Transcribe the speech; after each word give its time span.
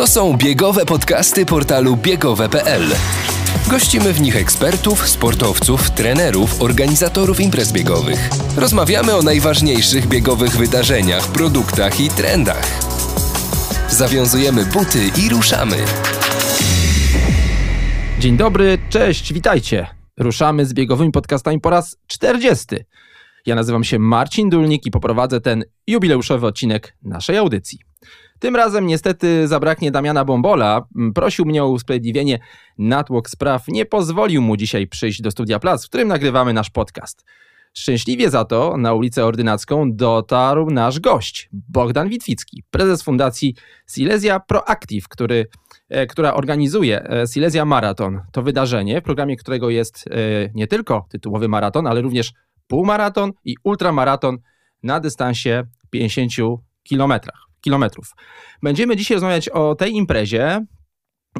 To 0.00 0.06
są 0.06 0.36
biegowe 0.36 0.86
podcasty 0.86 1.46
portalu 1.46 1.96
biegowe.pl. 1.96 2.82
Gościmy 3.70 4.12
w 4.12 4.20
nich 4.20 4.36
ekspertów, 4.36 5.08
sportowców, 5.08 5.90
trenerów, 5.90 6.62
organizatorów 6.62 7.40
imprez 7.40 7.72
biegowych. 7.72 8.30
Rozmawiamy 8.56 9.16
o 9.16 9.22
najważniejszych 9.22 10.06
biegowych 10.06 10.56
wydarzeniach, 10.56 11.32
produktach 11.32 12.00
i 12.00 12.08
trendach. 12.08 12.66
Zawiązujemy 13.90 14.66
buty 14.66 15.10
i 15.24 15.28
ruszamy. 15.28 15.76
Dzień 18.18 18.36
dobry, 18.36 18.78
cześć, 18.88 19.32
witajcie. 19.32 19.86
Ruszamy 20.18 20.66
z 20.66 20.74
biegowymi 20.74 21.12
podcastami 21.12 21.60
po 21.60 21.70
raz 21.70 21.96
40. 22.06 22.66
Ja 23.46 23.54
nazywam 23.54 23.84
się 23.84 23.98
Marcin 23.98 24.50
Dulnik 24.50 24.86
i 24.86 24.90
poprowadzę 24.90 25.40
ten 25.40 25.64
jubileuszowy 25.86 26.46
odcinek 26.46 26.96
naszej 27.02 27.36
audycji. 27.36 27.89
Tym 28.40 28.56
razem 28.56 28.86
niestety 28.86 29.48
zabraknie 29.48 29.90
Damiana 29.90 30.24
Bombola. 30.24 30.86
Prosił 31.14 31.44
mnie 31.44 31.64
o 31.64 31.68
usprawiedliwienie. 31.68 32.38
Natłok 32.78 33.30
spraw 33.30 33.68
nie 33.68 33.86
pozwolił 33.86 34.42
mu 34.42 34.56
dzisiaj 34.56 34.86
przyjść 34.86 35.22
do 35.22 35.30
Studia 35.30 35.58
Plac, 35.58 35.86
w 35.86 35.88
którym 35.88 36.08
nagrywamy 36.08 36.52
nasz 36.52 36.70
podcast. 36.70 37.24
Szczęśliwie 37.74 38.30
za 38.30 38.44
to 38.44 38.76
na 38.76 38.94
ulicę 38.94 39.24
Ordynacką 39.24 39.92
dotarł 39.92 40.70
nasz 40.70 41.00
gość, 41.00 41.48
Bogdan 41.52 42.08
Witwicki, 42.08 42.64
prezes 42.70 43.02
fundacji 43.02 43.54
Silesia 43.86 44.40
Proactive, 44.40 45.08
który, 45.08 45.46
e, 45.88 46.06
która 46.06 46.34
organizuje 46.34 47.02
e, 47.02 47.26
Silesia 47.26 47.64
Marathon. 47.64 48.20
To 48.32 48.42
wydarzenie, 48.42 49.00
w 49.00 49.04
programie 49.04 49.36
którego 49.36 49.70
jest 49.70 50.04
e, 50.06 50.10
nie 50.54 50.66
tylko 50.66 51.06
tytułowy 51.10 51.48
maraton, 51.48 51.86
ale 51.86 52.00
również 52.00 52.32
półmaraton 52.66 53.32
i 53.44 53.54
ultramaraton 53.64 54.38
na 54.82 55.00
dystansie 55.00 55.66
50 55.90 56.32
kilometrach 56.82 57.49
kilometrów. 57.60 58.14
Będziemy 58.62 58.96
dzisiaj 58.96 59.14
rozmawiać 59.14 59.48
o 59.48 59.74
tej 59.74 59.94
imprezie 59.94 60.66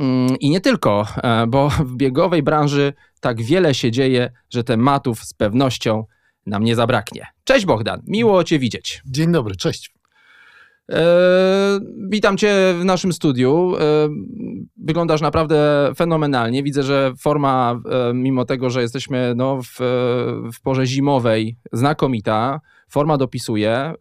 mm, 0.01 0.37
i 0.41 0.51
nie 0.51 0.61
tylko, 0.61 1.07
e, 1.23 1.47
bo 1.47 1.69
w 1.69 1.97
biegowej 1.97 2.43
branży 2.43 2.93
tak 3.21 3.43
wiele 3.43 3.75
się 3.75 3.91
dzieje, 3.91 4.33
że 4.51 4.65
tematów 4.65 5.25
z 5.25 5.35
pewnością 5.35 6.05
nam 6.47 6.65
nie 6.65 6.77
zabraknie. 6.77 7.27
Cześć 7.45 7.67
Bogdan, 7.67 8.03
miło 8.07 8.45
Cię 8.45 8.59
widzieć. 8.59 9.03
Dzień 9.07 9.33
dobry, 9.33 9.57
cześć. 9.57 9.95
E, 10.93 11.81
witam 12.09 12.37
Cię 12.37 12.75
w 12.81 12.85
naszym 12.85 13.13
studiu. 13.13 13.75
E, 13.77 14.09
wyglądasz 14.77 15.21
naprawdę 15.21 15.91
fenomenalnie. 15.97 16.63
Widzę, 16.63 16.83
że 16.83 17.13
forma, 17.19 17.81
e, 17.91 18.15
mimo 18.15 18.45
tego, 18.45 18.71
że 18.71 18.83
jesteśmy 18.83 19.33
no, 19.37 19.63
w, 19.63 19.79
w 20.55 20.61
porze 20.63 20.87
zimowej, 20.87 21.57
znakomita. 21.73 22.61
Forma 22.91 23.17
dopisuje. 23.17 23.71
E, 23.71 23.95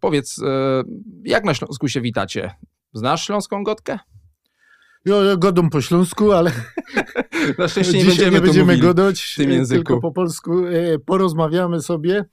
powiedz, 0.00 0.38
e, 0.42 0.82
jak 1.24 1.44
na 1.44 1.54
Śląsku 1.54 1.88
się 1.88 2.00
witacie? 2.00 2.50
Znasz 2.92 3.26
śląską 3.26 3.64
gotkę? 3.64 3.98
Ja 5.04 5.36
godą 5.36 5.70
po 5.70 5.80
śląsku, 5.80 6.32
ale 6.32 6.52
na 7.58 7.68
szczęście 7.68 7.98
nie 7.98 8.04
będziemy, 8.04 8.30
nie 8.30 8.40
będziemy 8.40 8.78
godać 8.78 9.22
w 9.22 9.36
tym 9.36 9.50
języku. 9.50 9.84
tylko 9.84 10.00
po 10.00 10.12
polsku. 10.12 10.66
E, 10.66 10.98
porozmawiamy 10.98 11.82
sobie. 11.82 12.24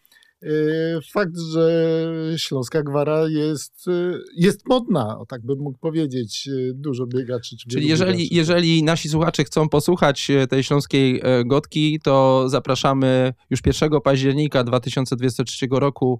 E, 0.44 1.02
fakt, 1.14 1.38
że 1.53 2.03
Śląska 2.38 2.84
Gwara 2.84 3.28
jest, 3.28 3.88
e, 3.88 4.17
jest 4.38 4.67
modna, 4.67 5.17
tak 5.28 5.42
bym 5.45 5.59
mógł 5.59 5.80
powiedzieć. 5.80 6.47
E, 6.47 6.73
dużo 6.73 7.06
biegaczy. 7.08 7.56
Czyli 7.72 7.88
jeżeli, 7.88 8.17
biegaczy. 8.17 8.36
jeżeli 8.36 8.84
nasi 8.84 9.09
słuchacze 9.09 9.44
chcą 9.44 9.69
posłuchać 9.69 10.31
tej 10.50 10.64
śląskiej 10.64 11.22
gotki, 11.45 12.00
to 12.03 12.44
zapraszamy 12.50 13.34
już 13.50 13.59
1 13.66 14.02
października 14.02 14.64
2023 14.64 15.67
roku 15.72 16.19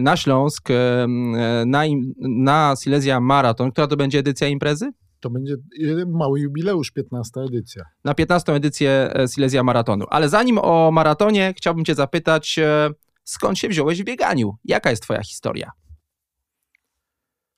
na 0.00 0.16
Śląsk, 0.16 0.68
na, 1.66 1.82
na 2.18 2.74
Silesia 2.82 3.20
Marathon. 3.20 3.72
Która 3.72 3.86
to 3.86 3.96
będzie 3.96 4.18
edycja 4.18 4.48
imprezy? 4.48 4.92
To 5.20 5.30
będzie 5.30 5.56
mały 6.06 6.40
jubileusz, 6.40 6.90
15 6.90 7.40
edycja. 7.40 7.84
Na 8.04 8.14
15 8.14 8.52
edycję 8.52 9.12
Silesia 9.34 9.62
Maratonu. 9.62 10.04
Ale 10.10 10.28
zanim 10.28 10.58
o 10.58 10.90
maratonie, 10.90 11.54
chciałbym 11.56 11.84
Cię 11.84 11.94
zapytać, 11.94 12.58
skąd 13.24 13.58
się 13.58 13.68
wziąłeś 13.68 14.02
w 14.02 14.04
bieganiu? 14.04 14.52
Jaka 14.64 14.90
jest 14.90 15.02
Twoja 15.02 15.22
historia? 15.22 15.70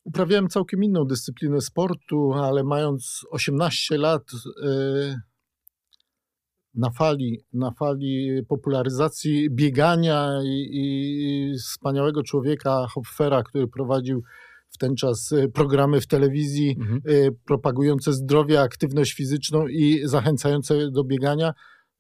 Uprawiałem 0.05 0.49
całkiem 0.49 0.85
inną 0.85 1.05
dyscyplinę 1.05 1.61
sportu, 1.61 2.33
ale 2.33 2.65
mając 2.65 3.27
18 3.31 3.99
lat 3.99 4.23
e, 4.65 5.21
na 6.75 6.91
fali, 6.91 7.45
na 7.53 7.71
fali 7.71 8.43
popularyzacji 8.49 9.51
biegania 9.51 10.39
i, 10.45 10.69
i 10.73 11.55
wspaniałego 11.59 12.23
człowieka 12.23 12.87
Hopfera, 12.91 13.43
który 13.43 13.69
prowadził 13.69 14.23
w 14.69 14.79
ten 14.79 14.97
czas 14.97 15.33
e, 15.33 15.49
programy 15.49 16.01
w 16.01 16.07
telewizji 16.07 16.77
mhm. 16.81 17.01
E, 17.07 17.31
propagujące 17.45 18.13
zdrowie, 18.13 18.61
aktywność 18.61 19.13
fizyczną 19.13 19.67
i 19.67 20.01
zachęcające 20.05 20.91
do 20.91 21.05
biegania, 21.05 21.53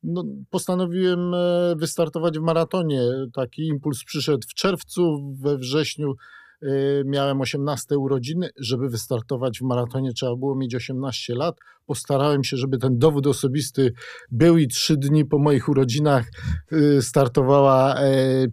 no, 0.06 0.24
postanowiłem 0.50 1.34
e, 1.34 1.74
wystartować 1.76 2.38
w 2.38 2.42
maratonie. 2.42 3.02
Taki 3.32 3.66
impuls 3.66 4.04
przyszedł 4.04 4.42
w 4.48 4.54
czerwcu, 4.54 5.34
we 5.40 5.58
wrześniu 5.58 6.14
e, 6.62 6.66
miałem 7.04 7.40
18 7.40 7.98
urodziny. 7.98 8.50
Żeby 8.60 8.88
wystartować 8.88 9.58
w 9.58 9.62
maratonie 9.62 10.12
trzeba 10.12 10.36
było 10.36 10.56
mieć 10.56 10.74
18 10.74 11.34
lat. 11.34 11.56
Postarałem 11.86 12.44
się, 12.44 12.56
żeby 12.56 12.78
ten 12.78 12.98
dowód 12.98 13.26
osobisty 13.26 13.92
był 14.30 14.58
i 14.58 14.68
trzy 14.68 14.96
dni 14.96 15.24
po 15.24 15.38
moich 15.38 15.68
urodzinach 15.68 16.26
e, 16.72 17.02
startowała 17.02 17.96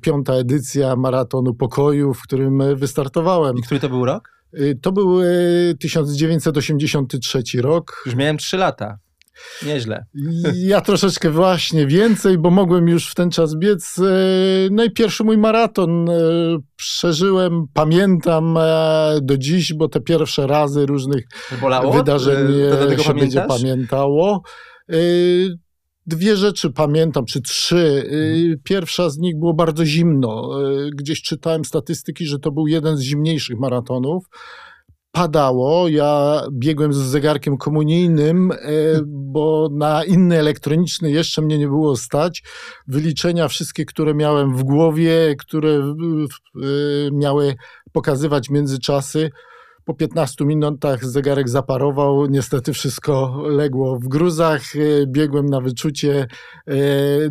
piąta 0.02 0.34
edycja 0.34 0.96
maratonu 0.96 1.53
pokoju, 1.53 2.13
w 2.13 2.22
którym 2.22 2.75
wystartowałem. 2.75 3.58
I 3.58 3.62
który 3.62 3.80
to 3.80 3.90
był 3.90 4.06
rok? 4.06 4.34
To 4.81 4.92
był 4.92 5.19
1983 5.80 7.44
rok. 7.62 8.03
Już 8.06 8.16
miałem 8.16 8.38
3 8.38 8.58
lata. 8.58 9.03
Nieźle. 9.66 10.05
Ja 10.55 10.81
troszeczkę 10.81 11.29
właśnie 11.29 11.88
więcej, 11.88 12.38
bo 12.38 12.49
mogłem 12.49 12.88
już 12.88 13.11
w 13.11 13.16
ten 13.16 13.29
czas 13.29 13.55
biec. 13.55 13.99
E, 13.99 14.03
no 14.71 14.83
i 14.83 14.91
pierwszy 14.91 15.23
mój 15.23 15.38
maraton 15.38 16.09
e, 16.09 16.13
przeżyłem, 16.75 17.66
pamiętam 17.73 18.57
e, 18.57 19.19
do 19.21 19.38
dziś, 19.38 19.73
bo 19.73 19.89
te 19.89 20.01
pierwsze 20.01 20.47
razy 20.47 20.85
różnych 20.85 21.25
Bolało? 21.61 21.94
wydarzeń 21.94 22.47
to 22.97 23.03
się 23.03 23.13
będzie 23.13 23.41
pamiętało. 23.41 24.41
Dwie 26.05 26.38
rzeczy 26.38 26.71
pamiętam, 26.71 27.25
czy 27.25 27.41
trzy. 27.41 28.03
Mhm. 28.05 28.59
Pierwsza 28.63 29.09
z 29.09 29.17
nich 29.17 29.39
było 29.39 29.53
bardzo 29.53 29.85
zimno. 29.85 30.50
Gdzieś 30.95 31.21
czytałem 31.21 31.65
statystyki, 31.65 32.25
że 32.25 32.39
to 32.39 32.51
był 32.51 32.67
jeden 32.67 32.97
z 32.97 33.01
zimniejszych 33.01 33.59
maratonów 33.59 34.25
padało. 35.13 35.88
Ja 35.88 36.41
biegłem 36.51 36.94
z 36.94 36.97
zegarkiem 36.97 37.57
komunijnym, 37.57 38.51
e, 38.51 38.57
bo 39.06 39.69
na 39.72 40.03
inny 40.03 40.40
elektroniczny 40.40 41.12
jeszcze 41.12 41.41
mnie 41.41 41.57
nie 41.57 41.68
było 41.68 41.96
stać. 41.96 42.44
Wyliczenia 42.88 43.47
wszystkie, 43.47 43.85
które 43.85 44.13
miałem 44.13 44.56
w 44.56 44.63
głowie, 44.63 45.35
które 45.40 45.69
e, 45.69 45.91
miały 47.12 47.56
pokazywać 47.91 48.50
międzyczasy, 48.50 49.29
po 49.85 49.94
15 49.94 50.46
minutach 50.46 51.06
zegarek 51.06 51.50
zaparował, 51.50 52.25
niestety 52.25 52.74
wszystko 52.74 53.44
legło 53.47 54.00
w 54.00 54.07
gruzach, 54.07 54.62
e, 54.75 54.80
biegłem 55.07 55.45
na 55.45 55.62
wyczucie, 55.62 56.28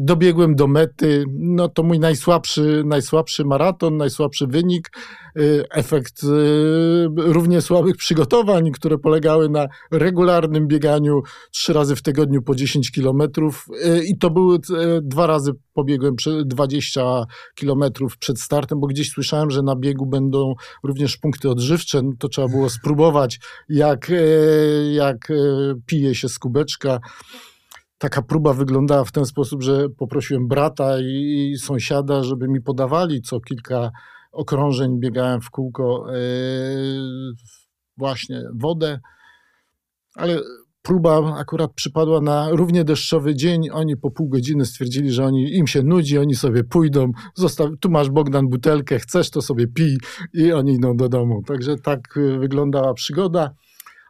dobiegłem 0.00 0.54
do 0.54 0.66
mety. 0.66 1.24
No 1.38 1.68
to 1.68 1.82
mój 1.82 1.98
najsłabszy, 1.98 2.82
najsłabszy 2.86 3.44
maraton, 3.44 3.96
najsłabszy 3.96 4.46
wynik, 4.46 4.90
efekt 5.70 6.20
równie 7.16 7.60
słabych 7.60 7.96
przygotowań, 7.96 8.70
które 8.70 8.98
polegały 8.98 9.48
na 9.48 9.66
regularnym 9.90 10.66
bieganiu 10.66 11.22
trzy 11.50 11.72
razy 11.72 11.96
w 11.96 12.02
tygodniu 12.02 12.42
po 12.42 12.54
10 12.54 12.90
kilometrów 12.90 13.66
i 14.06 14.18
to 14.18 14.30
były 14.30 14.58
dwa 15.02 15.26
razy 15.26 15.52
pobiegłem 15.72 16.14
20 16.44 17.24
kilometrów 17.54 18.18
przed 18.18 18.40
startem, 18.40 18.80
bo 18.80 18.86
gdzieś 18.86 19.10
słyszałem, 19.10 19.50
że 19.50 19.62
na 19.62 19.76
biegu 19.76 20.06
będą 20.06 20.54
również 20.84 21.16
punkty 21.16 21.50
odżywcze, 21.50 22.02
no 22.02 22.12
to 22.18 22.28
trzeba 22.28 22.48
było 22.48 22.70
spróbować, 22.70 23.40
jak, 23.68 24.12
jak 24.92 25.32
pije 25.86 26.14
się 26.14 26.28
z 26.28 26.38
kubeczka. 26.38 26.98
Taka 27.98 28.22
próba 28.22 28.52
wyglądała 28.52 29.04
w 29.04 29.12
ten 29.12 29.24
sposób, 29.24 29.62
że 29.62 29.88
poprosiłem 29.88 30.48
brata 30.48 31.00
i 31.00 31.54
sąsiada, 31.58 32.22
żeby 32.22 32.48
mi 32.48 32.60
podawali 32.60 33.22
co 33.22 33.40
kilka 33.40 33.90
okrążeń, 34.32 35.00
biegałem 35.00 35.40
w 35.40 35.50
kółko 35.50 36.06
e, 36.14 36.18
właśnie 37.96 38.42
wodę, 38.54 39.00
ale 40.14 40.40
próba 40.82 41.36
akurat 41.36 41.72
przypadła 41.74 42.20
na 42.20 42.50
równie 42.50 42.84
deszczowy 42.84 43.34
dzień. 43.34 43.70
Oni 43.72 43.96
po 43.96 44.10
pół 44.10 44.28
godziny 44.28 44.64
stwierdzili, 44.64 45.12
że 45.12 45.24
oni, 45.24 45.56
im 45.56 45.66
się 45.66 45.82
nudzi, 45.82 46.18
oni 46.18 46.34
sobie 46.34 46.64
pójdą. 46.64 47.12
Zostaw, 47.34 47.70
tu 47.80 47.90
masz 47.90 48.10
Bogdan 48.10 48.48
butelkę, 48.48 48.98
chcesz 48.98 49.30
to 49.30 49.42
sobie 49.42 49.66
pij 49.66 49.98
i 50.34 50.52
oni 50.52 50.72
idą 50.74 50.96
do 50.96 51.08
domu. 51.08 51.42
Także 51.46 51.76
tak 51.76 52.16
y, 52.16 52.38
wyglądała 52.38 52.94
przygoda. 52.94 53.54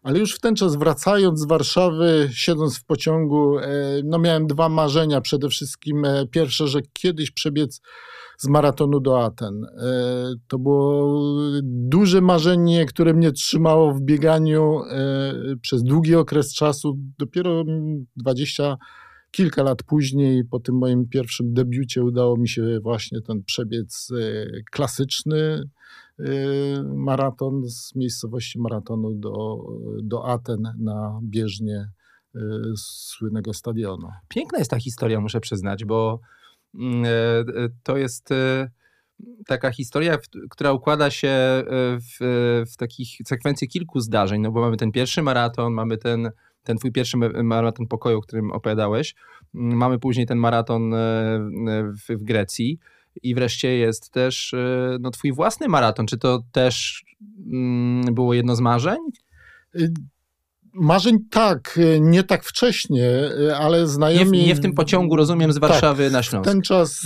Ale 0.02 0.18
już 0.18 0.34
w 0.34 0.40
ten 0.40 0.56
czas 0.56 0.76
wracając 0.76 1.40
z 1.40 1.46
Warszawy, 1.46 2.28
siedząc 2.32 2.78
w 2.78 2.84
pociągu, 2.84 3.58
e, 3.58 3.66
no 4.04 4.18
miałem 4.18 4.46
dwa 4.46 4.68
marzenia. 4.68 5.20
Przede 5.20 5.48
wszystkim 5.48 6.04
e, 6.04 6.26
pierwsze, 6.26 6.68
że 6.68 6.80
kiedyś 6.92 7.30
przebiec 7.30 7.80
z 8.42 8.48
maratonu 8.48 9.00
do 9.00 9.24
Aten. 9.24 9.66
To 10.48 10.58
było 10.58 11.20
duże 11.62 12.20
marzenie, 12.20 12.86
które 12.86 13.14
mnie 13.14 13.32
trzymało 13.32 13.94
w 13.94 14.00
bieganiu 14.00 14.80
przez 15.60 15.82
długi 15.82 16.14
okres 16.14 16.54
czasu. 16.54 16.98
Dopiero 17.18 17.64
20 18.16 18.76
kilka 19.30 19.62
lat 19.62 19.82
później, 19.82 20.44
po 20.44 20.60
tym 20.60 20.78
moim 20.78 21.08
pierwszym 21.08 21.54
debiucie, 21.54 22.02
udało 22.02 22.36
mi 22.36 22.48
się 22.48 22.80
właśnie 22.82 23.20
ten 23.20 23.42
przebiec 23.42 24.08
klasyczny 24.72 25.62
maraton 26.94 27.62
z 27.68 27.94
miejscowości 27.94 28.60
maratonu 28.60 29.14
do, 29.14 29.56
do 30.02 30.26
Aten 30.26 30.62
na 30.78 31.20
bieżnie 31.22 31.88
słynnego 32.76 33.52
stadionu. 33.54 34.08
Piękna 34.28 34.58
jest 34.58 34.70
ta 34.70 34.78
historia, 34.78 35.20
muszę 35.20 35.40
przyznać, 35.40 35.84
bo 35.84 36.20
e, 36.20 36.26
e, 36.26 36.41
to 37.82 37.96
jest 37.96 38.32
e, 38.32 38.70
taka 39.46 39.70
historia, 39.70 40.18
która 40.50 40.72
układa 40.72 41.10
się 41.10 41.30
w, 42.00 42.64
w 42.72 42.76
takich 42.76 43.08
sekwencji 43.26 43.68
kilku 43.68 44.00
zdarzeń, 44.00 44.40
no 44.40 44.50
bo 44.50 44.60
mamy 44.60 44.76
ten 44.76 44.92
pierwszy 44.92 45.22
maraton, 45.22 45.72
mamy 45.72 45.98
ten, 45.98 46.30
ten 46.62 46.76
twój 46.76 46.92
pierwszy 46.92 47.16
maraton 47.42 47.86
pokoju, 47.86 48.18
o 48.18 48.22
którym 48.22 48.52
opowiadałeś, 48.52 49.14
mm, 49.54 49.76
mamy 49.76 49.98
później 49.98 50.26
ten 50.26 50.38
maraton 50.38 50.94
w, 51.94 52.08
w 52.08 52.24
Grecji, 52.24 52.78
i 53.22 53.34
wreszcie 53.34 53.76
jest 53.76 54.10
też 54.10 54.54
e, 54.54 54.96
no, 55.00 55.10
twój 55.10 55.32
własny 55.32 55.68
maraton. 55.68 56.06
Czy 56.06 56.18
to 56.18 56.42
też 56.52 57.04
mm, 57.52 58.14
było 58.14 58.34
jedno 58.34 58.56
z 58.56 58.60
marzeń? 58.60 58.98
Marzeń 60.74 61.18
tak, 61.30 61.78
y, 61.78 62.00
nie 62.00 62.22
tak 62.22 62.44
wcześnie, 62.44 63.10
y, 63.48 63.56
ale 63.56 63.86
znajomi... 63.86 64.38
Nie 64.38 64.44
w, 64.44 64.46
nie 64.46 64.54
w 64.54 64.60
tym 64.60 64.72
pociągu, 64.72 65.16
rozumiem, 65.16 65.52
z 65.52 65.58
Warszawy 65.58 66.04
tak, 66.04 66.12
na 66.12 66.22
Śląsk. 66.22 66.50
Ten 66.50 66.62
czas 66.62 67.00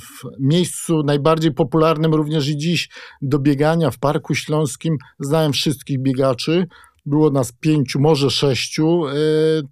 w 0.00 0.40
miejscu 0.40 1.02
najbardziej 1.02 1.54
popularnym 1.54 2.14
również 2.14 2.48
i 2.48 2.56
dziś 2.56 2.88
do 3.22 3.38
biegania 3.38 3.90
w 3.90 3.98
Parku 3.98 4.34
Śląskim 4.34 4.96
znałem 5.20 5.52
wszystkich 5.52 6.02
biegaczy. 6.02 6.66
Było 7.06 7.30
nas 7.30 7.52
pięciu, 7.52 8.00
może 8.00 8.30
sześciu, 8.30 9.02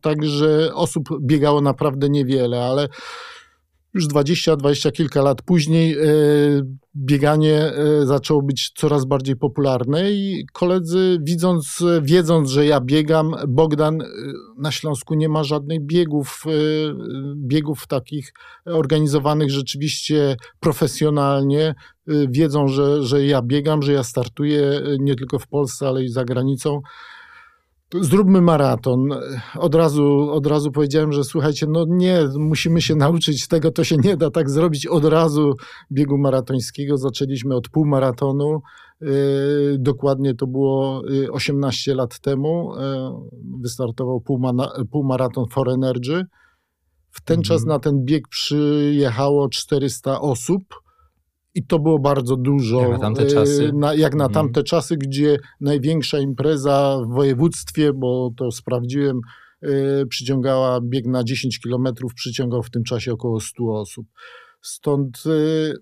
także 0.01 0.75
osób 0.75 1.09
biegało 1.21 1.61
naprawdę 1.61 2.09
niewiele, 2.09 2.65
ale 2.65 2.89
już 3.95 4.07
20, 4.07 4.57
20 4.57 4.91
kilka 4.91 5.23
lat 5.23 5.43
później 5.43 5.93
e, 5.93 6.07
bieganie 6.97 7.59
e, 7.59 8.07
zaczęło 8.07 8.43
być 8.43 8.73
coraz 8.77 9.05
bardziej 9.05 9.37
popularne 9.37 10.13
i 10.13 10.47
koledzy 10.53 11.19
widząc, 11.23 11.85
wiedząc, 12.03 12.51
że 12.51 12.67
ja 12.67 12.81
biegam, 12.81 13.35
Bogdan 13.49 14.03
e, 14.03 14.07
na 14.59 14.73
Śląsku 14.73 15.15
nie 15.15 15.29
ma 15.29 15.45
żadnych 15.45 15.81
biegów, 15.81 16.45
biegów 17.37 17.87
takich 17.87 18.33
organizowanych 18.65 19.51
rzeczywiście 19.51 20.37
profesjonalnie. 20.61 21.75
Wiedzą, 22.29 22.69
że, 22.69 23.03
że 23.03 23.27
ja 23.27 23.43
biegam, 23.43 23.83
że 23.83 23.93
ja 23.93 24.05
startuję 24.05 24.83
nie 25.01 25.15
tylko 25.15 25.39
w 25.39 25.47
Polsce, 25.47 25.89
ale 25.89 26.05
i 26.05 26.09
za 26.09 26.25
granicą 26.25 26.81
zróbmy 28.01 28.41
maraton. 28.41 29.09
Od 29.59 29.75
razu, 29.75 30.31
od 30.31 30.47
razu 30.47 30.73
powiedziałem, 30.73 31.13
że 31.13 31.25
słuchajcie, 31.25 31.67
no 31.69 31.85
nie, 31.89 32.19
musimy 32.39 32.83
się 32.83 32.95
nauczyć 32.95 33.49
tego, 33.49 33.71
to 33.71 33.85
się 33.85 33.97
nie 33.97 34.17
da 34.17 34.31
tak 34.31 34.51
zrobić 34.51 34.87
od 34.87 35.05
razu 35.05 35.53
biegu 35.93 36.19
maratońskiego. 36.19 36.97
Zaczęliśmy 36.97 37.57
od 37.57 37.69
półmaratonu. 37.69 38.61
Yy, 39.01 39.77
dokładnie 39.79 40.35
to 40.35 40.47
było 40.47 41.03
18 41.33 41.91
yy, 41.91 41.97
lat 41.97 42.21
temu. 42.21 42.73
Yy, 42.77 43.61
wystartował 43.63 44.23
półmaraton 44.91 45.45
For 45.51 45.71
Energy. 45.71 46.25
W 47.11 47.23
ten 47.25 47.39
mhm. 47.39 47.43
czas 47.43 47.65
na 47.67 47.79
ten 47.79 48.05
bieg 48.05 48.29
przyjechało 48.29 49.49
400 49.49 50.21
osób 50.21 50.84
i 51.55 51.67
to 51.67 51.79
było 51.79 51.99
bardzo 51.99 52.37
dużo. 52.37 52.81
Jak 52.81 52.91
na 52.91 52.99
tamte 52.99 53.27
czasy. 53.27 53.73
Na, 53.75 53.95
jak 53.95 54.15
na 54.15 54.25
mhm. 54.25 54.33
tamte 54.33 54.63
czasy, 54.63 54.97
gdzie 54.97 55.37
największa 55.61 56.19
impreza 56.19 56.99
w 57.07 57.15
województwie, 57.15 57.93
bo 57.93 58.31
to 58.37 58.51
sprawdziłem, 58.51 59.21
yy, 59.63 60.07
przyciągała 60.09 60.81
bieg 60.81 61.07
na 61.07 61.25
10 61.25 61.61
kilometrów, 61.61 62.15
przyciągał 62.15 62.63
w 62.63 62.71
tym 62.71 62.85
czasie 62.85 63.13
około 63.13 63.41
100 63.41 63.65
osób. 63.65 64.07
Stąd. 64.63 65.23
Yy, 65.27 65.75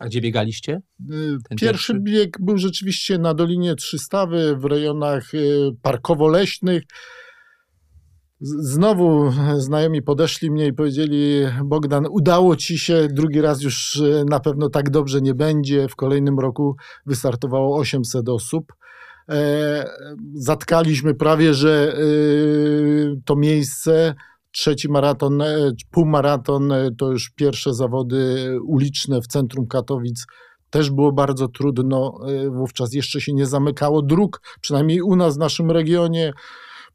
A 0.00 0.06
gdzie 0.06 0.20
biegaliście? 0.20 0.80
Pierwszy, 1.08 1.66
pierwszy, 1.66 2.00
bieg 2.00 2.36
był 2.40 2.58
rzeczywiście 2.58 3.18
na 3.18 3.34
Dolinie 3.34 3.74
Trzystawy, 3.74 4.56
w 4.56 4.64
rejonach 4.64 5.30
parkowo-leśnych. 5.82 6.82
Znowu 8.40 9.32
znajomi 9.56 10.02
podeszli 10.02 10.50
mnie 10.50 10.66
i 10.66 10.72
powiedzieli: 10.72 11.44
Bogdan, 11.64 12.06
udało 12.10 12.56
ci 12.56 12.78
się, 12.78 13.08
drugi 13.12 13.40
raz 13.40 13.62
już 13.62 14.00
e, 14.00 14.24
na 14.24 14.40
pewno 14.40 14.70
tak 14.70 14.90
dobrze 14.90 15.20
nie 15.20 15.34
będzie. 15.34 15.88
W 15.88 15.96
kolejnym 15.96 16.38
roku 16.38 16.76
wystartowało 17.06 17.78
800 17.78 18.28
osób. 18.28 18.72
E, 19.28 19.90
zatkaliśmy 20.34 21.14
prawie, 21.14 21.54
że 21.54 21.94
e, 21.94 22.00
to 23.24 23.36
miejsce. 23.36 24.14
Trzeci 24.50 24.88
maraton, 24.88 25.42
półmaraton 25.90 26.72
to 26.98 27.12
już 27.12 27.30
pierwsze 27.30 27.74
zawody 27.74 28.50
uliczne 28.66 29.20
w 29.20 29.26
centrum 29.26 29.66
Katowic. 29.66 30.26
Też 30.70 30.90
było 30.90 31.12
bardzo 31.12 31.48
trudno. 31.48 32.18
Wówczas 32.50 32.94
jeszcze 32.94 33.20
się 33.20 33.32
nie 33.32 33.46
zamykało 33.46 34.02
dróg, 34.02 34.40
przynajmniej 34.60 35.02
u 35.02 35.16
nas 35.16 35.36
w 35.36 35.38
naszym 35.38 35.70
regionie 35.70 36.32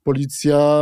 policja, 0.03 0.77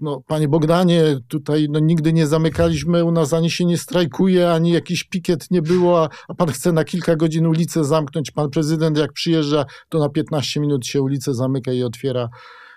no, 0.00 0.22
panie 0.26 0.48
Bogdanie, 0.48 1.18
tutaj 1.28 1.66
no, 1.70 1.78
nigdy 1.78 2.12
nie 2.12 2.26
zamykaliśmy, 2.26 3.04
u 3.04 3.12
nas 3.12 3.32
ani 3.32 3.50
się 3.50 3.64
nie 3.64 3.78
strajkuje, 3.78 4.50
ani 4.50 4.70
jakiś 4.70 5.04
pikiet 5.04 5.50
nie 5.50 5.62
było, 5.62 6.08
a, 6.28 6.34
pan 6.34 6.48
chce 6.48 6.72
na 6.72 6.84
kilka 6.84 7.16
godzin 7.16 7.46
ulicę 7.46 7.84
zamknąć. 7.84 8.30
Pan 8.30 8.50
prezydent 8.50 8.98
jak 8.98 9.12
przyjeżdża, 9.12 9.64
to 9.88 9.98
na 9.98 10.08
15 10.08 10.60
minut 10.60 10.86
się 10.86 11.02
ulicę 11.02 11.34
zamyka 11.34 11.72
i 11.72 11.82
otwiera. 11.82 12.28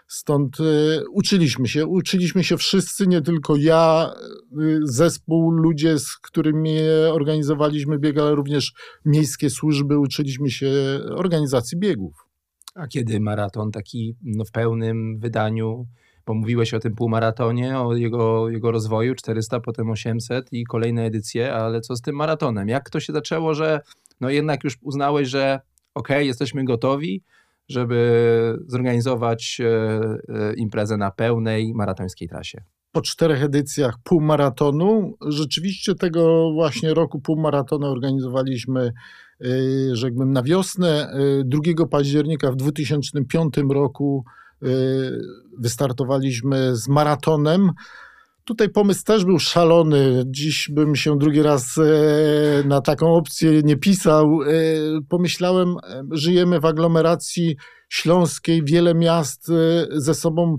Stąd 0.07 0.59
y, 0.59 1.03
uczyliśmy 1.13 1.67
się, 1.67 1.85
uczyliśmy 1.85 2.43
się 2.43 2.57
wszyscy, 2.57 3.07
nie 3.07 3.21
tylko 3.21 3.55
ja, 3.55 4.13
y, 4.61 4.79
zespół, 4.83 5.51
ludzie, 5.51 5.99
z 5.99 6.17
którymi 6.17 6.77
organizowaliśmy 7.11 7.99
bieg, 7.99 8.17
ale 8.17 8.35
również 8.35 8.73
miejskie 9.05 9.49
służby, 9.49 9.99
uczyliśmy 9.99 10.49
się 10.49 10.71
organizacji 11.15 11.77
biegów. 11.77 12.24
A 12.75 12.87
kiedy 12.87 13.19
maraton 13.19 13.71
taki 13.71 14.15
no, 14.23 14.45
w 14.45 14.51
pełnym 14.51 15.19
wydaniu, 15.19 15.85
bo 16.25 16.33
mówiłeś 16.33 16.73
o 16.73 16.79
tym 16.79 16.95
półmaratonie, 16.95 17.79
o 17.79 17.95
jego, 17.95 18.49
jego 18.49 18.71
rozwoju, 18.71 19.15
400, 19.15 19.59
potem 19.59 19.89
800 19.89 20.53
i 20.53 20.63
kolejne 20.63 21.05
edycje, 21.05 21.53
ale 21.53 21.81
co 21.81 21.95
z 21.95 22.01
tym 22.01 22.15
maratonem? 22.15 22.67
Jak 22.67 22.89
to 22.89 22.99
się 22.99 23.13
zaczęło, 23.13 23.53
że 23.53 23.81
no 24.21 24.29
jednak 24.29 24.63
już 24.63 24.77
uznałeś, 24.81 25.27
że 25.27 25.59
ok, 25.93 26.09
jesteśmy 26.09 26.63
gotowi, 26.63 27.23
żeby 27.69 28.57
zorganizować 28.67 29.61
e, 29.61 29.67
e, 29.67 30.53
imprezę 30.53 30.97
na 30.97 31.11
pełnej 31.11 31.73
maratońskiej 31.73 32.29
trasie? 32.29 32.63
Po 32.95 33.01
czterech 33.01 33.43
edycjach 33.43 33.95
półmaratonu, 34.03 35.17
rzeczywiście 35.27 35.95
tego 35.95 36.51
właśnie 36.53 36.93
roku 36.93 37.19
półmaratonu 37.19 37.87
organizowaliśmy 37.87 38.91
Y, 39.41 39.95
rzekłbym, 39.95 40.31
na 40.31 40.43
wiosnę. 40.43 41.13
2 41.45 41.59
y, 41.83 41.87
października 41.89 42.51
w 42.51 42.55
2005 42.55 43.53
roku 43.69 44.25
y, 44.63 44.67
wystartowaliśmy 45.59 46.75
z 46.75 46.87
maratonem. 46.87 47.71
Tutaj 48.43 48.69
pomysł 48.69 49.03
też 49.03 49.25
był 49.25 49.39
szalony. 49.39 50.23
Dziś 50.27 50.69
bym 50.73 50.95
się 50.95 51.17
drugi 51.17 51.41
raz 51.41 51.79
na 52.65 52.81
taką 52.81 53.15
opcję 53.15 53.61
nie 53.63 53.77
pisał. 53.77 54.39
Pomyślałem, 55.09 55.75
żyjemy 56.11 56.59
w 56.59 56.65
aglomeracji 56.65 57.55
śląskiej, 57.89 58.63
wiele 58.63 58.93
miast 58.93 59.51
ze 59.91 60.13
sobą 60.13 60.57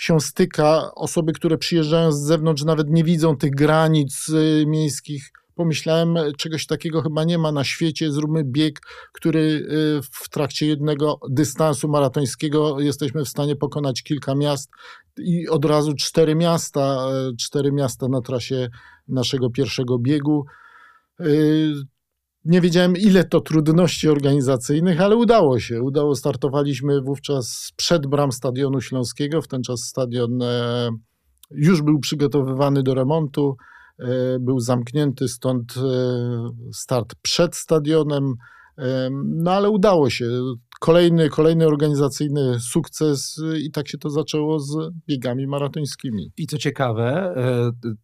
się 0.00 0.20
styka. 0.20 0.94
Osoby, 0.94 1.32
które 1.32 1.58
przyjeżdżają 1.58 2.12
z 2.12 2.20
zewnątrz, 2.20 2.64
nawet 2.64 2.90
nie 2.90 3.04
widzą 3.04 3.36
tych 3.36 3.50
granic 3.50 4.26
miejskich 4.66 5.30
pomyślałem, 5.54 6.18
czegoś 6.38 6.66
takiego 6.66 7.02
chyba 7.02 7.24
nie 7.24 7.38
ma 7.38 7.52
na 7.52 7.64
świecie, 7.64 8.12
zróbmy 8.12 8.44
bieg, 8.44 8.80
który 9.12 9.40
y, 9.40 10.00
w 10.12 10.28
trakcie 10.28 10.66
jednego 10.66 11.20
dystansu 11.30 11.88
maratońskiego 11.88 12.80
jesteśmy 12.80 13.24
w 13.24 13.28
stanie 13.28 13.56
pokonać 13.56 14.02
kilka 14.02 14.34
miast 14.34 14.70
i 15.18 15.48
od 15.48 15.64
razu 15.64 15.94
cztery 15.94 16.34
miasta, 16.34 17.08
y, 17.32 17.36
cztery 17.36 17.72
miasta 17.72 18.08
na 18.08 18.20
trasie 18.20 18.68
naszego 19.08 19.50
pierwszego 19.50 19.98
biegu. 19.98 20.44
Nie 22.44 22.60
wiedziałem, 22.60 22.96
ile 22.96 23.24
to 23.24 23.40
trudności 23.40 24.08
organizacyjnych, 24.08 25.00
ale 25.00 25.16
udało 25.16 25.60
się. 25.60 25.82
Udało, 25.82 26.14
startowaliśmy 26.14 27.00
wówczas 27.00 27.72
przed 27.76 28.06
bram 28.06 28.32
Stadionu 28.32 28.80
Śląskiego. 28.80 29.42
W 29.42 29.48
ten 29.48 29.62
czas 29.62 29.80
stadion 29.80 30.42
e, 30.42 30.90
już 31.50 31.82
był 31.82 31.98
przygotowywany 31.98 32.82
do 32.82 32.94
remontu. 32.94 33.56
E, 33.98 34.38
był 34.38 34.60
zamknięty, 34.60 35.28
stąd 35.28 35.74
e, 35.76 35.82
start 36.72 37.14
przed 37.22 37.56
stadionem. 37.56 38.34
No 39.24 39.50
ale 39.52 39.70
udało 39.70 40.10
się. 40.10 40.26
Kolejny, 40.80 41.28
kolejny 41.28 41.66
organizacyjny 41.66 42.60
sukces 42.60 43.40
i 43.64 43.70
tak 43.70 43.88
się 43.88 43.98
to 43.98 44.10
zaczęło 44.10 44.58
z 44.58 44.76
biegami 45.08 45.46
maratońskimi. 45.46 46.32
I 46.36 46.46
co 46.46 46.58
ciekawe, 46.58 47.34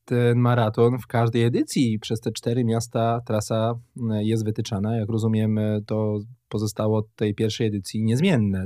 ten 0.04 0.38
maraton 0.38 0.98
w 0.98 1.06
każdej 1.06 1.42
edycji 1.42 1.98
przez 1.98 2.20
te 2.20 2.32
cztery 2.32 2.64
miasta 2.64 3.20
trasa 3.26 3.74
jest 4.20 4.44
wytyczana. 4.44 4.96
Jak 4.96 5.08
rozumiem, 5.08 5.58
to 5.86 6.18
pozostało 6.48 6.98
od 6.98 7.06
tej 7.16 7.34
pierwszej 7.34 7.66
edycji 7.66 8.02
niezmienne. 8.02 8.64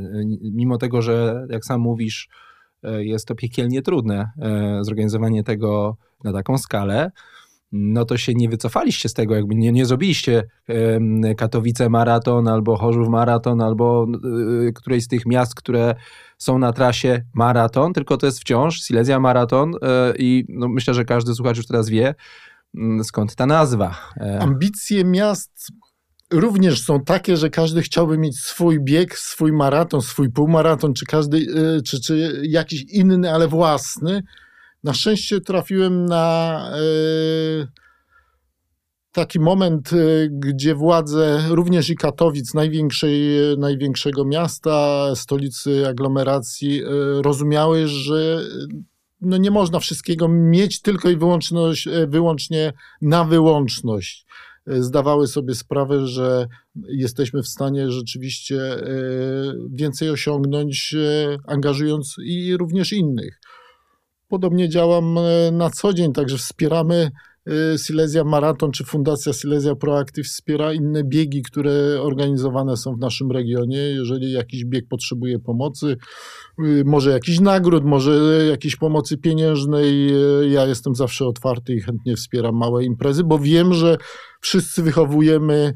Mimo 0.53 0.79
tego, 0.79 1.03
że 1.03 1.47
jak 1.51 1.65
sam 1.65 1.81
mówisz, 1.81 2.29
jest 2.83 3.27
to 3.27 3.35
piekielnie 3.35 3.83
trudne 3.83 4.31
zorganizowanie 4.81 5.45
tego 5.45 5.97
na 6.25 6.33
taką 6.33 6.59
skalę, 6.59 7.11
no 7.73 8.05
to 8.05 8.17
się 8.17 8.35
nie 8.35 8.49
wycofaliście 8.49 9.09
z 9.09 9.15
tego, 9.15 9.35
jakby 9.35 9.55
nie, 9.55 9.73
nie 9.73 9.87
zrobiliście 9.87 10.43
Katowice 11.37 11.89
maraton, 11.89 12.49
albo 12.49 12.77
Chorzów 12.77 13.09
maraton, 13.09 13.61
albo 13.61 14.07
y, 14.69 14.73
którejś 14.73 15.05
z 15.05 15.09
tych 15.09 15.27
miast, 15.27 15.55
które 15.55 15.95
są 16.39 16.59
na 16.59 16.73
trasie 16.73 17.25
maraton, 17.35 17.93
tylko 17.93 18.17
to 18.17 18.27
jest 18.27 18.41
wciąż 18.41 18.81
Silesia 18.83 19.21
maraton 19.21 19.75
y, 19.75 19.79
i 20.19 20.45
no 20.49 20.69
myślę, 20.69 20.95
że 20.95 21.05
każdy 21.05 21.35
słuchacz 21.35 21.57
już 21.57 21.67
teraz 21.67 21.89
wie, 21.89 22.15
mm, 22.75 23.05
skąd 23.05 23.35
ta 23.35 23.47
nazwa. 23.47 23.95
E, 24.17 24.39
Ambicje 24.43 25.05
miast 25.05 25.73
również 26.33 26.85
są 26.85 27.05
takie, 27.05 27.37
że 27.37 27.51
każdy 27.51 27.83
chciałby 27.83 28.19
mieć 28.19 28.39
swój 28.39 28.81
bieg, 28.81 29.19
swój 29.19 29.53
maraton, 29.53 30.03
swój 30.03 30.31
półmaraton, 30.31 30.95
czy 30.95 31.07
każdy, 31.07 31.37
y, 31.39 31.83
czy, 31.83 32.01
czy 32.01 32.43
jakiś 32.45 32.83
inny, 32.83 33.33
ale 33.33 33.49
własny. 33.49 34.23
Na 34.85 34.95
szczęście 34.95 35.41
trafiłem 35.41 36.07
na 36.07 36.65
e, 36.75 37.67
taki 39.13 39.41
moment, 39.41 39.93
e, 39.93 39.97
gdzie 40.31 40.75
władze 40.75 41.45
również 41.49 41.91
i 41.91 41.97
Katowic, 41.97 42.55
największego 43.59 44.25
miasta, 44.25 45.07
stolicy 45.15 45.89
aglomeracji, 45.89 46.83
e, 46.83 46.87
rozumiały, 47.23 47.89
że 47.89 48.45
no 49.21 49.37
nie 49.37 49.51
można 49.51 49.81
wszystkiego 49.81 50.29
mieć 50.29 50.83
tylko 50.83 51.11
i 51.11 51.17
wyłącznie 52.09 52.73
na 53.03 53.25
wyłączność. 53.25 54.27
Zdawały 54.67 55.27
sobie 55.27 55.55
sprawę, 55.55 56.07
że 56.07 56.47
jesteśmy 56.89 57.43
w 57.43 57.49
stanie 57.49 57.91
rzeczywiście 57.91 58.61
więcej 59.73 60.11
osiągnąć, 60.11 60.95
angażując 61.47 62.17
i 62.25 62.57
również 62.57 62.93
innych. 62.93 63.41
Podobnie 64.31 64.69
działam 64.69 65.19
e, 65.19 65.51
na 65.53 65.71
co 65.71 65.95
dzień, 65.95 66.13
także 66.13 66.39
wspieramy 66.39 67.11
e, 67.47 67.79
Silesia 67.79 68.25
Maraton 68.25 68.73
czy 68.73 68.85
Fundacja 68.85 69.33
Silesia 69.33 69.75
Proactive 69.75 70.27
wspiera 70.27 70.73
inne 70.73 71.05
biegi, 71.05 71.43
które 71.43 72.03
organizowane 72.03 72.77
są 72.77 72.95
w 72.95 72.99
naszym 72.99 73.31
regionie. 73.31 73.79
Jeżeli 73.79 74.33
jakiś 74.33 74.65
bieg 74.65 74.89
potrzebuje 74.89 75.39
pomocy, 75.39 75.97
y, 76.65 76.83
może 76.87 77.11
jakiś 77.11 77.41
nagród, 77.41 77.85
może 77.85 78.47
jakiejś 78.51 78.77
pomocy 78.77 79.19
pieniężnej, 79.19 80.09
e, 80.13 80.49
ja 80.49 80.67
jestem 80.67 80.95
zawsze 80.95 81.27
otwarty 81.27 81.75
i 81.75 81.81
chętnie 81.81 82.17
wspieram 82.17 82.57
małe 82.57 82.85
imprezy, 82.85 83.25
bo 83.25 83.39
wiem, 83.39 83.75
że 83.75 83.97
wszyscy 84.41 84.83
wychowujemy 84.83 85.75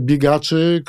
biegaczy, 0.00 0.82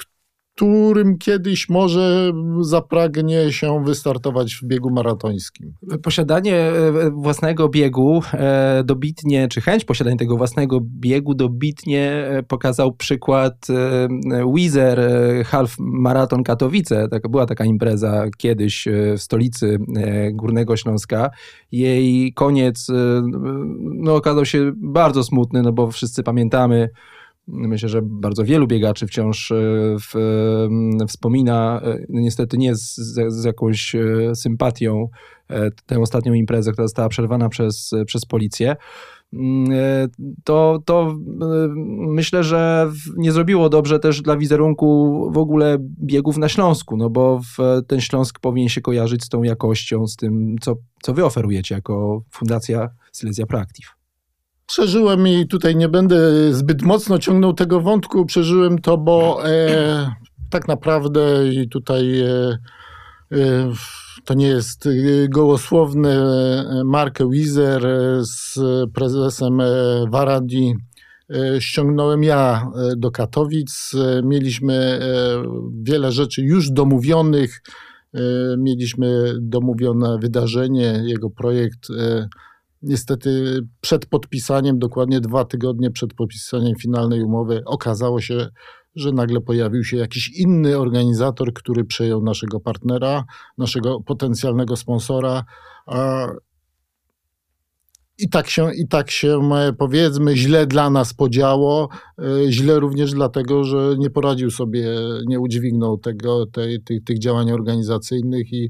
którym 0.56 1.18
kiedyś 1.18 1.70
może 1.70 2.32
zapragnie 2.62 3.52
się 3.52 3.84
wystartować 3.84 4.56
w 4.56 4.64
biegu 4.64 4.90
maratońskim. 4.90 5.74
Posiadanie 6.04 6.56
e, 6.56 7.12
własnego 7.12 7.70
biegu 7.70 8.22
e, 8.34 8.84
dobitnie, 8.86 9.48
czy 9.48 9.62
chęć 9.62 9.86
posiadania 9.86 10.18
tego 10.18 10.38
własnego 10.38 10.80
biegu 10.82 11.34
dobitnie 11.34 12.12
e, 12.12 12.44
pokazał 12.44 12.94
przykład 12.94 13.68
Wizer 14.56 15.00
Half 15.46 15.76
Marathon 15.80 16.44
Katowice. 16.44 17.08
Taka, 17.10 17.30
była 17.30 17.46
taka 17.46 17.66
impreza 17.66 18.26
kiedyś 18.38 18.88
w 19.18 19.22
stolicy 19.22 19.78
Górnego 20.32 20.78
Śląska. 20.78 21.30
Jej 21.72 22.34
koniec 22.34 22.88
no, 23.82 24.16
okazał 24.16 24.46
się 24.46 24.72
bardzo 24.76 25.24
smutny, 25.24 25.62
no 25.62 25.74
bo 25.74 25.92
wszyscy 25.92 26.24
pamiętamy 26.24 26.90
Myślę, 27.48 27.90
że 27.90 28.02
bardzo 28.02 28.44
wielu 28.44 28.68
biegaczy 28.68 29.08
wciąż 29.08 29.52
e, 29.52 29.56
w, 30.00 30.14
wspomina, 31.08 31.82
e, 31.84 31.98
no 32.10 32.22
niestety 32.22 32.58
nie 32.58 32.76
z, 32.76 32.96
z, 33.28 33.44
jakąś 33.44 33.96
e, 33.96 34.36
sympatią, 34.36 35.10
tę 35.86 36.00
ostatnią 36.00 36.34
imprezę, 36.34 36.72
która 36.72 36.88
została 36.88 37.10
przerwana 37.10 37.50
przez, 37.50 37.92
przez 38.06 38.26
policję. 38.26 38.76
Mm, 39.34 40.10
to, 40.44 40.82
to 40.86 41.16
myślę, 42.08 42.44
że 42.44 42.92
nie 43.18 43.32
zrobiło 43.32 43.70
dobrze 43.70 44.00
też 44.00 44.22
dla 44.22 44.38
wizerunku 44.38 45.30
w 45.34 45.38
ogóle 45.38 45.78
biegów 46.04 46.38
na 46.38 46.50
Śląsku, 46.50 46.98
no 46.98 47.10
bo 47.10 47.42
ten 47.88 48.02
Śląsk 48.02 48.40
powinien 48.40 48.70
się 48.70 48.82
kojarzyć 48.82 49.24
z 49.24 49.30
tą 49.30 49.44
jakością, 49.44 50.08
z 50.08 50.16
tym, 50.16 50.56
co, 50.62 50.76
co 51.02 51.14
wy 51.14 51.26
oferujecie 51.26 51.76
jako 51.76 52.22
Fundacja 52.32 52.90
Silesia 53.14 53.46
Proactive. 53.46 54.05
Przeżyłem 54.68 55.28
i 55.28 55.48
tutaj 55.48 55.76
nie 55.76 55.90
będę 55.90 56.18
zbyt 56.54 56.82
mocno 56.82 57.20
ciągnął 57.20 57.54
tego 57.54 57.82
wątku. 57.82 58.26
Przeżyłem 58.26 58.80
to, 58.80 58.98
bo 58.98 59.50
e, 59.50 60.16
tak 60.50 60.68
naprawdę 60.68 61.48
i 61.48 61.70
tutaj 61.70 62.20
e, 62.20 62.58
e, 63.32 63.72
to 64.26 64.34
nie 64.34 64.48
jest 64.48 64.90
gołosłowne. 65.30 66.10
E, 66.10 66.84
Markę 66.84 67.30
Wizer 67.30 67.88
z 68.22 68.60
prezesem 68.94 69.62
e, 69.62 69.66
Waradi 70.10 70.76
e, 71.30 71.62
ściągnąłem 71.62 72.24
ja 72.24 72.72
do 72.98 73.12
Katowic. 73.12 73.92
Mieliśmy 74.24 75.00
wiele 75.84 76.12
rzeczy 76.12 76.42
już 76.42 76.72
domówionych. 76.72 77.62
Mieliśmy 78.58 79.34
domówione 79.42 80.18
wydarzenie, 80.20 81.02
jego 81.06 81.30
projekt 81.30 81.88
Niestety 82.86 83.60
przed 83.82 84.06
podpisaniem, 84.06 84.80
dokładnie 84.80 85.22
dwa 85.22 85.46
tygodnie 85.46 85.92
przed 85.92 86.14
podpisaniem 86.14 86.76
finalnej 86.76 87.24
umowy, 87.24 87.62
okazało 87.66 88.22
się, 88.22 88.48
że 88.96 89.12
nagle 89.12 89.42
pojawił 89.42 89.84
się 89.84 89.98
jakiś 89.98 90.30
inny 90.30 90.78
organizator, 90.78 91.54
który 91.54 91.86
przejął 91.86 92.24
naszego 92.24 92.60
partnera, 92.60 93.24
naszego 93.58 94.00
potencjalnego 94.02 94.76
sponsora. 94.76 95.44
I 98.18 98.30
tak, 98.30 98.50
się, 98.50 98.74
I 98.76 98.88
tak 98.88 99.12
się, 99.12 99.50
powiedzmy, 99.78 100.38
źle 100.38 100.68
dla 100.68 100.90
nas 100.90 101.14
podziało. 101.14 101.90
E, 102.20 102.52
źle 102.52 102.80
również 102.80 103.12
dlatego, 103.12 103.64
że 103.64 103.96
nie 103.98 104.10
poradził 104.10 104.52
sobie, 104.52 104.88
nie 105.28 105.40
udźwignął 105.40 105.98
tego, 105.98 106.46
tej, 106.46 106.84
tych, 106.84 107.04
tych 107.04 107.20
działań 107.20 107.52
organizacyjnych 107.52 108.54
i 108.54 108.70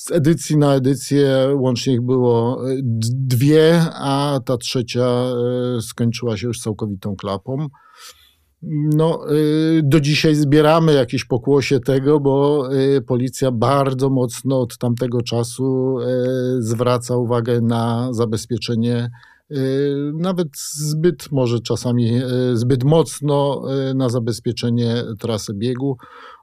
z 0.00 0.12
edycji 0.12 0.56
na 0.56 0.74
edycję 0.74 1.54
łącznie 1.54 1.92
ich 1.94 2.02
było 2.02 2.70
e, 2.70 2.76
dwie, 3.12 3.82
a 3.94 4.40
ta 4.44 4.56
trzecia 4.56 5.06
e, 5.06 5.80
skończyła 5.80 6.36
się 6.36 6.46
już 6.46 6.60
całkowitą 6.60 7.16
klapą. 7.16 7.66
No, 8.96 9.20
e, 9.28 9.32
do 9.82 10.00
dzisiaj 10.00 10.34
zbieramy 10.34 10.92
jakieś 10.92 11.24
pokłosie 11.24 11.80
tego, 11.80 12.20
bo 12.20 12.68
policja 13.06 13.50
bardzo 13.52 14.10
mocno 14.10 14.60
od 14.60 14.78
tamtego 14.78 15.22
czasu 15.22 15.96
zwraca 16.58 17.16
uwagę 17.16 17.60
na 17.60 18.08
zabezpieczenie 18.12 19.10
nawet 20.14 20.48
zbyt 20.74 21.32
może 21.32 21.60
czasami 21.60 22.20
zbyt 22.52 22.84
mocno 22.84 23.62
na 23.94 24.08
zabezpieczenie 24.08 25.02
trasy 25.18 25.54
biegu. 25.54 25.96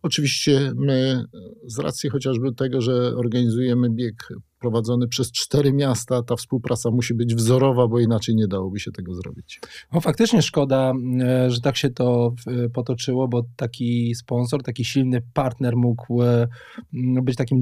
Oczywiście 0.08 0.72
my 0.76 1.24
z 1.66 1.80
racji 1.80 2.10
chociażby 2.10 2.54
tego, 2.54 2.82
że 2.82 3.16
organizujemy 3.16 3.90
bieg 3.90 4.28
prowadzony 4.60 5.08
przez 5.08 5.32
cztery 5.32 5.74
miasta, 5.74 6.24
ta 6.24 6.36
współpraca 6.36 6.92
musi 6.92 7.14
być 7.14 7.36
wzorowa, 7.36 7.88
bo 7.88 8.00
inaczej 8.00 8.36
nie 8.36 8.48
dałoby 8.48 8.80
się 8.80 8.92
tego 8.92 9.14
zrobić. 9.14 9.60
No 9.94 10.02
faktycznie 10.02 10.42
szkoda, 10.42 10.94
e, 11.22 11.52
że 11.52 11.62
tak 11.62 11.78
się 11.78 11.90
to 11.90 12.34
e, 12.48 12.70
potoczyło, 12.70 13.28
bo 13.28 13.44
taki 13.56 14.16
sponsor, 14.16 14.64
taki 14.64 14.86
silny 14.86 15.22
partner 15.34 15.76
mógł 15.76 16.24
e, 16.24 16.48
być 16.94 17.36
takim 17.36 17.62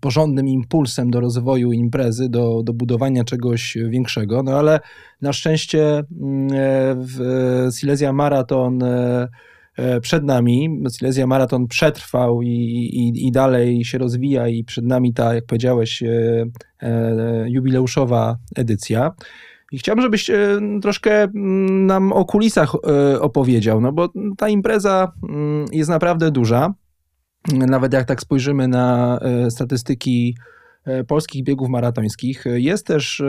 porządnym 0.00 0.48
impulsem 0.48 1.10
do 1.10 1.20
rozwoju 1.20 1.72
imprezy, 1.72 2.28
do, 2.28 2.62
do 2.62 2.72
budowania 2.72 3.24
czegoś 3.24 3.78
większego. 3.88 4.42
No 4.42 4.52
ale 4.52 4.80
na 5.20 5.32
szczęście 5.32 6.04
w 6.96 7.18
Silesia 7.70 8.12
Marathon 8.12 8.78
przed 10.00 10.24
nami. 10.24 10.82
Silesia 10.90 11.26
Maraton 11.26 11.66
przetrwał 11.66 12.42
i, 12.42 12.48
i, 12.48 13.26
i 13.26 13.32
dalej 13.32 13.84
się 13.84 13.98
rozwija 13.98 14.48
i 14.48 14.64
przed 14.64 14.84
nami 14.84 15.14
ta, 15.14 15.34
jak 15.34 15.46
powiedziałeś, 15.46 16.02
e, 16.02 16.46
e, 16.82 17.44
jubileuszowa 17.48 18.36
edycja. 18.56 19.12
I 19.72 19.78
chciałbym, 19.78 20.02
żebyś 20.02 20.30
troszkę 20.82 21.22
mm, 21.22 21.86
nam 21.86 22.12
o 22.12 22.24
kulisach 22.24 22.74
opowiedział, 23.20 23.80
no 23.80 23.92
bo 23.92 24.08
ta 24.36 24.48
impreza 24.48 25.12
mm, 25.28 25.66
jest 25.72 25.90
naprawdę 25.90 26.30
duża. 26.30 26.74
Nawet 27.52 27.92
jak 27.92 28.04
tak 28.06 28.20
spojrzymy 28.20 28.68
na 28.68 29.18
statystyki 29.50 30.36
polskich 31.06 31.44
biegów 31.44 31.68
maratońskich. 31.68 32.44
Jest 32.54 32.86
też 32.86 33.22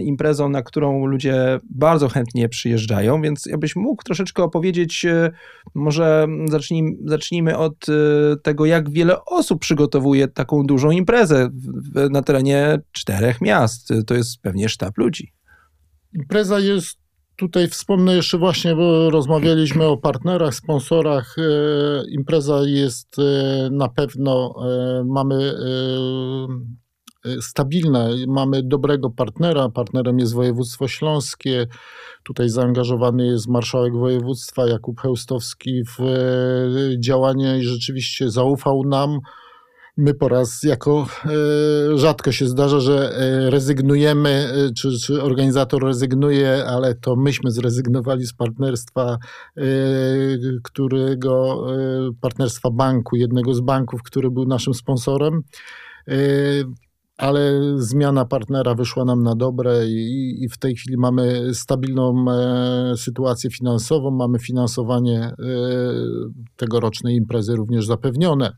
imprezą, 0.00 0.48
na 0.48 0.62
którą 0.62 1.06
ludzie 1.06 1.60
bardzo 1.70 2.08
chętnie 2.08 2.48
przyjeżdżają, 2.48 3.22
więc 3.22 3.46
jakbyś 3.46 3.76
mógł 3.76 4.02
troszeczkę 4.02 4.42
opowiedzieć, 4.42 5.04
e, 5.04 5.30
może 5.74 6.26
zacznijmy, 6.50 6.90
zacznijmy 7.04 7.58
od 7.58 7.86
e, 7.88 7.92
tego, 8.36 8.66
jak 8.66 8.90
wiele 8.90 9.24
osób 9.24 9.60
przygotowuje 9.60 10.28
taką 10.28 10.66
dużą 10.66 10.90
imprezę 10.90 11.50
na 12.10 12.22
terenie 12.22 12.78
czterech 12.92 13.40
miast. 13.40 13.92
To 14.06 14.14
jest 14.14 14.40
pewnie 14.42 14.68
sztab 14.68 14.98
ludzi. 14.98 15.32
Impreza 16.12 16.60
jest 16.60 17.04
Tutaj 17.36 17.68
wspomnę 17.68 18.16
jeszcze 18.16 18.38
właśnie, 18.38 18.76
bo 18.76 19.10
rozmawialiśmy 19.10 19.84
o 19.84 19.96
partnerach, 19.96 20.54
sponsorach. 20.54 21.36
E, 21.38 22.10
impreza 22.10 22.60
jest 22.64 23.16
na 23.70 23.88
pewno, 23.88 24.54
mamy 25.04 25.52
stabilna. 27.40 28.08
Mamy 28.28 28.62
dobrego 28.62 29.10
partnera. 29.10 29.68
Partnerem 29.68 30.18
jest 30.18 30.34
województwo 30.34 30.88
śląskie. 30.88 31.66
Tutaj 32.22 32.48
zaangażowany 32.48 33.26
jest 33.26 33.48
marszałek 33.48 33.94
województwa 33.96 34.66
Jakub 34.66 35.00
Heustowski 35.00 35.82
w 35.84 36.00
y, 36.00 36.96
działanie 37.00 37.58
i 37.58 37.62
rzeczywiście 37.62 38.30
zaufał 38.30 38.82
nam. 38.84 39.18
My 39.96 40.14
po 40.14 40.28
raz 40.28 40.62
jako 40.62 41.06
y, 41.94 41.98
rzadko 41.98 42.32
się 42.32 42.46
zdarza, 42.46 42.80
że 42.80 43.12
rezygnujemy, 43.50 44.52
czy, 44.76 44.98
czy 44.98 45.22
organizator 45.22 45.84
rezygnuje, 45.84 46.64
ale 46.66 46.94
to 46.94 47.16
myśmy 47.16 47.50
zrezygnowali 47.50 48.26
z 48.26 48.34
partnerstwa, 48.34 49.18
którego 50.62 51.66
partnerstwa 52.20 52.70
banku, 52.70 53.16
jednego 53.16 53.54
z 53.54 53.60
banków, 53.60 54.02
który 54.02 54.30
był 54.30 54.44
naszym 54.44 54.74
sponsorem 54.74 55.42
ale 57.16 57.60
zmiana 57.76 58.24
partnera 58.24 58.74
wyszła 58.74 59.04
nam 59.04 59.22
na 59.22 59.34
dobre 59.34 59.86
i, 59.86 60.36
i 60.44 60.48
w 60.48 60.58
tej 60.58 60.74
chwili 60.76 60.96
mamy 60.96 61.54
stabilną 61.54 62.24
e, 62.30 62.96
sytuację 62.96 63.50
finansową, 63.50 64.10
mamy 64.10 64.38
finansowanie 64.38 65.20
e, 65.20 65.34
tegorocznej 66.56 67.16
imprezy 67.16 67.56
również 67.56 67.86
zapewnione. 67.86 68.56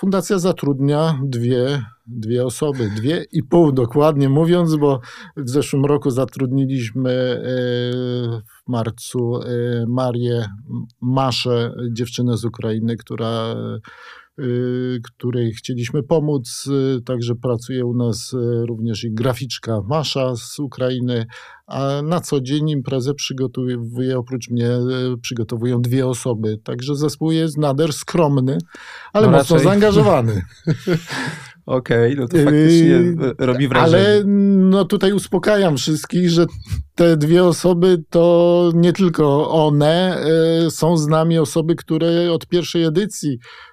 Fundacja 0.00 0.38
zatrudnia 0.38 1.20
dwie, 1.22 1.82
dwie 2.06 2.46
osoby, 2.46 2.90
dwie 2.96 3.24
i 3.32 3.42
pół 3.42 3.72
dokładnie 3.72 4.28
mówiąc, 4.28 4.76
bo 4.76 5.00
w 5.36 5.50
zeszłym 5.50 5.84
roku 5.84 6.10
zatrudniliśmy 6.10 7.10
e, 7.10 7.42
w 8.40 8.68
marcu 8.68 9.36
e, 9.36 9.46
Marię 9.88 10.46
Maszę, 11.00 11.74
dziewczynę 11.90 12.36
z 12.36 12.44
Ukrainy, 12.44 12.96
która 12.96 13.54
której 15.02 15.52
chcieliśmy 15.52 16.02
pomóc. 16.02 16.68
Y, 16.98 17.02
także 17.02 17.34
pracuje 17.34 17.86
u 17.86 17.96
nas 17.96 18.32
y, 18.32 18.66
również 18.66 19.04
i 19.04 19.12
graficzka 19.12 19.80
Masza 19.88 20.36
z 20.36 20.58
Ukrainy, 20.58 21.26
a 21.66 22.02
na 22.02 22.20
co 22.20 22.40
dzień 22.40 22.70
imprezę 22.70 23.14
przygotowuje, 23.14 24.18
oprócz 24.18 24.50
mnie 24.50 24.68
przygotowują 25.22 25.82
dwie 25.82 26.06
osoby. 26.06 26.58
Także 26.64 26.96
zespół 26.96 27.32
jest 27.32 27.58
nader 27.58 27.92
skromny, 27.92 28.58
ale 29.12 29.26
no 29.26 29.32
mocno 29.32 29.56
raczej. 29.56 29.68
zaangażowany. 29.68 30.42
Okej, 31.66 32.12
okay, 32.12 32.16
no 32.20 32.28
to 32.28 32.36
faktycznie 32.36 33.00
robi 33.38 33.68
wrażenie. 33.68 34.04
Ale 34.04 34.24
no 34.56 34.84
tutaj 34.84 35.12
uspokajam 35.12 35.76
wszystkich, 35.76 36.30
że 36.30 36.46
te 36.94 37.16
dwie 37.16 37.44
osoby 37.44 38.02
to 38.10 38.70
nie 38.74 38.92
tylko 38.92 39.50
one, 39.50 40.24
są 40.70 40.96
z 40.96 41.06
nami 41.06 41.38
osoby, 41.38 41.74
które 41.74 42.32
od 42.32 42.46
pierwszej 42.46 42.84
edycji 42.84 43.38
Y, 43.38 43.69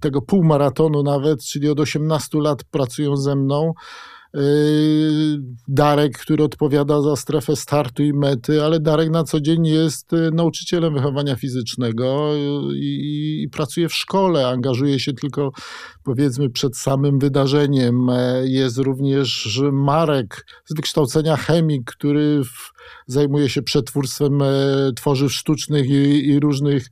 tego 0.00 0.22
półmaratonu 0.22 1.02
nawet, 1.02 1.44
czyli 1.44 1.68
od 1.68 1.80
18 1.80 2.38
lat 2.38 2.64
pracują 2.64 3.16
ze 3.16 3.36
mną. 3.36 3.72
Y, 4.36 5.38
Darek, 5.68 6.18
który 6.18 6.44
odpowiada 6.44 7.02
za 7.02 7.16
strefę 7.16 7.56
startu 7.56 8.02
i 8.02 8.12
mety, 8.12 8.64
ale 8.64 8.80
Darek 8.80 9.10
na 9.10 9.24
co 9.24 9.40
dzień 9.40 9.66
jest 9.66 10.12
y, 10.12 10.30
nauczycielem 10.34 10.94
wychowania 10.94 11.36
fizycznego 11.36 12.30
i, 12.74 13.42
i, 13.42 13.48
pracuje 13.48 13.88
w 13.88 13.94
szkole, 13.94 14.48
angażuje 14.48 15.00
się 15.00 15.12
tylko 15.12 15.50
powiedzmy 16.04 16.50
przed 16.50 16.76
samym 16.76 17.18
wydarzeniem. 17.18 18.10
E, 18.10 18.48
jest 18.48 18.78
również 18.78 19.60
Marek 19.72 20.46
z 20.64 20.74
wykształcenia 20.74 21.36
chemik, 21.36 21.90
który 21.90 22.44
w, 22.44 22.72
zajmuje 23.06 23.48
się 23.48 23.62
przetwórstwem 23.62 24.42
e, 24.42 24.46
tworzyw 24.96 25.32
sztucznych 25.32 25.86
i, 25.88 26.28
i 26.28 26.40
różnych 26.40 26.88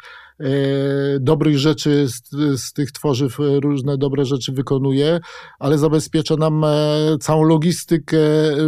dobrych 1.20 1.58
rzeczy 1.58 2.08
z, 2.08 2.30
z, 2.60 2.72
tych 2.72 2.92
tworzyw, 2.92 3.40
e, 3.40 3.60
różne 3.60 3.98
dobre 3.98 4.24
rzeczy 4.24 4.52
wykonuje, 4.52 5.20
ale 5.58 5.78
zabezpiecza 5.78 6.36
nam 6.36 6.64
e, 6.64 6.68
całą 7.20 7.42
logistykę 7.42 8.18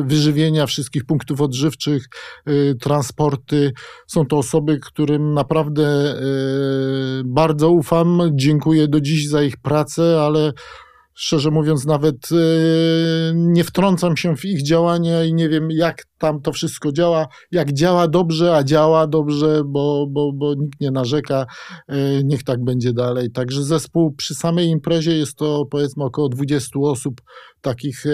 wyżywienia 0.03 0.67
wszystkich 0.67 1.05
punktów 1.05 1.41
odżywczych, 1.41 2.07
transporty. 2.81 3.73
Są 4.07 4.27
to 4.27 4.39
osoby, 4.39 4.79
którym 4.79 5.35
naprawdę 5.35 6.15
bardzo 7.25 7.71
ufam. 7.71 8.23
Dziękuję 8.33 8.89
do 8.89 9.01
dziś 9.01 9.29
za 9.29 9.43
ich 9.43 9.57
pracę, 9.57 10.23
ale 10.23 10.53
szczerze 11.17 11.51
mówiąc, 11.51 11.87
nawet 11.87 12.29
e, 12.33 12.37
nie 13.35 13.65
wtrącam 13.65 14.17
się 14.17 14.37
w 14.37 14.45
ich 14.45 14.63
działania 14.63 15.25
i 15.25 15.35
nie 15.35 15.49
wiem, 15.49 15.71
jak 15.71 16.03
tam 16.19 16.41
to 16.41 16.53
wszystko 16.53 16.93
działa. 16.93 17.27
Jak 17.51 17.73
działa 17.73 18.09
dobrze, 18.09 18.57
a 18.57 18.65
działa 18.65 19.07
dobrze, 19.07 19.63
bo, 19.67 20.07
bo, 20.11 20.33
bo 20.33 20.55
nikt 20.55 20.81
nie 20.81 20.91
narzeka, 20.91 21.47
e, 21.89 22.25
niech 22.25 22.45
tak 22.45 22.65
będzie 22.65 22.93
dalej. 22.93 23.31
Także 23.31 23.65
zespół 23.65 24.13
przy 24.13 24.35
samej 24.35 24.69
imprezie 24.69 25.17
jest 25.17 25.37
to 25.37 25.67
powiedzmy 25.71 26.05
około 26.05 26.29
20 26.29 26.81
osób, 26.81 27.21
takich, 27.61 28.07
e, 28.07 28.11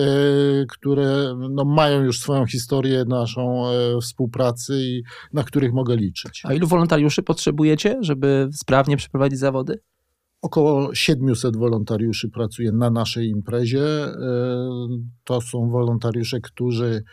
które 0.68 1.34
no, 1.50 1.64
mają 1.64 2.02
już 2.02 2.20
swoją 2.20 2.46
historię 2.46 3.04
naszą 3.08 3.62
współpracy 4.02 4.74
i 4.82 5.02
na 5.32 5.44
których 5.44 5.72
mogę 5.72 5.96
liczyć. 5.96 6.42
A 6.44 6.54
ilu 6.54 6.66
wolontariuszy 6.66 7.22
potrzebujecie, 7.22 7.98
żeby 8.00 8.48
sprawnie 8.52 8.96
przeprowadzić 8.96 9.38
zawody? 9.38 9.78
Około 10.42 10.94
700 10.94 11.56
wolontariuszy 11.56 12.28
pracuje 12.28 12.72
na 12.72 12.90
naszej 12.90 13.28
imprezie. 13.28 13.84
E, 13.84 14.14
to 15.24 15.40
są 15.40 15.70
wolontariusze, 15.70 16.40
którzy 16.40 17.04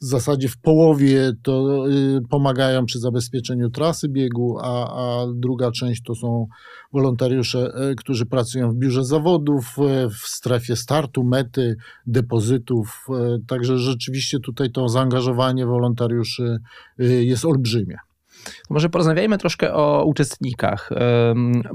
w 0.00 0.04
zasadzie 0.04 0.48
w 0.48 0.58
połowie 0.58 1.32
to 1.42 1.86
y, 1.88 2.20
pomagają 2.30 2.86
przy 2.86 2.98
zabezpieczeniu 2.98 3.70
trasy 3.70 4.08
biegu, 4.08 4.58
a, 4.60 4.94
a 4.94 5.26
druga 5.34 5.70
część 5.70 6.02
to 6.02 6.14
są 6.14 6.46
wolontariusze, 6.92 7.72
e, 7.74 7.94
którzy 7.94 8.26
pracują 8.26 8.70
w 8.70 8.74
biurze 8.74 9.04
zawodów, 9.04 9.76
e, 9.78 10.08
w 10.08 10.16
strefie 10.16 10.76
startu, 10.76 11.24
mety, 11.24 11.76
depozytów. 12.06 13.06
Także 13.46 13.78
rzeczywiście 13.78 14.40
tutaj 14.40 14.70
to 14.70 14.88
zaangażowanie 14.88 15.66
wolontariuszy 15.66 16.58
y, 17.00 17.24
jest 17.24 17.44
olbrzymie. 17.44 17.96
Może 18.70 18.88
porozmawiajmy 18.88 19.38
troszkę 19.38 19.74
o 19.74 20.04
uczestnikach, 20.04 20.90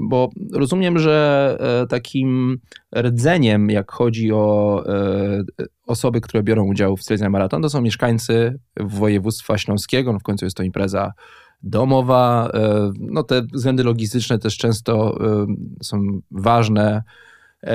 bo 0.00 0.30
rozumiem, 0.52 0.98
że 0.98 1.56
e, 1.60 1.86
takim 1.86 2.58
rdzeniem, 2.96 3.70
jak 3.70 3.92
chodzi 3.92 4.32
o 4.32 4.82
e, 4.86 5.44
osoby, 5.86 6.20
które 6.20 6.42
biorą 6.42 6.64
udział 6.64 6.96
w 6.96 7.02
Silesia 7.02 7.30
Maraton, 7.30 7.62
to 7.62 7.70
są 7.70 7.80
mieszkańcy 7.80 8.58
województwa 8.76 9.58
śląskiego, 9.58 10.12
no 10.12 10.18
w 10.18 10.22
końcu 10.22 10.46
jest 10.46 10.56
to 10.56 10.62
impreza 10.62 11.12
domowa. 11.62 12.50
E, 12.54 12.92
no 12.98 13.22
te 13.22 13.42
względy 13.52 13.84
logistyczne 13.84 14.38
też 14.38 14.56
często 14.56 15.18
są 15.82 16.20
ważne 16.30 17.02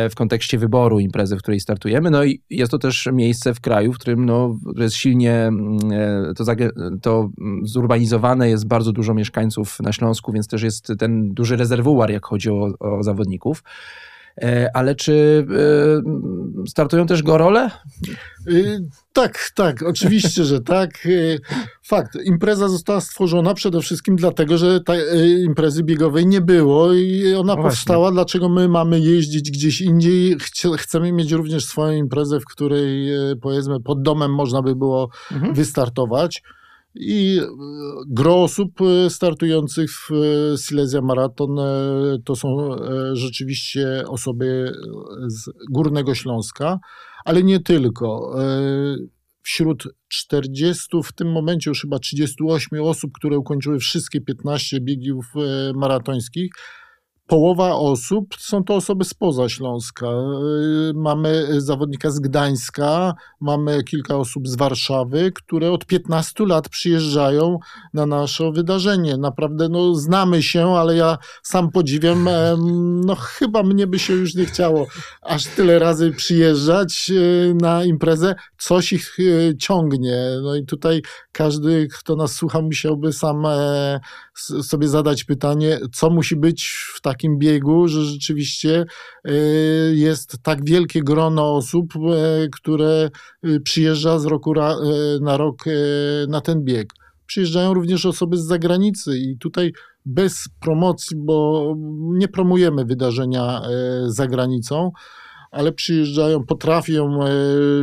w 0.09 0.15
kontekście 0.15 0.57
wyboru 0.57 0.99
imprezy, 0.99 1.35
w 1.35 1.39
której 1.39 1.59
startujemy. 1.59 2.11
No 2.11 2.23
i 2.23 2.41
jest 2.49 2.71
to 2.71 2.79
też 2.79 3.09
miejsce 3.13 3.53
w 3.53 3.61
kraju, 3.61 3.93
w 3.93 3.97
którym 3.97 4.25
no, 4.25 4.57
jest 4.77 4.95
silnie 4.95 5.33
mm, 5.33 5.77
e, 5.91 6.33
to, 6.33 6.43
to 7.01 7.29
zurbanizowane, 7.63 8.49
jest 8.49 8.67
bardzo 8.67 8.91
dużo 8.91 9.13
mieszkańców 9.13 9.79
na 9.79 9.93
Śląsku, 9.93 10.31
więc 10.31 10.47
też 10.47 10.63
jest 10.63 10.93
ten 10.99 11.33
duży 11.33 11.57
rezerwuar, 11.57 12.11
jak 12.11 12.25
chodzi 12.25 12.49
o, 12.49 12.69
o 12.79 13.03
zawodników. 13.03 13.63
E, 14.41 14.69
ale 14.73 14.95
czy 14.95 15.47
startują 16.67 17.07
też 17.07 17.23
gorole? 17.23 17.71
Y, 18.47 18.79
tak, 19.13 19.51
tak, 19.55 19.83
oczywiście, 19.83 20.43
że 20.43 20.61
tak. 20.61 21.07
Fakt, 21.83 22.17
impreza 22.23 22.67
została 22.67 23.01
stworzona 23.01 23.53
przede 23.53 23.81
wszystkim 23.81 24.15
dlatego, 24.15 24.57
że 24.57 24.79
tej 24.79 25.43
imprezy 25.43 25.83
biegowej 25.83 26.27
nie 26.27 26.41
było 26.41 26.93
i 26.93 27.33
ona 27.33 27.55
no 27.55 27.63
powstała, 27.63 28.11
dlaczego 28.11 28.49
my 28.49 28.69
mamy 28.69 28.99
jeździć 28.99 29.51
gdzieś 29.51 29.81
indziej. 29.81 30.37
Chcemy 30.77 31.11
mieć 31.11 31.31
również 31.31 31.65
swoją 31.65 31.97
imprezę, 31.97 32.39
w 32.39 32.45
której 32.45 33.09
powiedzmy 33.41 33.81
pod 33.81 34.01
domem 34.01 34.33
można 34.33 34.61
by 34.61 34.75
było 34.75 35.09
mhm. 35.31 35.53
wystartować. 35.53 36.43
I 36.99 37.39
gro 38.07 38.43
osób 38.43 38.79
startujących 39.09 39.89
w 39.91 40.09
Silesia 40.57 41.01
Maraton 41.01 41.55
to 42.25 42.35
są 42.35 42.75
rzeczywiście 43.13 44.03
osoby 44.07 44.71
z 45.27 45.49
Górnego 45.71 46.15
Śląska 46.15 46.79
ale 47.25 47.43
nie 47.43 47.59
tylko. 47.59 48.35
E, 48.43 48.95
wśród 49.41 49.87
40, 50.07 50.87
w 51.03 51.11
tym 51.11 51.31
momencie 51.31 51.69
już 51.69 51.81
chyba 51.81 51.99
38 51.99 52.81
osób, 52.81 53.11
które 53.13 53.37
ukończyły 53.37 53.79
wszystkie 53.79 54.21
15 54.21 54.81
biegów 54.81 55.25
e, 55.35 55.73
maratońskich, 55.73 56.51
połowa 57.29 57.75
osób 57.75 58.35
są 58.39 58.63
to 58.63 58.75
osoby 58.75 59.05
spoza 59.05 59.49
Śląska. 59.49 60.07
Y, 60.07 60.93
mamy 60.95 61.61
zawodnika 61.61 62.11
z 62.11 62.19
Gdańska, 62.19 63.13
mamy 63.39 63.83
kilka 63.83 64.17
osób 64.17 64.47
z 64.47 64.55
Warszawy, 64.55 65.31
które 65.31 65.71
od 65.71 65.85
15 65.85 66.45
lat 66.45 66.69
przyjeżdżają 66.69 67.59
na 67.93 68.05
nasze 68.05 68.51
wydarzenie. 68.51 69.17
Naprawdę 69.17 69.69
no, 69.69 69.95
znamy 69.95 70.43
się, 70.43 70.67
ale 70.67 70.95
ja 70.95 71.17
sam 71.43 71.71
podziwiam, 71.71 72.29
no 73.07 73.15
chyba 73.15 73.63
mnie 73.63 73.87
by 73.87 73.99
się 73.99 74.13
już 74.13 74.35
nie 74.35 74.45
chciało 74.45 74.87
aż 75.21 75.45
tyle 75.45 75.79
razy 75.79 76.11
przyjeżdżać 76.11 77.11
y, 77.11 77.55
na 77.61 77.83
imprezę. 77.83 78.35
Coś 78.57 78.93
ich 78.93 79.19
y, 79.19 79.55
ciągnie. 79.59 80.17
No 80.43 80.55
i 80.55 80.65
tutaj 80.65 81.01
każdy, 81.31 81.87
kto 81.99 82.15
nas 82.15 82.31
słucha, 82.31 82.61
musiałby 82.61 83.13
sam 83.13 83.45
e, 83.45 83.99
sobie 84.63 84.87
zadać 84.87 85.23
pytanie, 85.23 85.79
co 85.93 86.09
musi 86.09 86.35
być 86.35 86.75
w 86.95 87.01
takim 87.01 87.18
biegu, 87.27 87.87
że 87.87 88.01
rzeczywiście 88.01 88.85
e, 89.25 89.33
jest 89.93 90.37
tak 90.43 90.65
wielkie 90.65 91.03
grono 91.03 91.55
osób, 91.55 91.93
e, 91.95 92.47
które 92.51 93.09
przyjeżdża 93.63 94.19
z 94.19 94.25
roku 94.25 94.53
na 95.21 95.37
rok 95.37 95.65
na 96.27 96.41
ten 96.41 96.63
bieg. 96.63 96.93
Przyjeżdżają 97.25 97.73
również 97.73 98.05
osoby 98.05 98.37
z 98.37 98.45
zagranicy 98.45 99.17
i 99.17 99.37
tutaj 99.37 99.73
bez 100.05 100.49
promocji, 100.59 101.17
bo 101.17 101.75
nie 101.99 102.27
promujemy 102.27 102.85
wydarzenia 102.85 103.61
za 104.07 104.27
granicą, 104.27 104.91
ale 105.51 105.71
przyjeżdżają, 105.71 106.43
potrafią 106.43 107.23
e, 107.23 107.29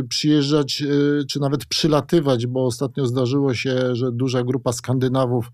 przyjeżdżać, 0.09 0.81
e, 0.81 1.25
czy 1.25 1.39
nawet 1.39 1.65
przylatywać, 1.65 2.47
bo 2.47 2.65
ostatnio 2.65 3.05
zdarzyło 3.05 3.53
się, 3.53 3.95
że 3.95 4.11
duża 4.11 4.43
grupa 4.43 4.73
Skandynawów 4.73 5.51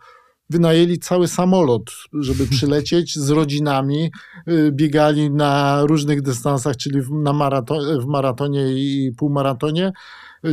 wynajęli 0.53 0.99
cały 0.99 1.27
samolot, 1.27 1.91
żeby 2.13 2.47
przylecieć 2.55 3.15
z 3.15 3.29
rodzinami, 3.29 4.11
e, 4.47 4.71
biegali 4.71 5.31
na 5.31 5.81
różnych 5.85 6.21
dystansach, 6.21 6.77
czyli 6.77 7.01
w, 7.01 7.11
na 7.11 7.33
maraton, 7.33 8.01
w 8.01 8.05
maratonie 8.05 8.65
i 8.73 9.11
półmaratonie. 9.17 9.91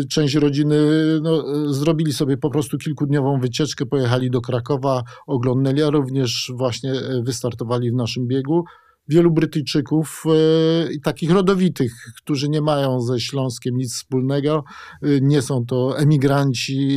Część 0.08 0.34
rodziny 0.34 0.76
no, 1.22 1.44
zrobili 1.74 2.12
sobie 2.12 2.36
po 2.36 2.50
prostu 2.50 2.78
kilkudniową 2.78 3.40
wycieczkę, 3.40 3.86
pojechali 3.86 4.30
do 4.30 4.40
Krakowa, 4.40 5.02
oglądnęli, 5.26 5.82
a 5.82 5.90
również 5.90 6.52
właśnie 6.54 6.92
wystartowali 7.22 7.90
w 7.90 7.94
naszym 7.94 8.26
biegu 8.26 8.64
wielu 9.08 9.30
Brytyjczyków, 9.30 10.24
e, 10.26 10.98
takich 11.02 11.30
rodowitych, 11.30 11.92
którzy 12.16 12.48
nie 12.48 12.60
mają 12.60 13.00
ze 13.00 13.20
Śląskiem 13.20 13.76
nic 13.76 13.94
wspólnego. 13.94 14.64
Nie 15.02 15.42
są 15.42 15.66
to 15.66 15.98
emigranci 15.98 16.88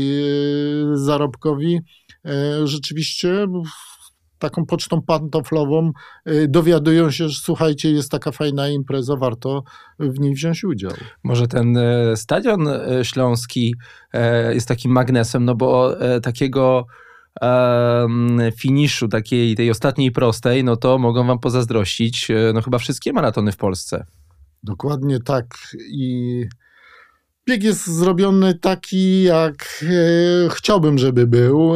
zarobkowi. 0.93 1.79
Rzeczywiście 2.63 3.47
taką 4.39 4.65
pocztą 4.65 5.01
pantoflową 5.01 5.91
dowiadują 6.47 7.12
się, 7.12 7.29
że 7.29 7.39
słuchajcie, 7.39 7.91
jest 7.91 8.12
taka 8.12 8.31
fajna 8.31 8.69
impreza, 8.69 9.15
warto 9.15 9.63
w 9.99 10.19
niej 10.19 10.33
wziąć 10.33 10.63
udział. 10.63 10.91
Może 11.23 11.47
ten 11.47 11.77
stadion 12.15 12.67
śląski 13.03 13.75
jest 14.53 14.67
takim 14.67 14.91
magnesem, 14.91 15.45
no 15.45 15.55
bo 15.55 15.95
takiego 16.23 16.86
finiszu 18.57 19.07
takiej, 19.07 19.55
tej 19.55 19.69
ostatniej 19.69 20.12
prostej, 20.12 20.63
no 20.63 20.75
to 20.75 20.97
mogą 20.97 21.27
wam 21.27 21.39
pozazdrościć 21.39 22.31
e, 22.31 22.51
no 22.53 22.62
chyba 22.62 22.77
wszystkie 22.77 23.13
maratony 23.13 23.51
w 23.51 23.57
Polsce. 23.57 24.05
Dokładnie 24.63 25.19
tak 25.19 25.45
i 25.89 26.45
bieg 27.49 27.63
jest 27.63 27.88
zrobiony 27.88 28.60
taki, 28.60 29.23
jak 29.23 29.84
e, 29.84 30.49
chciałbym, 30.49 30.97
żeby 30.97 31.27
był. 31.27 31.73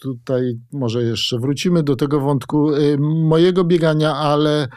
Tutaj 0.00 0.58
może 0.72 1.02
jeszcze 1.02 1.38
wrócimy 1.38 1.82
do 1.82 1.96
tego 1.96 2.20
wątku 2.20 2.74
e, 2.74 2.78
mojego 2.98 3.64
biegania, 3.64 4.14
ale 4.14 4.68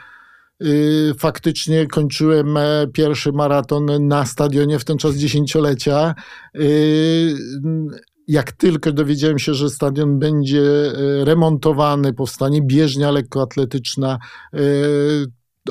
faktycznie 1.20 1.88
kończyłem 1.88 2.58
pierwszy 2.94 3.32
maraton 3.32 4.08
na 4.08 4.26
stadionie 4.26 4.80
w 4.80 4.86
ten 4.86 4.98
czas 4.98 5.16
dziesięciolecia 5.16 6.16
jak 8.30 8.52
tylko 8.52 8.92
dowiedziałem 8.92 9.40
się, 9.40 9.54
że 9.54 9.70
stadion 9.70 10.20
będzie 10.20 10.62
e, 10.62 11.26
remontowany, 11.26 12.14
powstanie 12.14 12.62
bieżnia 12.62 13.12
lekkoatletyczna, 13.12 14.20
e, 14.54 14.60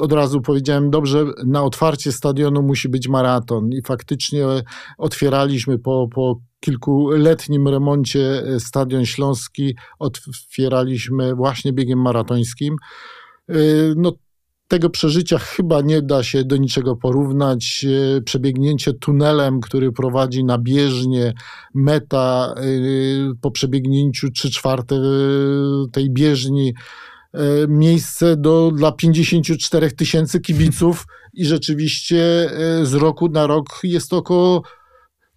od 0.01 0.13
razu 0.13 0.41
powiedziałem, 0.41 0.91
dobrze, 0.91 1.25
na 1.47 1.63
otwarcie 1.63 2.13
stadionu 2.13 2.63
musi 2.63 2.89
być 2.89 3.09
maraton. 3.09 3.73
I 3.73 3.83
faktycznie 3.83 4.45
otwieraliśmy 4.99 5.79
po, 5.79 6.09
po 6.15 6.41
kilkuletnim 6.61 7.69
remoncie 7.69 8.43
e, 8.47 8.61
Stadion 8.61 9.07
Śląski, 9.07 9.77
otwieraliśmy 9.99 11.35
właśnie 11.35 11.73
biegiem 11.73 12.03
maratońskim. 12.03 12.77
No, 13.97 14.13
tego 14.69 14.91
przeżycia 14.91 15.39
chyba 15.39 15.81
nie 15.81 16.03
da 16.03 16.23
się 16.23 16.45
do 16.45 16.57
niczego 16.57 16.97
porównać. 16.97 17.87
E, 18.17 18.21
przebiegnięcie 18.21 18.93
tunelem, 18.93 19.61
który 19.61 19.93
prowadzi 19.93 20.45
na 20.45 20.59
bieżnię, 20.59 21.33
meta 21.75 22.55
e, 22.57 22.63
po 23.41 23.51
przebiegnięciu 23.51 24.31
3 24.31 24.51
czwarte 24.51 24.97
e, 24.97 25.01
tej 25.93 26.11
bieżni, 26.11 26.75
miejsce 27.69 28.37
do, 28.37 28.71
dla 28.75 28.93
54 28.93 29.93
tysięcy 29.93 30.41
kibiców 30.41 31.07
i 31.35 31.47
rzeczywiście 31.47 32.51
z 32.83 32.95
roku 32.95 33.29
na 33.29 33.47
rok 33.47 33.81
jest 33.83 34.13
około 34.13 34.63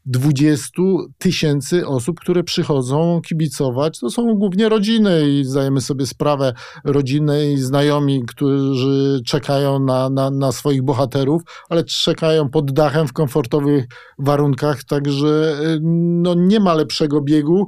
20 0.06 0.82
tysięcy 1.17 1.88
osób, 1.88 2.19
które 2.19 2.43
przychodzą 2.43 3.21
kibicować. 3.27 3.99
To 3.99 4.10
są 4.10 4.36
głównie 4.36 4.69
rodziny 4.69 5.30
i 5.30 5.45
zdajemy 5.45 5.82
sobie 5.82 6.06
sprawę, 6.06 6.54
rodziny 6.86 7.51
i 7.51 7.58
znajomi, 7.58 8.23
którzy 8.27 9.21
czekają 9.25 9.80
na, 9.80 10.10
na, 10.10 10.32
na 10.32 10.51
swoich 10.51 10.84
bohaterów, 10.84 11.41
ale 11.69 11.84
czekają 11.84 12.49
pod 12.49 12.71
dachem 12.71 13.08
w 13.08 13.13
komfortowych 13.13 13.86
warunkach, 14.19 14.84
także 14.84 15.58
no, 15.82 16.34
nie 16.34 16.60
ma 16.60 16.73
lepszego 16.73 17.21
biegu 17.21 17.67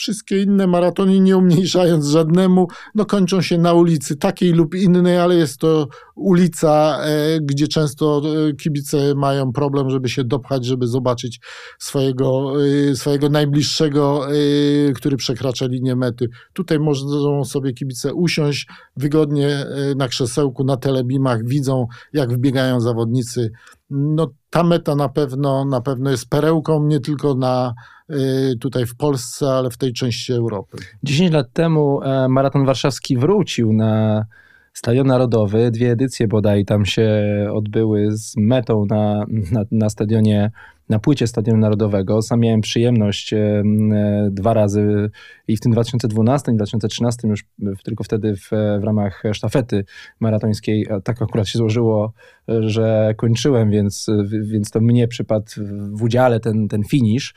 Wszystkie 0.00 0.42
inne 0.42 0.66
maratony, 0.66 1.20
nie 1.20 1.36
umniejszając 1.36 2.06
żadnemu, 2.06 2.68
no 2.94 3.04
kończą 3.04 3.42
się 3.42 3.58
na 3.58 3.72
ulicy 3.72 4.16
takiej 4.16 4.52
lub 4.52 4.74
innej, 4.74 5.18
ale 5.18 5.34
jest 5.34 5.58
to 5.58 5.88
ulica, 6.14 6.98
e, 7.02 7.40
gdzie 7.40 7.68
często 7.68 8.22
e, 8.48 8.52
kibice 8.52 9.14
mają 9.14 9.52
problem, 9.52 9.90
żeby 9.90 10.08
się 10.08 10.24
dopchać, 10.24 10.64
żeby 10.66 10.86
zobaczyć 10.86 11.40
swojego, 11.78 12.52
e, 12.90 12.96
swojego 12.96 13.28
najbliższego, 13.28 14.26
który 14.94 15.16
przekracza 15.16 15.66
linię 15.66 15.96
mety. 15.96 16.28
Tutaj 16.52 16.78
mogą 16.78 17.44
sobie 17.44 17.72
kibice 17.72 18.14
usiąść 18.14 18.66
wygodnie 18.96 19.66
na 19.96 20.08
krzesełku, 20.08 20.64
na 20.64 20.76
telebimach, 20.76 21.44
widzą 21.44 21.86
jak 22.12 22.32
wbiegają 22.32 22.80
zawodnicy. 22.80 23.50
No 23.90 24.30
ta 24.50 24.62
meta 24.62 24.94
na 24.94 25.08
pewno, 25.08 25.64
na 25.64 25.80
pewno 25.80 26.10
jest 26.10 26.28
perełką 26.28 26.86
nie 26.86 27.00
tylko 27.00 27.34
na 27.34 27.74
tutaj 28.60 28.86
w 28.86 28.96
Polsce, 28.96 29.46
ale 29.46 29.70
w 29.70 29.76
tej 29.76 29.92
części 29.92 30.32
Europy. 30.32 30.78
10 31.02 31.32
lat 31.32 31.52
temu 31.52 32.02
e, 32.02 32.28
Maraton 32.28 32.66
Warszawski 32.66 33.16
wrócił 33.16 33.72
na 33.72 34.24
Stadion 34.72 35.06
Narodowy. 35.06 35.70
Dwie 35.70 35.90
edycje 35.90 36.28
bodaj 36.28 36.64
tam 36.64 36.86
się 36.86 37.24
odbyły 37.52 38.16
z 38.16 38.36
metą 38.36 38.86
na, 38.90 39.24
na, 39.52 39.64
na 39.70 39.90
stadionie 39.90 40.50
na 40.88 40.98
płycie 40.98 41.26
Stadionu 41.26 41.58
Narodowego. 41.58 42.22
Sam 42.22 42.40
miałem 42.40 42.60
przyjemność 42.60 43.32
e, 43.32 43.36
e, 43.36 43.62
dwa 44.30 44.54
razy 44.54 45.10
i 45.48 45.56
w 45.56 45.60
tym 45.60 45.72
2012 45.72 46.52
i 46.52 46.54
2013 46.54 47.28
już 47.28 47.44
tylko 47.84 48.04
wtedy 48.04 48.36
w, 48.36 48.50
w 48.80 48.84
ramach 48.84 49.22
sztafety 49.32 49.84
maratońskiej. 50.20 50.86
Tak 51.04 51.22
akurat 51.22 51.48
się 51.48 51.58
złożyło, 51.58 52.12
że 52.48 53.14
kończyłem, 53.16 53.70
więc, 53.70 54.06
więc 54.42 54.70
to 54.70 54.80
mnie 54.80 55.08
przypadł 55.08 55.46
w 55.92 56.02
udziale 56.02 56.40
ten, 56.40 56.68
ten 56.68 56.84
finish. 56.84 57.34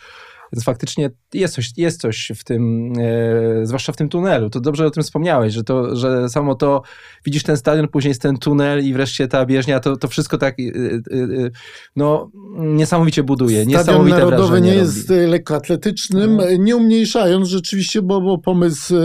Więc 0.53 0.63
faktycznie 0.63 1.09
jest 1.33 1.53
coś, 1.53 1.71
jest 1.77 2.01
coś 2.01 2.31
w 2.35 2.43
tym, 2.43 2.93
e, 2.99 3.65
zwłaszcza 3.65 3.91
w 3.91 3.95
tym 3.95 4.09
tunelu. 4.09 4.49
To 4.49 4.59
dobrze 4.59 4.85
o 4.85 4.91
tym 4.91 5.03
wspomniałeś, 5.03 5.53
że, 5.53 5.63
to, 5.63 5.95
że 5.95 6.29
samo 6.29 6.55
to, 6.55 6.81
widzisz 7.25 7.43
ten 7.43 7.57
stadion, 7.57 7.87
później 7.87 8.09
jest 8.09 8.21
ten 8.21 8.37
tunel 8.37 8.85
i 8.85 8.93
wreszcie 8.93 9.27
ta 9.27 9.45
bieżnia, 9.45 9.79
to, 9.79 9.97
to 9.97 10.07
wszystko 10.07 10.37
tak 10.37 10.55
e, 10.59 10.63
e, 10.63 11.49
no, 11.95 12.31
niesamowicie 12.57 13.23
buduje. 13.23 13.61
Stadion 13.61 13.79
Niesamowite 13.79 14.17
Narodowy 14.17 14.61
nie 14.61 14.73
jest 14.73 15.09
lekkoatletycznym, 15.09 16.37
no. 16.37 16.43
nie 16.59 16.75
umniejszając 16.75 17.47
rzeczywiście, 17.47 18.01
bo, 18.01 18.21
bo 18.21 18.37
pomysł 18.37 18.95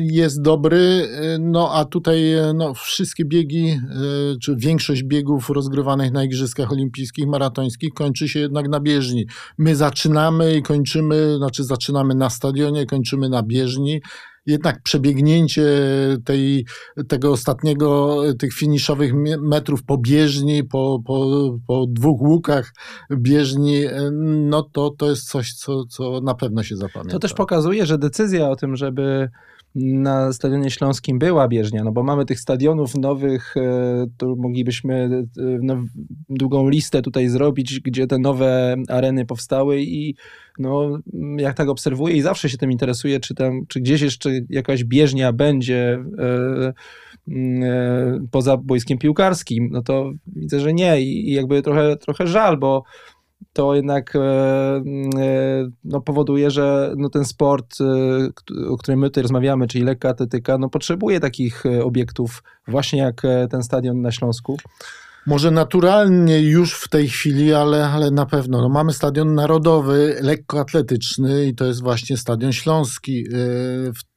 jest 0.00 0.42
dobry, 0.42 1.08
no 1.40 1.70
a 1.72 1.84
tutaj 1.84 2.22
no, 2.54 2.74
wszystkie 2.74 3.24
biegi, 3.24 3.80
czy 4.42 4.56
większość 4.56 5.02
biegów 5.02 5.50
rozgrywanych 5.50 6.12
na 6.12 6.24
Igrzyskach 6.24 6.72
Olimpijskich, 6.72 7.26
maratońskich 7.26 7.90
kończy 7.94 8.28
się 8.28 8.40
jednak 8.40 8.68
na 8.68 8.80
bieżni. 8.80 9.26
My 9.58 9.76
zaczynamy 9.76 10.56
i 10.56 10.62
kończymy, 10.62 11.36
znaczy 11.36 11.64
zaczynamy 11.64 12.14
na 12.14 12.30
stadionie, 12.30 12.86
kończymy 12.86 13.28
na 13.28 13.42
bieżni. 13.42 14.00
Jednak 14.46 14.82
przebiegnięcie 14.82 15.64
tej, 16.24 16.66
tego 17.08 17.32
ostatniego, 17.32 18.20
tych 18.38 18.52
finiszowych 18.54 19.12
metrów 19.40 19.84
po 19.84 19.98
bieżni, 19.98 20.64
po, 20.64 21.00
po, 21.06 21.50
po 21.66 21.86
dwóch 21.86 22.20
łukach 22.20 22.72
bieżni, 23.12 23.82
no 24.22 24.62
to, 24.62 24.90
to 24.90 25.10
jest 25.10 25.28
coś, 25.28 25.54
co, 25.54 25.84
co 25.84 26.20
na 26.20 26.34
pewno 26.34 26.62
się 26.62 26.76
zapamięta. 26.76 27.12
To 27.12 27.18
też 27.18 27.34
pokazuje, 27.34 27.86
że 27.86 27.98
decyzja 27.98 28.50
o 28.50 28.56
tym, 28.56 28.76
żeby 28.76 29.28
na 29.74 30.32
Stadionie 30.32 30.70
Śląskim 30.70 31.18
była 31.18 31.48
bieżnia, 31.48 31.84
no 31.84 31.92
bo 31.92 32.02
mamy 32.02 32.24
tych 32.24 32.40
stadionów 32.40 32.94
nowych, 32.94 33.56
e, 33.56 34.06
to 34.16 34.34
moglibyśmy 34.36 34.94
e, 34.94 35.42
no, 35.62 35.84
długą 36.28 36.68
listę 36.68 37.02
tutaj 37.02 37.28
zrobić, 37.28 37.80
gdzie 37.80 38.06
te 38.06 38.18
nowe 38.18 38.76
areny 38.88 39.26
powstały 39.26 39.80
i 39.80 40.14
no, 40.58 40.98
jak 41.36 41.56
tak 41.56 41.68
obserwuję 41.68 42.16
i 42.16 42.22
zawsze 42.22 42.48
się 42.48 42.58
tym 42.58 42.72
interesuję, 42.72 43.20
czy 43.20 43.34
tam, 43.34 43.66
czy 43.68 43.80
gdzieś 43.80 44.00
jeszcze 44.00 44.30
jakaś 44.50 44.84
bieżnia 44.84 45.32
będzie 45.32 46.04
e, 46.18 46.72
poza 48.30 48.56
boiskiem 48.56 48.98
piłkarskim, 48.98 49.68
no 49.72 49.82
to 49.82 50.12
widzę, 50.26 50.60
że 50.60 50.72
nie 50.72 51.02
i 51.02 51.32
jakby 51.32 51.62
trochę, 51.62 51.96
trochę 51.96 52.26
żal, 52.26 52.56
bo 52.56 52.84
to 53.54 53.74
jednak 53.74 54.16
e, 54.16 54.20
e, 54.20 54.82
no, 55.84 56.00
powoduje, 56.00 56.50
że 56.50 56.94
no, 56.96 57.08
ten 57.08 57.24
sport, 57.24 57.76
e, 57.80 58.66
o 58.68 58.76
którym 58.76 59.00
my 59.00 59.06
tutaj 59.06 59.22
rozmawiamy, 59.22 59.66
czyli 59.66 59.84
lekka 59.84 60.08
atletyka, 60.08 60.58
no, 60.58 60.68
potrzebuje 60.68 61.20
takich 61.20 61.64
obiektów 61.84 62.42
właśnie 62.68 62.98
jak 62.98 63.22
ten 63.50 63.62
stadion 63.62 64.02
na 64.02 64.12
Śląsku. 64.12 64.56
Może 65.26 65.50
naturalnie 65.50 66.40
już 66.40 66.74
w 66.74 66.88
tej 66.88 67.08
chwili, 67.08 67.54
ale, 67.54 67.86
ale 67.86 68.10
na 68.10 68.26
pewno. 68.26 68.60
No 68.62 68.68
mamy 68.68 68.92
stadion 68.92 69.34
narodowy, 69.34 70.18
lekkoatletyczny 70.20 71.46
i 71.46 71.54
to 71.54 71.64
jest 71.64 71.82
właśnie 71.82 72.16
Stadion 72.16 72.52
Śląski. 72.52 73.24
W 73.94 74.14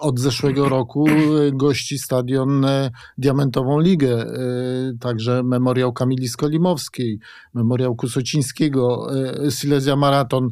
od 0.00 0.20
zeszłego 0.20 0.68
roku 0.68 1.08
e, 1.08 1.12
gości 1.52 1.98
stadion 1.98 2.64
e, 2.64 2.90
Diamentową 3.18 3.80
Ligę, 3.80 4.12
e, 4.12 4.26
także 5.00 5.42
memoriał 5.42 5.92
Kamili 5.92 6.28
Skolimowskiej, 6.28 7.18
memoriał 7.54 7.96
Kusocińskiego, 7.96 9.06
Silesia 9.50 9.96
Maraton 9.96 10.48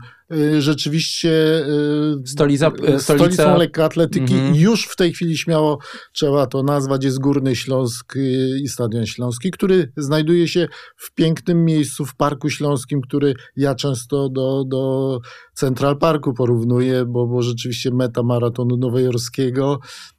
rzeczywiście 0.58 1.30
y, 2.22 2.26
Stolica, 2.26 2.72
y, 2.88 3.00
stolicą 3.00 3.58
lekkoatletyki 3.58 4.34
-hmm. 4.34 4.56
już 4.56 4.86
w 4.86 4.96
tej 4.96 5.12
chwili 5.12 5.38
śmiało 5.38 5.78
trzeba 6.12 6.46
to 6.46 6.62
nazwać 6.62 7.04
jest 7.04 7.20
Górny 7.20 7.56
Śląsk 7.56 8.14
i 8.62 8.68
Stadion 8.68 9.06
Śląski, 9.06 9.50
który 9.50 9.92
znajduje 9.96 10.48
się 10.48 10.68
w 10.96 11.14
pięknym 11.14 11.64
miejscu 11.64 12.04
w 12.04 12.16
Parku 12.16 12.50
Śląskim, 12.50 13.00
który 13.00 13.34
ja 13.56 13.74
często 13.74 14.28
do, 14.28 14.64
do 14.64 15.18
Central 15.54 15.98
Parku 15.98 16.34
porównuję, 16.34 17.04
bo, 17.04 17.26
bo 17.26 17.42
rzeczywiście 17.42 17.90
meta 17.90 18.22
maratonu 18.22 18.76
nowojorskiego 18.76 19.78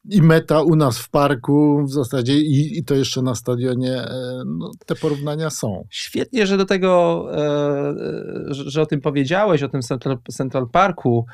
i 0.10 0.22
meta 0.22 0.62
u 0.62 0.76
nas 0.76 1.00
w 1.00 1.10
parku 1.10 1.84
w 1.86 1.92
zasadzie 1.92 2.40
i, 2.40 2.78
i 2.78 2.84
to 2.84 2.96
jeszcze 2.96 3.22
na 3.22 3.36
stadionie, 3.36 3.92
e, 3.92 4.44
no, 4.46 4.72
te 4.86 4.96
porównania 4.96 5.50
są. 5.50 5.84
Świetnie, 5.90 6.48
że 6.48 6.58
do 6.58 6.66
tego, 6.66 7.26
e, 7.32 7.40
e, 7.40 8.54
że 8.54 8.82
o 8.82 8.86
tym 8.86 9.02
powiedziałeś, 9.02 9.64
o 9.64 9.70
tym 9.70 9.84
Central, 9.98 10.18
Central 10.32 10.70
Parku, 10.70 11.26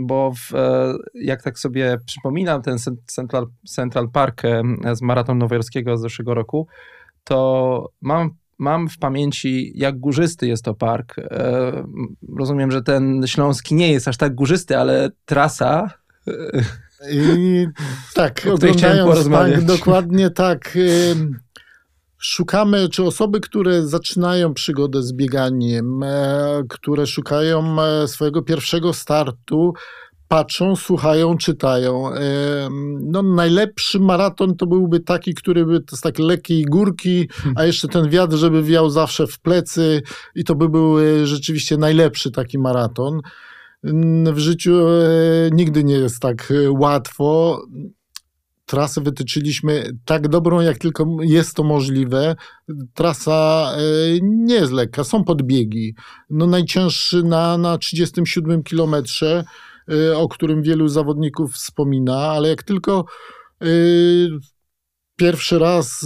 bo 0.00 0.32
w, 0.32 0.52
jak 1.14 1.42
tak 1.42 1.58
sobie 1.58 1.98
przypominam 2.06 2.62
ten 2.62 2.76
Central, 3.06 3.46
Central 3.66 4.10
Park 4.10 4.42
z 4.92 5.02
maratonu 5.02 5.40
nowojorskiego 5.40 5.96
z 5.96 6.00
zeszłego 6.00 6.34
roku, 6.34 6.66
to 7.24 7.90
mam 8.00 8.30
mam 8.58 8.88
w 8.88 8.98
pamięci, 8.98 9.72
jak 9.74 9.98
górzysty 9.98 10.48
jest 10.48 10.64
to 10.64 10.74
park. 10.74 11.16
Rozumiem, 12.38 12.70
że 12.70 12.82
ten 12.82 13.26
śląski 13.26 13.74
nie 13.74 13.92
jest 13.92 14.08
aż 14.08 14.16
tak 14.16 14.34
górzysty, 14.34 14.78
ale 14.78 15.10
trasa 15.24 15.90
i 17.12 17.66
tak, 18.14 18.46
oglądając 18.52 19.28
bank, 19.28 19.60
dokładnie 19.60 20.30
tak. 20.30 20.78
Szukamy, 22.18 22.88
czy 22.88 23.02
osoby, 23.02 23.40
które 23.40 23.86
zaczynają 23.86 24.54
przygodę 24.54 25.02
z 25.02 25.12
bieganiem, 25.12 26.02
e, 26.02 26.62
które 26.68 27.06
szukają 27.06 27.82
e, 27.82 28.08
swojego 28.08 28.42
pierwszego 28.42 28.92
startu, 28.92 29.72
patrzą, 30.28 30.76
słuchają, 30.76 31.36
czytają. 31.36 32.10
No, 33.00 33.22
najlepszy 33.22 34.00
maraton 34.00 34.56
to 34.56 34.66
byłby 34.66 35.00
taki, 35.00 35.34
który 35.34 35.66
by 35.66 35.80
z 35.90 36.00
tak 36.00 36.18
lekkiej 36.18 36.64
górki, 36.64 37.28
a 37.56 37.64
jeszcze 37.64 37.88
ten 37.88 38.08
wiatr, 38.08 38.36
żeby 38.36 38.62
wiał 38.62 38.90
zawsze 38.90 39.26
w 39.26 39.40
plecy 39.40 40.02
i 40.34 40.44
to 40.44 40.54
by 40.54 40.68
był 40.68 40.98
e, 40.98 41.26
rzeczywiście 41.26 41.76
najlepszy 41.76 42.30
taki 42.30 42.58
maraton 42.58 43.20
w 44.32 44.38
życiu 44.38 44.88
e, 44.88 44.94
nigdy 45.52 45.84
nie 45.84 45.94
jest 45.94 46.20
tak 46.20 46.50
e, 46.50 46.70
łatwo. 46.70 47.62
Trasę 48.68 49.00
wytyczyliśmy 49.00 49.90
tak 50.04 50.28
dobrą, 50.28 50.60
jak 50.60 50.78
tylko 50.78 51.06
jest 51.20 51.56
to 51.56 51.62
możliwe. 51.62 52.36
Trasa 52.94 53.70
e, 53.72 53.80
nie 54.22 54.54
jest 54.54 54.72
lekka, 54.72 55.04
są 55.04 55.24
podbiegi. 55.24 55.94
No 56.30 56.46
najcięższy 56.46 57.22
na, 57.22 57.58
na 57.58 57.78
37 57.78 58.62
kilometrze, 58.62 59.44
o 60.16 60.28
którym 60.28 60.62
wielu 60.62 60.88
zawodników 60.88 61.52
wspomina, 61.52 62.16
ale 62.16 62.48
jak 62.48 62.62
tylko 62.62 63.04
pierwszy 65.18 65.58
raz 65.58 66.04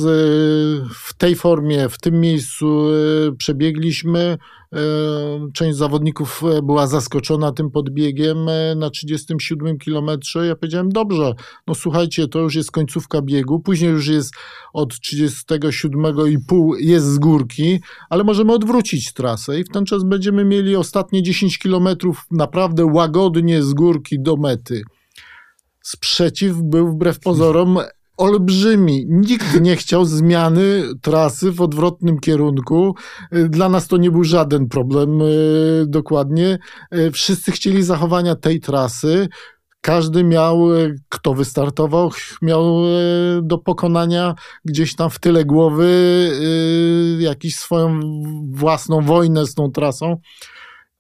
w 0.95 1.15
tej 1.19 1.37
formie, 1.37 1.89
w 1.89 1.99
tym 1.99 2.21
miejscu 2.21 2.87
przebiegliśmy, 3.39 4.39
E, 4.73 5.51
część 5.53 5.79
zawodników 5.79 6.43
e, 6.45 6.63
była 6.63 6.87
zaskoczona 6.87 7.53
tym 7.53 7.71
podbiegiem 7.71 8.49
e, 8.49 8.75
na 8.75 8.91
37 8.91 9.79
kilometrze. 9.79 10.47
Ja 10.47 10.57
powiedziałem, 10.57 10.89
dobrze, 10.89 11.35
no 11.67 11.75
słuchajcie, 11.75 12.29
to 12.29 12.39
już 12.39 12.55
jest 12.55 12.71
końcówka 12.71 13.23
biegu, 13.23 13.61
później 13.61 13.91
już 13.91 14.09
jest 14.09 14.35
od 14.73 14.95
37,5 14.95 16.71
jest 16.79 17.07
z 17.07 17.19
górki, 17.19 17.81
ale 18.11 18.25
możemy 18.25 18.53
odwrócić 18.53 19.13
trasę 19.13 19.61
i 19.61 19.65
w 19.65 19.69
ten 19.69 19.85
czas 19.87 20.05
będziemy 20.05 20.45
mieli 20.45 20.77
ostatnie 20.77 21.23
10 21.23 21.59
kilometrów 21.59 22.27
naprawdę 22.31 22.85
łagodnie 22.85 23.63
z 23.63 23.75
górki 23.75 24.23
do 24.23 24.37
mety. 24.37 24.83
Sprzeciw 25.83 26.57
był 26.63 26.89
wbrew 26.89 27.21
pozorom 27.21 27.79
olbrzymi. 28.17 29.07
Nikt 29.09 29.61
nie 29.61 29.77
chciał 29.77 30.05
zmiany 30.05 30.83
trasy 31.03 31.53
w 31.53 31.61
odwrotnym 31.61 32.19
kierunku. 32.19 32.95
Dla 33.33 33.69
nas 33.69 33.89
to 33.89 33.97
nie 33.97 34.11
był 34.11 34.25
żaden 34.25 34.69
problem 34.69 35.21
e, 35.23 35.25
dokładnie. 35.87 36.59
E, 36.91 37.11
wszyscy 37.11 37.53
chcieli 37.53 37.83
zachowania 37.83 38.37
tej 38.37 38.61
trasy. 38.61 39.29
Każdy 39.81 40.25
miał, 40.25 40.69
kto 41.09 41.35
wystartował, 41.35 42.11
miał 42.43 42.77
do 43.43 43.59
pokonania 43.59 44.35
gdzieś 44.65 44.95
tam 44.95 45.11
w 45.11 45.19
tyle 45.19 45.45
głowy 45.45 45.89
jakiś 47.19 47.57
swoją 47.57 48.01
własną 48.51 49.01
wojnę 49.01 49.47
z 49.47 49.55
tą 49.55 49.71
trasą. 49.71 50.17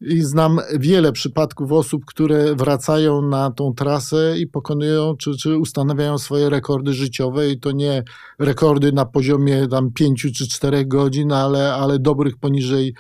I 0.05 0.23
znam 0.23 0.59
wiele 0.79 1.13
przypadków 1.13 1.73
osób, 1.73 2.05
które 2.05 2.55
wracają 2.55 3.23
na 3.23 3.51
tą 3.51 3.75
trasę 3.75 4.35
i 4.39 4.47
pokonują, 4.47 5.17
czy, 5.17 5.37
czy 5.37 5.59
ustanawiają 5.59 6.19
swoje 6.19 6.51
rekordy 6.51 6.93
życiowe 6.93 7.51
i 7.51 7.61
to 7.61 7.73
nie 7.73 8.03
rekordy 8.39 8.93
na 8.93 9.05
poziomie 9.05 9.69
tam 9.69 9.93
5 9.93 10.23
czy 10.23 10.49
4 10.49 10.87
godzin, 10.87 11.33
ale, 11.33 11.75
ale 11.75 11.99
dobrych 11.99 12.37
poniżej 12.37 12.95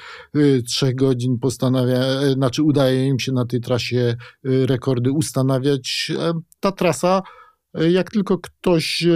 3 0.67 0.87
y, 0.87 0.95
godzin 0.95 1.38
postanawia, 1.38 2.23
y, 2.23 2.33
znaczy 2.33 2.62
udaje 2.62 3.07
im 3.07 3.19
się 3.19 3.33
na 3.33 3.47
tej 3.47 3.61
trasie 3.61 4.17
y, 4.47 4.67
rekordy 4.67 5.12
ustanawiać. 5.12 6.12
E, 6.19 6.33
ta 6.61 6.73
trasa, 6.73 7.23
jak 7.75 8.11
tylko 8.11 8.38
ktoś 8.38 9.07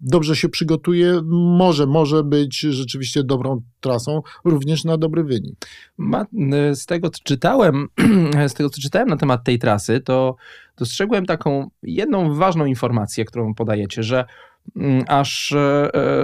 dobrze 0.00 0.36
się 0.36 0.48
przygotuje, 0.48 1.20
może, 1.32 1.86
może 1.86 2.24
być 2.24 2.60
rzeczywiście 2.60 3.24
dobrą 3.24 3.62
trasą, 3.80 4.22
również 4.44 4.84
na 4.84 4.96
dobry 4.96 5.24
wynik. 5.24 5.66
z 6.74 6.86
tego, 6.86 7.10
co 7.10 7.18
czytałem, 7.24 7.88
z 8.48 8.54
tego, 8.54 8.70
co 8.70 8.80
czytałem 8.80 9.08
na 9.08 9.16
temat 9.16 9.44
tej 9.44 9.58
trasy, 9.58 10.00
to 10.00 10.36
dostrzegłem 10.76 11.26
taką 11.26 11.70
jedną 11.82 12.34
ważną 12.34 12.64
informację, 12.64 13.24
którą 13.24 13.54
podajecie, 13.54 14.02
że 14.02 14.24
mm, 14.76 15.04
aż 15.08 15.54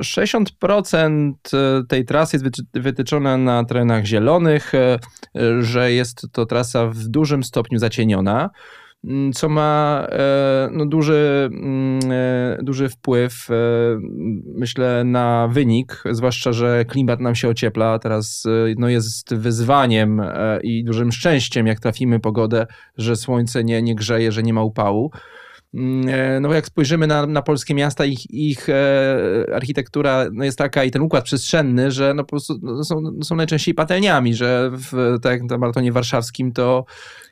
60% 0.01 1.35
e, 1.55 1.59
e, 1.59 1.85
tej 1.89 2.05
trasy 2.05 2.37
jest 2.37 2.63
wytyczone 2.75 3.39
na 3.39 3.65
terenach 3.65 4.05
zielonych, 4.05 4.73
e, 4.75 4.99
że 5.61 5.93
jest 5.93 6.27
to 6.33 6.47
trasa 6.47 6.87
w 6.87 6.99
dużym 6.99 7.45
stopniu 7.45 7.79
zacieniona. 7.79 8.51
Mm, 9.05 9.33
co 9.33 9.49
ma 9.49 10.07
e, 10.11 10.69
no, 10.73 10.87
duży, 10.87 11.51
mm, 11.53 12.01
e, 12.11 12.59
duży 12.63 12.89
wpływ, 12.89 13.51
e, 13.51 13.55
myślę, 14.55 15.05
na 15.05 15.49
wynik, 15.53 16.03
zwłaszcza, 16.11 16.53
że 16.53 16.85
klimat 16.85 17.21
nam 17.21 17.35
się 17.35 17.49
ociepla. 17.49 17.99
Teraz 17.99 18.45
no, 18.79 18.89
jest 18.89 19.35
wyzwaniem 19.35 20.23
i 20.63 20.85
dużym 20.85 21.13
szczęściem, 21.13 21.67
jak 21.67 21.81
trafimy 21.81 22.21
pogodę, 22.21 22.67
że 22.99 23.17
słońce 23.17 23.65
nie, 23.65 23.83
nie 23.83 23.95
grzeje, 23.95 24.33
że 24.33 24.43
nie 24.43 24.53
ma 24.53 24.63
upału. 24.63 25.11
Mm, 25.77 26.09
e, 26.09 26.41
no 26.41 26.53
jak 26.53 26.67
spojrzymy 26.67 27.07
na, 27.07 27.27
na 27.27 27.43
polskie 27.43 27.75
miasta, 27.75 28.05
ich, 28.05 28.31
ich 28.31 28.69
e, 28.69 29.55
architektura 29.55 30.25
no 30.33 30.45
jest 30.45 30.59
taka 30.59 30.85
i 30.85 30.91
ten 30.91 31.03
układ 31.03 31.25
przestrzenny, 31.25 31.91
że 31.91 32.15
no 32.15 32.25
po 32.25 32.31
prostu 32.31 32.59
no 32.63 32.85
są, 32.85 33.03
są 33.23 33.37
najczęściej 33.37 33.75
patelniami, 33.75 34.35
że 34.35 34.71
w, 34.73 35.19
tak 35.23 35.43
na 35.43 35.59
maratonie 35.59 35.93
warszawskim 35.93 36.53
to 36.53 36.85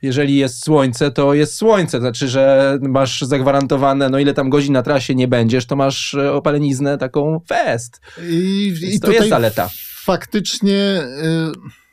jeżeli 0.03 0.37
jest 0.37 0.65
słońce, 0.65 1.11
to 1.11 1.35
jest 1.35 1.55
słońce, 1.55 2.01
znaczy, 2.01 2.29
że 2.29 2.79
masz 2.83 3.21
zagwarantowane, 3.21 4.11
no 4.11 4.19
ile 4.19 4.35
tam 4.35 4.51
godzin 4.51 4.73
na 4.73 4.83
trasie 4.83 5.15
nie 5.15 5.29
będziesz, 5.29 5.67
to 5.67 5.77
masz 5.77 6.15
e, 6.15 6.33
opaleniznę 6.33 6.99
taką 6.99 7.41
fest. 7.49 8.01
I, 8.31 8.75
i 8.95 9.01
to 9.01 9.11
jest 9.11 9.29
zaleta. 9.29 9.71
Faktycznie... 10.05 11.03
Y 11.25 11.85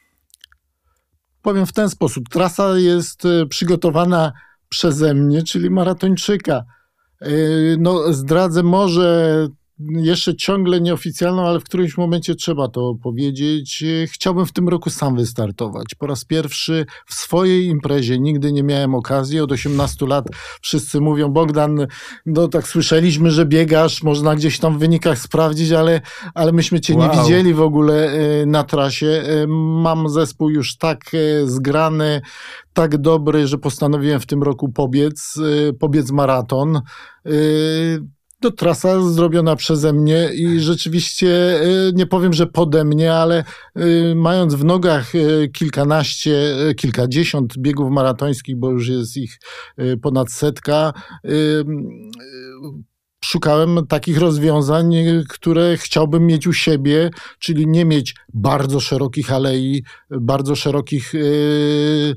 powiem 1.41 1.65
w 1.65 1.73
ten 1.73 1.89
sposób. 1.89 2.29
Trasa 2.29 2.77
jest 2.77 3.23
przygotowana 3.49 4.33
przeze 4.71 5.13
mnie, 5.13 5.43
czyli 5.43 5.69
maratończyka. 5.69 6.63
No, 7.77 8.13
zdradzę 8.13 8.63
może 8.63 9.47
jeszcze 9.89 10.35
ciągle 10.35 10.81
nieoficjalną, 10.81 11.47
ale 11.47 11.59
w 11.59 11.63
którymś 11.63 11.97
momencie 11.97 12.35
trzeba 12.35 12.67
to 12.67 12.95
powiedzieć. 13.03 13.83
Chciałbym 14.07 14.45
w 14.45 14.51
tym 14.51 14.69
roku 14.69 14.89
sam 14.89 15.15
wystartować. 15.15 15.95
Po 15.95 16.07
raz 16.07 16.25
pierwszy 16.25 16.85
w 17.05 17.13
swojej 17.13 17.65
imprezie 17.65 18.19
nigdy 18.19 18.51
nie 18.51 18.63
miałem 18.63 18.95
okazji. 18.95 19.39
Od 19.39 19.51
18 19.51 20.05
lat 20.05 20.25
wszyscy 20.61 21.01
mówią, 21.01 21.29
Bogdan, 21.29 21.87
no 22.25 22.47
tak 22.47 22.67
słyszeliśmy, 22.67 23.31
że 23.31 23.45
biegasz, 23.45 24.03
można 24.03 24.35
gdzieś 24.35 24.59
tam 24.59 24.77
w 24.77 24.79
wynikach 24.79 25.19
sprawdzić, 25.19 25.71
ale, 25.71 26.01
ale 26.33 26.51
myśmy 26.51 26.79
cię 26.79 26.95
wow. 26.95 27.07
nie 27.07 27.21
widzieli 27.21 27.53
w 27.53 27.61
ogóle 27.61 28.11
e, 28.11 28.45
na 28.45 28.63
trasie. 28.63 29.07
E, 29.07 29.47
mam 29.83 30.09
zespół 30.09 30.49
już 30.49 30.77
tak 30.77 31.11
e, 31.13 31.47
zgrany, 31.47 32.21
tak 32.73 32.97
dobry, 32.97 33.47
że 33.47 33.57
postanowiłem 33.57 34.19
w 34.19 34.25
tym 34.25 34.43
roku 34.43 34.69
pobiec, 34.69 35.39
pobiec 35.79 36.11
maraton 36.11 36.81
to 38.41 38.51
trasa 38.51 39.01
zrobiona 39.01 39.55
przeze 39.55 39.93
mnie 39.93 40.29
i 40.33 40.59
rzeczywiście 40.59 41.27
y, 41.63 41.91
nie 41.93 42.05
powiem, 42.05 42.33
że 42.33 42.47
pode 42.47 42.85
mnie, 42.85 43.13
ale 43.13 43.43
y, 43.77 44.13
mając 44.15 44.55
w 44.55 44.65
nogach 44.65 45.15
y, 45.15 45.49
kilkanaście, 45.53 46.55
kilkadziesiąt 46.77 47.57
biegów 47.57 47.91
maratońskich, 47.91 48.55
bo 48.57 48.71
już 48.71 48.87
jest 48.87 49.17
ich 49.17 49.39
ponad 50.01 50.31
setka, 50.31 50.93
szukałem 53.25 53.87
takich 53.87 54.17
rozwiązań, 54.17 54.95
które 55.29 55.77
chciałbym 55.77 56.25
mieć 56.25 56.47
u 56.47 56.53
siebie, 56.53 57.09
czyli 57.39 57.67
nie 57.67 57.85
mieć 57.85 58.15
bardzo 58.33 58.79
szerokich 58.79 59.33
alei, 59.33 59.83
bardzo 60.09 60.55
szerokich 60.55 61.13
yy, 61.13 62.15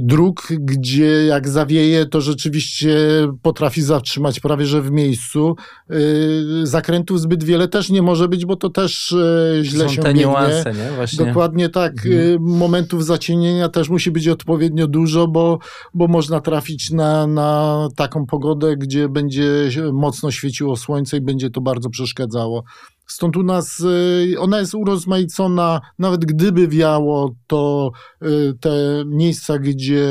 dróg, 0.00 0.48
gdzie 0.50 1.26
jak 1.26 1.48
zawieje, 1.48 2.06
to 2.06 2.20
rzeczywiście 2.20 2.96
potrafi 3.42 3.82
zatrzymać 3.82 4.40
prawie 4.40 4.66
że 4.66 4.82
w 4.82 4.90
miejscu. 4.90 5.56
Yy, 5.90 6.66
zakrętów 6.66 7.20
zbyt 7.20 7.44
wiele 7.44 7.68
też 7.68 7.90
nie 7.90 8.02
może 8.02 8.28
być, 8.28 8.46
bo 8.46 8.56
to 8.56 8.70
też 8.70 9.14
yy, 9.56 9.64
źle 9.64 9.84
Są 9.84 9.90
się 9.90 10.02
te 10.02 10.08
biegnie. 10.08 10.22
niuanse, 10.22 10.72
nie? 10.72 10.96
Właśnie. 10.96 11.26
Dokładnie 11.26 11.68
tak. 11.68 11.92
Mhm. 11.92 12.12
Yy, 12.14 12.38
momentów 12.40 13.04
zacienienia 13.04 13.68
też 13.68 13.88
musi 13.88 14.10
być 14.10 14.28
odpowiednio 14.28 14.86
dużo, 14.86 15.28
bo, 15.28 15.58
bo 15.94 16.08
można 16.08 16.40
trafić 16.40 16.90
na, 16.90 17.26
na 17.26 17.88
taką 17.96 18.26
pogodę, 18.26 18.76
gdzie 18.76 19.08
będzie 19.08 19.68
mocno 19.92 20.30
świeciło 20.30 20.76
słońce 20.76 21.16
i 21.16 21.20
będzie 21.20 21.50
to 21.50 21.60
bardzo 21.60 21.90
przeszkadzało. 21.90 22.64
Stąd 23.06 23.36
u 23.36 23.42
nas 23.42 23.80
y, 23.80 24.34
ona 24.38 24.58
jest 24.58 24.74
urozmaicona, 24.74 25.80
nawet 25.98 26.24
gdyby 26.24 26.68
wiało, 26.68 27.34
to 27.46 27.90
y, 28.22 28.54
te 28.60 29.04
miejsca, 29.06 29.58
gdzie 29.58 30.06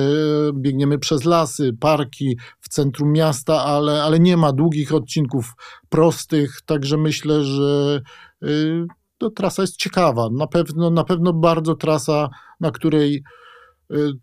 biegniemy 0.53 0.99
przez 0.99 1.25
lasy, 1.25 1.73
parki, 1.79 2.37
w 2.59 2.69
centrum 2.69 3.11
miasta, 3.11 3.63
ale, 3.63 4.03
ale 4.03 4.19
nie 4.19 4.37
ma 4.37 4.53
długich 4.53 4.93
odcinków 4.93 5.53
prostych, 5.89 6.61
także 6.65 6.97
myślę, 6.97 7.43
że 7.43 8.01
y, 8.43 8.85
to 9.17 9.29
trasa 9.29 9.61
jest 9.61 9.77
ciekawa. 9.77 10.29
Na 10.33 10.47
pewno, 10.47 10.89
na 10.89 11.03
pewno 11.03 11.33
bardzo 11.33 11.75
trasa, 11.75 12.29
na 12.59 12.71
której 12.71 13.23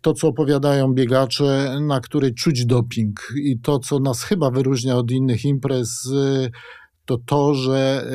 to, 0.01 0.13
co 0.13 0.27
opowiadają 0.27 0.93
biegacze, 0.93 1.79
na 1.81 1.99
której 1.99 2.33
czuć 2.33 2.65
doping 2.65 3.19
i 3.35 3.59
to, 3.59 3.79
co 3.79 3.99
nas 3.99 4.23
chyba 4.23 4.51
wyróżnia 4.51 4.95
od 4.95 5.11
innych 5.11 5.45
imprez, 5.45 6.09
to 7.05 7.17
to, 7.25 7.53
że 7.53 8.07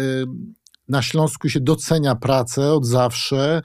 na 0.89 1.03
Śląsku 1.03 1.49
się 1.49 1.61
docenia 1.61 2.15
pracę 2.15 2.73
od 2.73 2.87
zawsze 2.87 3.63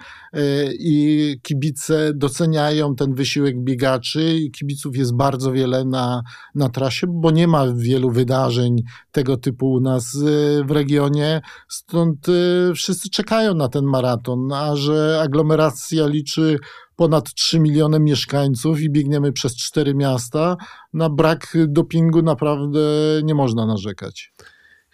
i 0.80 1.36
kibice 1.42 2.12
doceniają 2.16 2.96
ten 2.96 3.14
wysiłek 3.14 3.64
biegaczy 3.64 4.36
i 4.36 4.52
kibiców 4.52 4.98
jest 4.98 5.16
bardzo 5.16 5.52
wiele 5.52 5.86
na, 5.86 6.22
na 6.56 6.70
trasie, 6.70 7.08
bo 7.10 7.32
nie 7.32 7.48
ma 7.48 7.66
wielu 7.76 8.12
wydarzeń 8.12 8.76
tego 9.12 9.38
typu 9.38 9.72
u 9.72 9.80
nas 9.80 10.18
w 10.66 10.72
regionie, 10.72 11.42
stąd 11.70 12.28
wszyscy 12.76 13.10
czekają 13.10 13.56
na 13.56 13.68
ten 13.68 13.86
maraton, 13.86 14.54
a 14.54 14.76
że 14.76 15.20
aglomeracja 15.24 16.08
liczy 16.08 16.58
ponad 16.96 17.34
3 17.34 17.60
miliony 17.60 18.00
mieszkańców 18.00 18.82
i 18.82 18.90
biegniemy 18.90 19.32
przez 19.32 19.56
cztery 19.56 19.96
miasta, 19.96 20.58
na 20.94 21.10
brak 21.10 21.58
dopingu 21.68 22.22
naprawdę 22.22 22.80
nie 23.24 23.36
można 23.36 23.66
narzekać. 23.66 24.34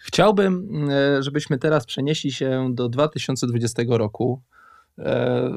Chciałbym, 0.02 0.68
e, 0.90 1.22
żebyśmy 1.22 1.58
teraz 1.58 1.86
przenieśli 1.86 2.32
się 2.32 2.70
do 2.74 2.88
2020 2.88 3.82
roku. 3.88 4.42
E, 4.98 5.50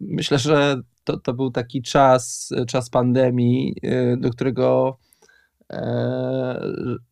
myślę, 0.00 0.38
że 0.38 0.80
to, 1.04 1.18
to 1.18 1.34
był 1.34 1.50
taki 1.50 1.82
czas, 1.82 2.52
czas 2.68 2.90
pandemii, 2.90 3.76
e, 3.82 4.16
do 4.16 4.30
którego 4.30 4.98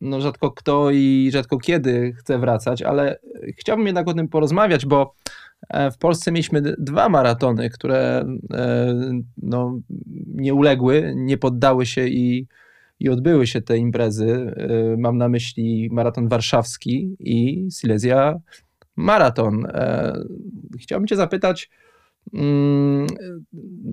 no 0.01 0.21
rzadko 0.21 0.51
kto 0.51 0.91
i 0.91 1.29
rzadko 1.33 1.57
kiedy 1.57 2.13
chce 2.13 2.39
wracać, 2.39 2.81
ale 2.81 3.19
chciałbym 3.57 3.85
jednak 3.85 4.07
o 4.07 4.13
tym 4.13 4.27
porozmawiać, 4.27 4.85
bo 4.85 5.13
w 5.91 5.97
Polsce 5.97 6.31
mieliśmy 6.31 6.61
dwa 6.61 7.09
maratony, 7.09 7.69
które 7.69 8.25
no, 9.37 9.79
nie 10.27 10.53
uległy, 10.53 11.13
nie 11.15 11.37
poddały 11.37 11.85
się 11.85 12.07
i 12.07 12.47
i 12.99 13.09
odbyły 13.09 13.47
się 13.47 13.61
te 13.61 13.77
imprezy. 13.77 14.53
Y, 14.93 14.97
mam 14.97 15.17
na 15.17 15.29
myśli 15.29 15.89
maraton 15.91 16.27
warszawski 16.27 17.15
i 17.19 17.67
Silesia 17.71 18.39
Maraton. 18.99 19.65
E, 19.65 20.13
chciałbym 20.79 21.07
Cię 21.07 21.15
zapytać, 21.15 21.69
mm, 22.33 23.07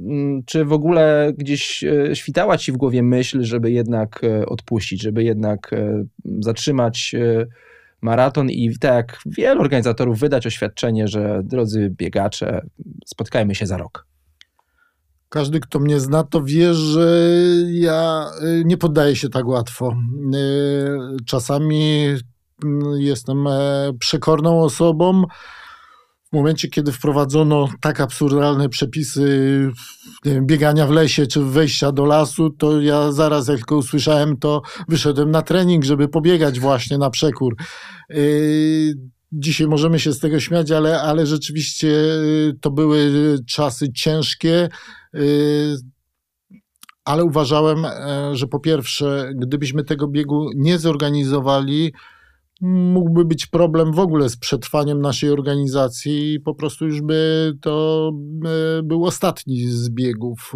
mm, 0.09 0.43
czy 0.47 0.65
w 0.65 0.73
ogóle 0.73 1.33
gdzieś 1.37 1.85
e, 1.85 2.17
świtała 2.17 2.59
Ci 2.59 2.73
w 2.73 2.77
głowie 2.77 3.03
myśl, 3.03 3.43
żeby 3.43 3.71
jednak 3.71 4.25
e, 4.25 4.47
odpuścić, 4.47 5.03
żeby 5.03 5.25
jednak 5.25 5.71
zatrzymać 6.41 7.15
maraton 8.01 8.51
i 8.51 8.79
tak 8.79 8.95
jak 8.95 9.19
wielu 9.27 9.61
organizatorów 9.61 10.19
wydać 10.19 10.47
oświadczenie, 10.47 11.09
że 11.09 11.41
drodzy 11.45 11.91
biegacze, 11.91 12.67
spotkajmy 13.07 13.55
się 13.55 13.67
za 13.67 13.77
rok? 13.77 14.07
Każdy, 15.29 15.61
kto 15.61 15.79
mnie 15.79 16.01
zna, 16.01 16.25
to 16.25 16.43
wie, 16.43 16.75
że 16.75 17.21
ja 17.71 18.31
y, 18.43 18.63
nie 18.67 18.77
poddaję 18.77 19.17
się 19.17 19.29
tak 19.29 19.47
łatwo. 19.47 19.97
Y, 20.35 21.17
czasami 21.27 22.07
mm, 22.65 23.01
jestem 23.01 23.47
e, 23.47 23.91
przekorną 23.99 24.63
osobą. 24.63 25.23
W 26.33 26.37
momencie, 26.37 26.69
kiedy 26.69 26.93
wprowadzono 26.93 27.69
tak 27.81 28.01
absurdalne 28.01 28.69
przepisy 28.69 29.71
wiem, 30.25 30.47
biegania 30.47 30.87
w 30.87 30.91
lesie 30.91 31.27
czy 31.27 31.41
wejścia 31.41 31.93
do 31.93 32.05
lasu, 32.05 32.51
to 32.51 32.81
ja 32.81 33.13
zaraz, 33.13 33.49
jak 33.49 33.57
tylko 33.57 33.77
usłyszałem 33.77 34.37
to, 34.37 34.63
wyszedłem 34.89 35.31
na 35.31 35.43
trening, 35.43 35.85
żeby 35.85 36.09
pobiegać 36.09 36.61
właśnie 36.61 36.99
na 36.99 37.11
przekór. 37.11 37.57
Y, 38.11 38.95
dzisiaj 39.33 39.67
możemy 39.67 40.01
się 40.01 40.13
z 40.13 40.19
tego 40.19 40.41
śmiać, 40.41 40.71
ale, 40.71 41.03
ale 41.03 41.27
rzeczywiście 41.27 41.93
to 42.61 42.71
były 42.71 43.11
czasy 43.47 43.93
ciężkie. 43.93 44.69
Y, 45.17 45.77
ale 47.05 47.25
uważałem, 47.25 47.85
e, 47.85 48.31
że 48.37 48.47
po 48.47 48.61
pierwsze, 48.61 49.31
gdybyśmy 49.35 49.85
tego 49.85 50.09
biegu 50.09 50.51
nie 50.55 50.79
zorganizowali, 50.79 51.93
mógłby 52.61 53.25
być 53.25 53.47
problem 53.47 53.93
w 53.93 53.99
ogóle 53.99 54.29
z 54.29 54.37
przetrwaniem 54.37 55.01
naszej 55.01 55.31
organizacji 55.31 56.35
i 56.35 56.41
po 56.41 56.55
prostu 56.55 56.87
już 56.87 57.03
by 57.03 57.53
to 57.61 58.11
e, 58.79 58.83
był 58.83 59.05
ostatni 59.05 59.67
z 59.67 59.91
biegów. 59.91 60.53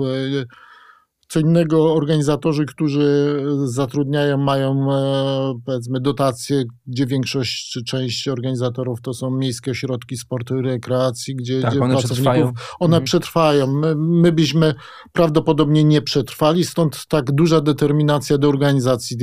Co 1.31 1.40
innego 1.40 1.95
organizatorzy, 1.95 2.66
którzy 2.66 3.37
zatrudniają, 3.64 4.38
mają 4.38 4.93
e, 4.93 5.61
powiedzmy 5.66 6.01
dotacje, 6.01 6.64
gdzie 6.87 7.07
większość 7.07 7.71
czy 7.71 7.85
część 7.85 8.29
organizatorów 8.29 9.01
to 9.01 9.14
są 9.14 9.31
miejskie 9.31 9.71
ośrodki 9.71 10.16
sportu 10.16 10.59
i 10.59 10.62
rekreacji, 10.62 11.37
gdzie, 11.37 11.61
tak, 11.61 11.71
gdzie 11.71 11.81
one 11.81 11.97
przetrwają. 11.97 12.45
One 12.81 12.97
mhm. 12.97 13.05
przetrwają. 13.05 13.66
My, 13.66 13.95
my 13.97 14.33
byśmy 14.33 14.75
prawdopodobnie 15.12 15.85
nie 15.85 16.03
przetrwali, 16.03 16.64
stąd 16.64 17.07
tak 17.07 17.33
duża 17.33 17.61
determinacja 17.61 18.38
do 18.38 18.49
organizacji 18.49 19.16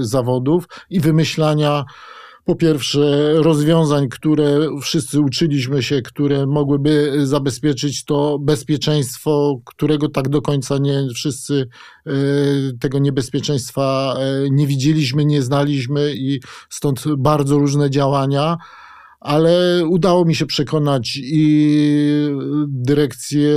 zawodów 0.00 0.68
i 0.90 1.00
wymyślania 1.00 1.84
po 2.46 2.54
pierwsze 2.54 3.32
rozwiązań, 3.34 4.08
które 4.08 4.68
wszyscy 4.82 5.20
uczyliśmy 5.20 5.82
się, 5.82 6.02
które 6.02 6.46
mogłyby 6.46 7.12
zabezpieczyć 7.26 8.04
to 8.04 8.38
bezpieczeństwo, 8.38 9.60
którego 9.64 10.08
tak 10.08 10.28
do 10.28 10.42
końca 10.42 10.78
nie 10.78 11.06
wszyscy 11.14 11.68
e, 12.06 12.12
tego 12.80 12.98
niebezpieczeństwa 12.98 14.16
e, 14.18 14.50
nie 14.50 14.66
widzieliśmy, 14.66 15.24
nie 15.24 15.42
znaliśmy 15.42 16.14
i 16.16 16.40
stąd 16.70 17.04
bardzo 17.18 17.58
różne 17.58 17.90
działania. 17.90 18.56
Ale 19.20 19.82
udało 19.86 20.24
mi 20.24 20.34
się 20.34 20.46
przekonać 20.46 21.18
i 21.22 21.78
dyrekcję 22.68 23.50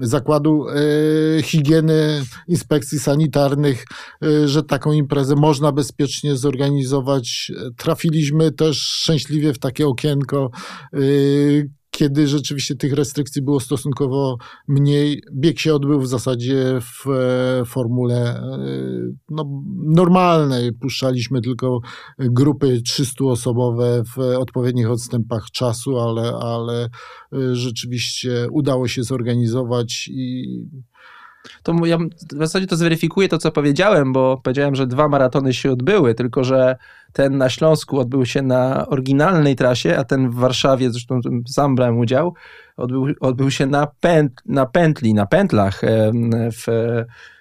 Zakładu 0.00 0.66
e, 0.68 1.42
Higieny, 1.42 2.24
Inspekcji 2.48 2.98
Sanitarnych, 2.98 3.84
e, 4.22 4.48
że 4.48 4.62
taką 4.62 4.92
imprezę 4.92 5.34
można 5.36 5.72
bezpiecznie 5.72 6.36
zorganizować. 6.36 7.52
Trafiliśmy 7.76 8.52
też 8.52 8.78
szczęśliwie 8.82 9.52
w 9.52 9.58
takie 9.58 9.86
okienko, 9.86 10.50
e, 10.94 10.98
kiedy 12.00 12.28
rzeczywiście 12.28 12.76
tych 12.76 12.92
restrykcji 12.92 13.42
było 13.42 13.60
stosunkowo 13.60 14.36
mniej. 14.68 15.22
Bieg 15.32 15.60
się 15.60 15.74
odbył 15.74 16.00
w 16.00 16.08
zasadzie 16.08 16.80
w 16.80 17.10
e, 17.10 17.64
formule 17.64 18.16
e, 18.16 18.58
no, 19.30 19.62
normalnej. 19.84 20.72
Puszczaliśmy 20.72 21.40
tylko 21.40 21.80
grupy 22.18 22.82
300-osobowe 22.88 24.02
w 24.16 24.18
odpowiednich 24.18 24.90
odstępach 24.90 25.44
czasu, 25.52 25.98
ale, 25.98 26.32
ale 26.32 26.88
rzeczywiście 27.52 28.46
udało 28.50 28.88
się 28.88 29.02
zorganizować 29.02 30.08
i 30.12 30.46
to 31.62 31.86
ja 31.86 31.98
w 32.32 32.38
zasadzie 32.38 32.66
to 32.66 32.76
zweryfikuję 32.76 33.28
to, 33.28 33.38
co 33.38 33.50
powiedziałem, 33.52 34.12
bo 34.12 34.40
powiedziałem, 34.42 34.74
że 34.74 34.86
dwa 34.86 35.08
maratony 35.08 35.54
się 35.54 35.72
odbyły, 35.72 36.14
tylko 36.14 36.44
że 36.44 36.76
ten 37.12 37.38
na 37.38 37.48
Śląsku 37.48 37.98
odbył 37.98 38.26
się 38.26 38.42
na 38.42 38.86
oryginalnej 38.86 39.56
trasie, 39.56 39.96
a 39.96 40.04
ten 40.04 40.30
w 40.30 40.34
Warszawie, 40.34 40.90
zresztą 40.90 41.20
sam 41.48 41.74
brałem 41.74 41.98
udział, 41.98 42.34
odbył, 42.76 43.06
odbył 43.20 43.50
się 43.50 43.66
na, 43.66 43.86
pęt, 44.00 44.32
na 44.46 44.66
pętli, 44.66 45.14
na 45.14 45.26
pętlach 45.26 45.80
w 46.32 46.66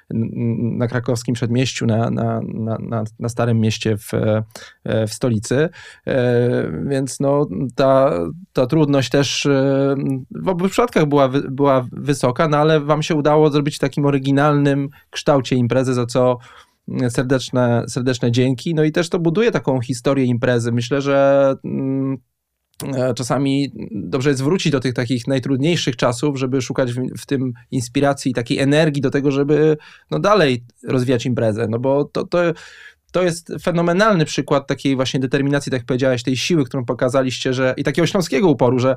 na 0.09 0.87
krakowskim 0.87 1.35
przedmieściu, 1.35 1.85
na, 1.85 2.09
na, 2.09 2.41
na, 2.79 3.03
na 3.19 3.29
Starym 3.29 3.59
Mieście 3.59 3.97
w, 3.97 4.11
w 5.07 5.13
stolicy. 5.13 5.69
E, 6.07 6.71
więc 6.87 7.19
no, 7.19 7.47
ta, 7.75 8.11
ta 8.53 8.65
trudność 8.65 9.09
też 9.09 9.45
e, 9.45 9.95
w 10.31 10.47
obu 10.47 10.69
przypadkach 10.69 11.05
była, 11.05 11.29
była 11.29 11.87
wysoka, 11.91 12.47
no 12.47 12.57
ale 12.57 12.79
wam 12.79 13.03
się 13.03 13.15
udało 13.15 13.49
zrobić 13.49 13.75
w 13.75 13.79
takim 13.79 14.05
oryginalnym 14.05 14.89
kształcie 15.09 15.55
imprezy, 15.55 15.93
za 15.93 16.05
co 16.05 16.37
serdeczne, 17.09 17.83
serdeczne 17.87 18.31
dzięki. 18.31 18.75
No 18.75 18.83
i 18.83 18.91
też 18.91 19.09
to 19.09 19.19
buduje 19.19 19.51
taką 19.51 19.81
historię 19.81 20.25
imprezy. 20.25 20.71
Myślę, 20.71 21.01
że 21.01 21.55
mm, 21.63 22.17
E, 22.17 22.28
czasami 23.15 23.71
dobrze 23.91 24.29
jest 24.29 24.43
wrócić 24.43 24.71
do 24.71 24.79
tych 24.79 24.93
takich 24.93 25.27
najtrudniejszych 25.27 25.95
czasów, 25.95 26.37
żeby 26.37 26.61
szukać 26.61 26.93
w, 26.93 27.17
w, 27.17 27.25
tym 27.25 27.53
inspiracji, 27.71 28.33
takiej 28.33 28.59
energii 28.59 29.01
do 29.01 29.11
tego, 29.11 29.31
żeby 29.31 29.77
no 30.11 30.19
dalej 30.19 30.63
rozwijać 30.83 31.25
imprezę, 31.25 31.67
no 31.69 31.79
bo 31.79 32.05
to, 32.05 32.27
to, 32.27 32.39
to 33.11 33.23
jest 33.23 33.51
fenomenalny 33.61 34.25
przykład 34.25 34.67
takiej 34.67 34.95
właśnie 34.95 35.19
determinacji, 35.19 35.71
tak 35.71 35.79
jak 35.79 35.87
powiedziałeś, 35.87 36.23
tej 36.23 36.37
siły, 36.37 36.65
którą 36.65 36.85
pokazaliście, 36.85 37.53
że 37.53 37.73
i 37.77 37.83
takiego 37.83 38.07
śląskiego 38.07 38.49
uporu, 38.49 38.79
że 38.79 38.95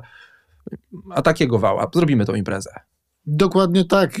a 1.09 1.21
takiego 1.21 1.59
wała, 1.59 1.89
zrobimy 1.93 2.25
tą 2.25 2.35
imprezę. 2.35 2.71
Dokładnie 3.25 3.85
tak. 3.85 4.17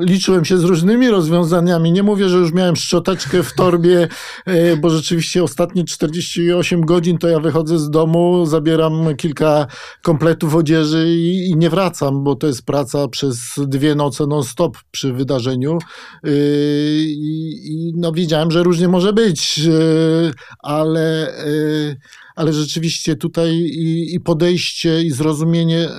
Liczyłem 0.00 0.44
się 0.44 0.58
z 0.58 0.64
różnymi 0.64 1.08
rozwiązaniami. 1.08 1.92
Nie 1.92 2.02
mówię, 2.02 2.28
że 2.28 2.36
już 2.36 2.52
miałem 2.52 2.76
szczoteczkę 2.76 3.42
w 3.42 3.54
torbie, 3.54 4.08
e, 4.46 4.76
bo 4.76 4.90
rzeczywiście 4.90 5.42
ostatnie 5.42 5.84
48 5.84 6.80
godzin 6.80 7.18
to 7.18 7.28
ja 7.28 7.40
wychodzę 7.40 7.78
z 7.78 7.90
domu, 7.90 8.46
zabieram 8.46 9.16
kilka 9.16 9.66
kompletów 10.02 10.54
odzieży 10.54 11.06
i, 11.08 11.54
nie 11.56 11.70
wracam, 11.70 12.24
bo 12.24 12.34
to 12.34 12.46
jest 12.46 12.66
praca 12.66 13.08
przez 13.08 13.38
dwie 13.58 13.94
noce 13.94 14.26
non-stop 14.26 14.78
przy 14.90 15.12
wydarzeniu. 15.12 15.78
E, 16.24 16.30
I, 17.04 17.92
no 17.96 18.12
wiedziałem, 18.12 18.50
że 18.50 18.62
różnie 18.62 18.88
może 18.88 19.12
być, 19.12 19.60
ale 20.58 21.34
ale 22.36 22.52
rzeczywiście 22.52 23.16
tutaj 23.16 23.54
i, 23.54 24.14
i, 24.14 24.20
podejście 24.20 25.02
i 25.02 25.10
zrozumienie, 25.10 25.78
e, 25.78 25.90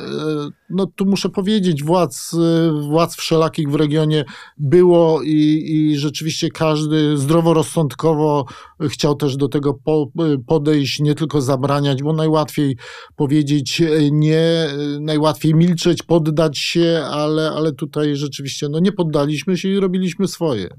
no 0.69 0.85
tu 0.85 1.05
muszę 1.05 1.29
powiedzieć, 1.29 1.83
władz, 1.83 2.33
e, 2.33 2.71
władz 2.81 3.15
wszelakich 3.15 3.69
w 3.69 3.75
regionie 3.75 4.25
było 4.57 5.21
i, 5.23 5.63
i 5.67 5.97
rzeczywiście 5.97 6.49
każdy 6.49 7.17
zdroworozsądkowo 7.17 8.45
chciał 8.81 9.15
też 9.15 9.37
do 9.37 9.47
tego 9.47 9.73
po, 9.73 10.11
podejść, 10.47 10.99
nie 10.99 11.15
tylko 11.15 11.41
zabraniać, 11.41 12.03
bo 12.03 12.13
najłatwiej 12.13 12.77
powiedzieć 13.15 13.81
nie, 14.11 14.67
najłatwiej 14.99 15.55
milczeć, 15.55 16.03
poddać 16.03 16.57
się, 16.57 17.01
ale, 17.11 17.51
ale 17.51 17.73
tutaj 17.73 18.15
rzeczywiście 18.15 18.69
no 18.69 18.79
nie 18.79 18.91
poddaliśmy 18.91 19.57
się 19.57 19.69
i 19.69 19.79
robiliśmy 19.79 20.27
swoje. 20.27 20.69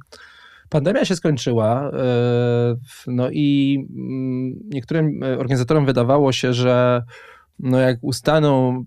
Pandemia 0.68 1.04
się 1.04 1.16
skończyła, 1.16 1.90
e, 1.90 2.76
no 3.06 3.30
i 3.30 3.78
mm, 3.90 4.58
niektórym 4.74 5.22
e, 5.22 5.38
organizatorom 5.38 5.86
wydawało 5.86 6.32
się, 6.32 6.52
że 6.52 7.02
no 7.58 7.78
jak 7.78 7.98
ustaną 8.02 8.84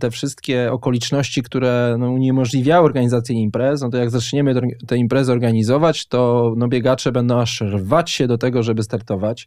te 0.00 0.10
wszystkie 0.10 0.72
okoliczności, 0.72 1.42
które 1.42 1.96
no, 1.98 2.10
uniemożliwiały 2.10 2.86
organizację 2.86 3.36
imprez, 3.36 3.82
no 3.82 3.90
to 3.90 3.96
jak 3.96 4.10
zaczniemy 4.10 4.54
te 4.86 4.96
imprezy 4.96 5.32
organizować, 5.32 6.06
to 6.06 6.52
no, 6.56 6.68
biegacze 6.68 7.12
będą 7.12 7.40
aż 7.40 7.60
rwać 7.60 8.10
się 8.10 8.26
do 8.26 8.38
tego, 8.38 8.62
żeby 8.62 8.82
startować. 8.82 9.46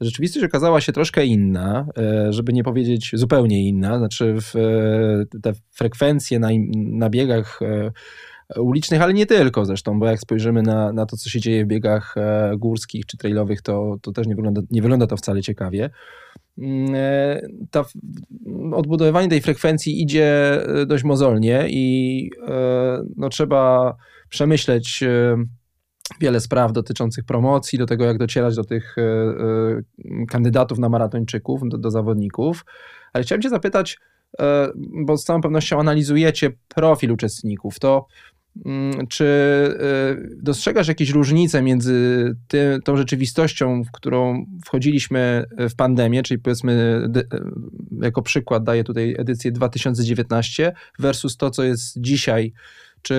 Rzeczywistość 0.00 0.46
okazała 0.46 0.80
się 0.80 0.92
troszkę 0.92 1.26
inna, 1.26 1.86
e, 1.98 2.32
żeby 2.32 2.52
nie 2.52 2.64
powiedzieć 2.64 3.10
zupełnie 3.14 3.68
inna. 3.68 3.98
Znaczy, 3.98 4.34
w, 4.40 4.52
te 5.42 5.52
frekwencje 5.70 6.38
na, 6.38 6.48
na 6.74 7.10
biegach 7.10 7.60
ulicznych, 8.56 9.02
ale 9.02 9.14
nie 9.14 9.26
tylko 9.26 9.64
zresztą, 9.64 9.98
bo 9.98 10.06
jak 10.06 10.20
spojrzymy 10.20 10.62
na, 10.62 10.92
na 10.92 11.06
to, 11.06 11.16
co 11.16 11.30
się 11.30 11.40
dzieje 11.40 11.64
w 11.64 11.68
biegach 11.68 12.14
e, 12.16 12.52
górskich 12.58 13.06
czy 13.06 13.16
trailowych, 13.16 13.62
to, 13.62 13.96
to 14.02 14.12
też 14.12 14.26
nie 14.26 14.34
wygląda, 14.34 14.62
nie 14.70 14.82
wygląda 14.82 15.06
to 15.06 15.16
wcale 15.16 15.42
ciekawie. 15.42 15.90
Mm, 16.58 16.94
e, 16.94 17.40
ta, 17.70 17.84
odbudowywanie 18.72 19.28
tej 19.28 19.40
frekwencji 19.40 20.02
idzie 20.02 20.58
e, 20.80 20.86
dość 20.86 21.04
mozolnie 21.04 21.66
i 21.68 22.30
no, 23.16 23.28
trzeba 23.28 23.94
przemyśleć 24.28 25.04
wiele 26.20 26.40
spraw 26.40 26.72
dotyczących 26.72 27.24
promocji, 27.24 27.78
do 27.78 27.86
tego, 27.86 28.04
jak 28.04 28.18
docierać 28.18 28.56
do 28.56 28.64
tych 28.64 28.96
kandydatów 30.28 30.78
na 30.78 30.88
maratończyków, 30.88 31.60
do, 31.64 31.78
do 31.78 31.90
zawodników. 31.90 32.64
Ale 33.12 33.24
chciałem 33.24 33.42
Cię 33.42 33.48
zapytać, 33.48 33.98
bo 35.04 35.16
z 35.16 35.24
całą 35.24 35.40
pewnością 35.40 35.80
analizujecie 35.80 36.50
profil 36.68 37.12
uczestników, 37.12 37.78
to 37.78 38.06
czy 39.08 39.24
y, 39.24 40.36
dostrzegasz 40.42 40.88
jakieś 40.88 41.10
różnice 41.10 41.62
między 41.62 42.36
tą 42.84 42.96
rzeczywistością, 42.96 43.84
w 43.84 43.90
którą 43.92 44.46
wchodziliśmy 44.66 45.44
w 45.58 45.74
pandemię, 45.74 46.22
czyli 46.22 46.40
powiedzmy, 46.40 47.02
jako 48.02 48.22
przykład 48.22 48.64
daję 48.64 48.84
tutaj 48.84 49.14
edycję 49.18 49.52
2019, 49.52 50.72
versus 50.98 51.36
to, 51.36 51.50
co 51.50 51.64
jest 51.64 52.00
dzisiaj? 52.00 52.52
Czy 53.02 53.14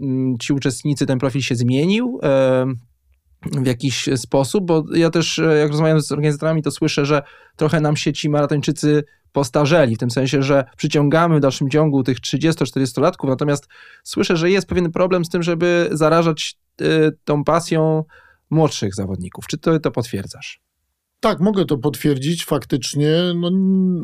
mm, 0.00 0.38
ci 0.38 0.52
uczestnicy, 0.52 1.06
ten 1.06 1.18
profil 1.18 1.42
się 1.42 1.54
zmienił? 1.54 2.20
w 3.52 3.66
jakiś 3.66 4.08
sposób, 4.16 4.66
bo 4.66 4.84
ja 4.94 5.10
też 5.10 5.40
jak 5.60 5.70
rozmawiam 5.70 6.00
z 6.00 6.12
organizatorami, 6.12 6.62
to 6.62 6.70
słyszę, 6.70 7.06
że 7.06 7.22
trochę 7.56 7.80
nam 7.80 7.96
się 7.96 8.12
ci 8.12 8.30
maratończycy 8.30 9.04
postarzeli, 9.34 9.96
w 9.96 9.98
tym 9.98 10.10
sensie, 10.10 10.42
że 10.42 10.64
przyciągamy 10.76 11.36
w 11.36 11.40
dalszym 11.40 11.70
ciągu 11.70 12.02
tych 12.02 12.20
30-40-latków, 12.20 13.28
natomiast 13.28 13.68
słyszę, 14.04 14.36
że 14.36 14.50
jest 14.50 14.66
pewien 14.66 14.92
problem 14.92 15.24
z 15.24 15.28
tym, 15.28 15.42
żeby 15.42 15.88
zarażać 15.92 16.56
y, 16.80 17.12
tą 17.24 17.44
pasją 17.44 18.04
młodszych 18.50 18.94
zawodników. 18.94 19.46
Czy 19.46 19.58
ty 19.58 19.80
to 19.80 19.90
potwierdzasz? 19.90 20.60
Tak, 21.20 21.40
mogę 21.40 21.64
to 21.64 21.78
potwierdzić 21.78 22.44
faktycznie. 22.44 23.10
No, 23.34 23.50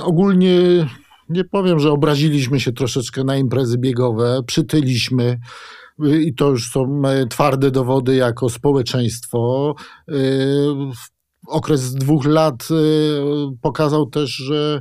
ogólnie 0.07 0.87
nie 1.29 1.45
powiem, 1.45 1.81
że 1.81 1.91
obraziliśmy 1.91 2.61
się 2.61 2.73
troszeczkę 2.73 3.25
na 3.25 3.37
imprezy 3.37 3.79
biegowe, 3.79 4.41
przytyliśmy 4.47 5.39
y, 6.05 6.23
i 6.23 6.35
to 6.35 6.51
już 6.51 6.71
są 6.71 7.03
e, 7.07 7.27
twarde 7.27 7.71
dowody 7.71 8.15
jako 8.15 8.49
społeczeństwo. 8.49 9.75
Y, 10.11 10.15
okres 11.47 11.95
dwóch 11.95 12.27
lat 12.27 12.69
pokazał 13.63 14.07
też, 14.07 14.31
że 14.31 14.81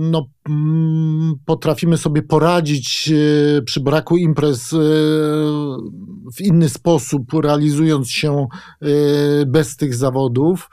no, 0.00 0.26
mm, 0.48 1.34
potrafimy 1.44 1.96
sobie 1.96 2.22
poradzić 2.22 3.10
y, 3.12 3.62
przy 3.66 3.80
braku 3.80 4.16
imprez 4.16 4.72
y, 4.72 4.76
w 6.36 6.40
inny 6.40 6.68
sposób, 6.68 7.32
realizując 7.42 8.10
się 8.10 8.46
bez 9.46 9.76
tych 9.76 9.94
zawodów. 9.94 10.70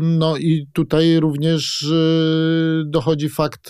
No 0.00 0.36
i 0.36 0.66
tutaj 0.72 1.20
również 1.20 1.86
dochodzi 2.86 3.28
fakt 3.28 3.68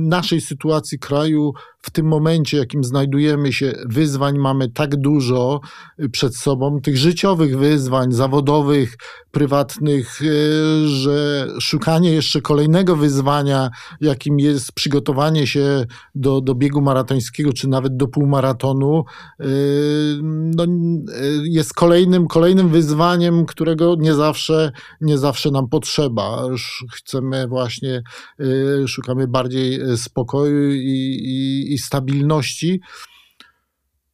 naszej 0.00 0.40
sytuacji 0.40 0.98
kraju 0.98 1.52
w 1.84 1.90
tym 1.90 2.06
momencie, 2.06 2.56
jakim 2.56 2.84
znajdujemy 2.84 3.52
się, 3.52 3.72
wyzwań 3.86 4.38
mamy 4.38 4.68
tak 4.68 4.96
dużo 4.96 5.60
y, 6.00 6.08
przed 6.08 6.36
sobą, 6.36 6.80
tych 6.80 6.96
życiowych 6.96 7.58
wyzwań, 7.58 8.12
zawodowych, 8.12 8.96
prywatnych, 9.30 10.22
y, 10.22 10.88
że 10.88 11.48
szukanie 11.60 12.12
jeszcze 12.12 12.40
kolejnego 12.40 12.96
wyzwania, 12.96 13.70
jakim 14.00 14.40
jest 14.40 14.72
przygotowanie 14.72 15.46
się 15.46 15.84
do, 16.14 16.40
do 16.40 16.54
biegu 16.54 16.80
maratońskiego, 16.80 17.52
czy 17.52 17.68
nawet 17.68 17.96
do 17.96 18.08
półmaratonu, 18.08 19.04
y, 19.40 19.44
no, 20.56 20.64
jest 21.44 21.74
kolejnym, 21.74 22.26
kolejnym 22.26 22.68
wyzwaniem, 22.68 23.46
którego 23.46 23.94
nie 23.98 24.14
zawsze, 24.14 24.72
nie 25.00 25.18
zawsze 25.18 25.50
nam 25.50 25.68
potrzeba. 25.68 26.42
Chcemy 26.92 27.48
właśnie, 27.48 28.02
szukamy 28.86 29.28
bardziej 29.28 29.80
spokoju 29.96 30.70
i, 30.72 31.73
i 31.73 31.73
i 31.74 31.78
stabilności. 31.78 32.80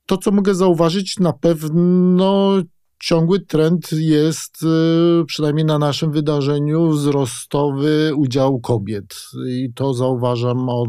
To, 0.06 0.16
co 0.16 0.30
mogę 0.30 0.54
zauważyć, 0.54 1.18
na 1.18 1.32
pewno 1.32 2.56
ciągły 3.00 3.40
trend 3.40 3.92
jest, 3.92 4.62
y, 4.62 5.24
przynajmniej 5.26 5.64
na 5.64 5.78
naszym 5.78 6.12
wydarzeniu, 6.12 6.88
wzrostowy 6.88 8.12
udział 8.16 8.60
kobiet. 8.60 9.14
I 9.48 9.72
to 9.74 9.94
zauważam 9.94 10.68
od 10.68 10.88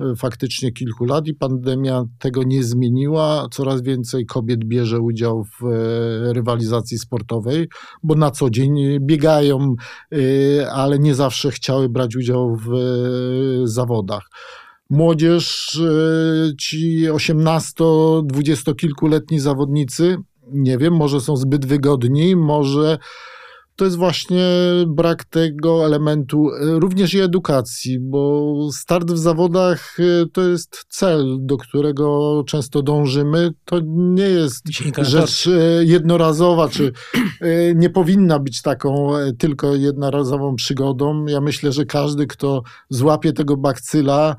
y, 0.00 0.16
faktycznie 0.16 0.72
kilku 0.72 1.04
lat 1.04 1.26
i 1.26 1.34
pandemia 1.34 2.04
tego 2.18 2.42
nie 2.42 2.64
zmieniła. 2.64 3.48
Coraz 3.50 3.82
więcej 3.82 4.26
kobiet 4.26 4.64
bierze 4.64 5.00
udział 5.00 5.44
w 5.44 5.64
y, 5.64 6.32
rywalizacji 6.32 6.98
sportowej, 6.98 7.68
bo 8.02 8.14
na 8.14 8.30
co 8.30 8.50
dzień 8.50 8.98
biegają, 9.00 9.74
ale 10.72 10.98
nie 10.98 11.14
zawsze 11.14 11.50
chciały 11.50 11.88
brać 11.88 12.16
udział 12.16 12.56
w 12.56 12.70
zawodach 13.64 14.28
młodzież, 14.90 15.78
ci 16.58 17.06
18-20 17.10 18.76
kilkuletni 18.76 19.40
zawodnicy 19.40 20.16
nie 20.52 20.78
wiem, 20.78 20.96
może 20.96 21.20
są 21.20 21.36
zbyt 21.36 21.66
wygodni, 21.66 22.36
może 22.36 22.98
to 23.76 23.84
jest 23.84 23.96
właśnie 23.96 24.44
brak 24.86 25.24
tego 25.24 25.84
elementu, 25.86 26.50
e, 26.50 26.80
również 26.80 27.14
i 27.14 27.20
edukacji, 27.20 27.98
bo 28.00 28.54
start 28.72 29.12
w 29.12 29.18
zawodach 29.18 29.96
e, 30.00 30.26
to 30.32 30.42
jest 30.42 30.84
cel, 30.88 31.36
do 31.40 31.56
którego 31.56 32.42
często 32.46 32.82
dążymy. 32.82 33.50
To 33.64 33.80
nie 33.86 34.24
jest 34.24 34.64
rzecz 34.98 35.46
e, 35.46 35.84
jednorazowa, 35.84 36.68
czy 36.68 36.92
nie 37.74 37.90
powinna 37.90 38.38
być 38.38 38.62
taką 38.62 39.12
tylko 39.38 39.74
jednorazową 39.74 40.54
przygodą. 40.54 41.26
Ja 41.26 41.40
myślę, 41.40 41.72
że 41.72 41.84
każdy, 41.84 42.26
kto 42.26 42.62
złapie 42.90 43.32
tego 43.32 43.56
bakcyla, 43.56 44.36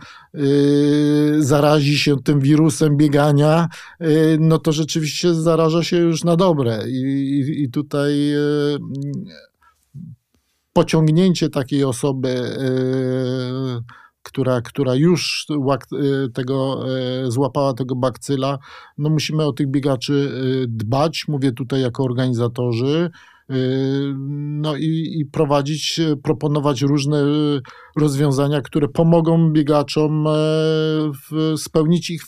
zarazi 1.39 1.97
się 1.97 2.15
tym 2.23 2.39
wirusem 2.39 2.97
biegania, 2.97 3.67
no 4.39 4.57
to 4.57 4.71
rzeczywiście 4.71 5.33
zaraża 5.33 5.83
się 5.83 5.97
już 5.97 6.23
na 6.23 6.35
dobre. 6.35 6.89
I, 6.89 7.63
i 7.63 7.69
tutaj 7.69 8.31
pociągnięcie 10.73 11.49
takiej 11.49 11.83
osoby, 11.83 12.57
która, 14.23 14.61
która 14.61 14.95
już 14.95 15.45
tego, 16.33 16.85
złapała 17.27 17.73
tego 17.73 17.95
bakcyla, 17.95 18.57
no 18.97 19.09
musimy 19.09 19.45
o 19.45 19.53
tych 19.53 19.67
biegaczy 19.67 20.31
dbać, 20.67 21.25
mówię 21.27 21.51
tutaj 21.51 21.81
jako 21.81 22.03
organizatorzy, 22.03 23.09
no 24.60 24.76
i, 24.76 25.20
i, 25.20 25.26
prowadzić, 25.26 26.00
proponować 26.24 26.82
różne 26.82 27.24
rozwiązania, 27.98 28.62
które 28.62 28.88
pomogą 28.88 29.52
biegaczom 29.52 30.26
w, 31.32 31.54
spełnić 31.58 32.10
ich 32.10 32.22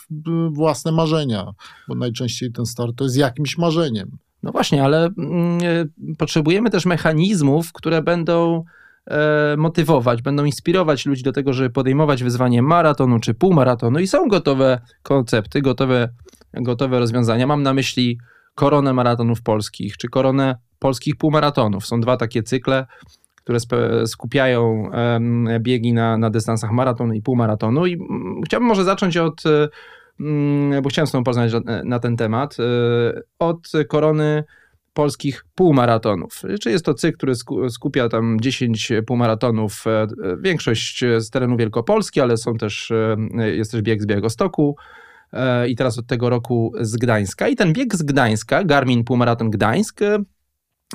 własne 0.51 0.91
marzenia, 0.91 1.51
bo 1.87 1.95
najczęściej 1.95 2.51
ten 2.51 2.65
start 2.65 2.95
to 2.95 3.03
jest 3.03 3.17
jakimś 3.17 3.57
marzeniem. 3.57 4.17
No 4.43 4.51
właśnie, 4.51 4.83
ale 4.83 5.09
mm, 5.17 5.59
e, 5.63 6.15
potrzebujemy 6.17 6.69
też 6.69 6.85
mechanizmów, 6.85 7.73
które 7.73 8.01
będą 8.01 8.63
e, 9.07 9.55
motywować, 9.57 10.21
będą 10.21 10.45
inspirować 10.45 11.05
ludzi 11.05 11.23
do 11.23 11.31
tego, 11.31 11.53
żeby 11.53 11.69
podejmować 11.69 12.23
wyzwanie 12.23 12.61
maratonu 12.61 13.19
czy 13.19 13.33
półmaratonu 13.33 13.99
i 13.99 14.07
są 14.07 14.27
gotowe 14.27 14.81
koncepty, 15.03 15.61
gotowe, 15.61 16.09
gotowe 16.53 16.99
rozwiązania. 16.99 17.47
Mam 17.47 17.63
na 17.63 17.73
myśli 17.73 18.17
koronę 18.55 18.93
maratonów 18.93 19.41
polskich 19.41 19.97
czy 19.97 20.07
koronę 20.07 20.55
polskich 20.79 21.15
półmaratonów. 21.15 21.85
Są 21.85 22.01
dwa 22.01 22.17
takie 22.17 22.43
cykle, 22.43 22.87
które 23.35 23.59
skupiają 24.07 24.91
biegi 25.59 25.93
na, 25.93 26.17
na 26.17 26.29
dystansach 26.29 26.71
maratonu 26.71 27.13
i 27.13 27.21
półmaratonu 27.21 27.85
i 27.85 27.93
mm, 27.93 28.41
chciałbym 28.45 28.67
może 28.67 28.83
zacząć 28.83 29.17
od 29.17 29.43
Mm, 30.19 30.81
bo 30.81 30.89
chciałem 30.89 31.07
z 31.07 31.11
Tobą 31.11 31.23
poznać 31.23 31.51
na 31.83 31.99
ten 31.99 32.17
temat, 32.17 32.57
y, 32.59 32.63
od 33.39 33.71
korony 33.87 34.43
polskich 34.93 35.45
półmaratonów. 35.55 36.41
Czy 36.61 36.71
jest 36.71 36.85
to 36.85 36.93
cykl, 36.93 37.17
który 37.17 37.33
skupia 37.69 38.09
tam 38.09 38.37
10 38.41 38.91
półmaratonów, 39.07 39.83
e, 39.87 40.07
większość 40.41 41.03
z 41.17 41.29
terenu 41.29 41.57
Wielkopolski, 41.57 42.21
ale 42.21 42.37
są 42.37 42.55
też, 42.55 42.91
e, 42.91 43.17
jest 43.55 43.71
też 43.71 43.81
bieg 43.81 44.01
z 44.01 44.05
Białegostoku 44.05 44.75
e, 45.33 45.67
i 45.67 45.75
teraz 45.75 45.99
od 45.99 46.07
tego 46.07 46.29
roku 46.29 46.73
z 46.81 46.97
Gdańska. 46.97 47.47
I 47.47 47.55
ten 47.55 47.73
bieg 47.73 47.95
z 47.95 48.03
Gdańska, 48.03 48.63
Garmin 48.63 49.03
Półmaraton 49.03 49.49
Gdańsk, 49.49 49.99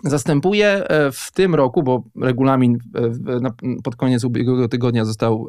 zastępuje 0.03 0.86
w 1.12 1.32
tym 1.32 1.55
roku, 1.55 1.82
bo 1.82 2.03
regulamin 2.22 2.78
pod 3.84 3.97
koniec 3.97 4.24
ubiegłego 4.24 4.68
tygodnia 4.68 5.05
został 5.05 5.49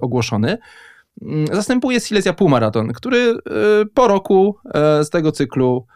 ogłoszony, 0.00 0.58
Mm, 1.22 1.46
zastępuje 1.46 2.00
Silesia 2.00 2.32
Półmaraton, 2.32 2.92
który 2.92 3.34
po 3.94 4.08
roku 4.08 4.56
e, 4.74 5.04
z 5.04 5.10
tego 5.10 5.32
cyklu 5.32 5.86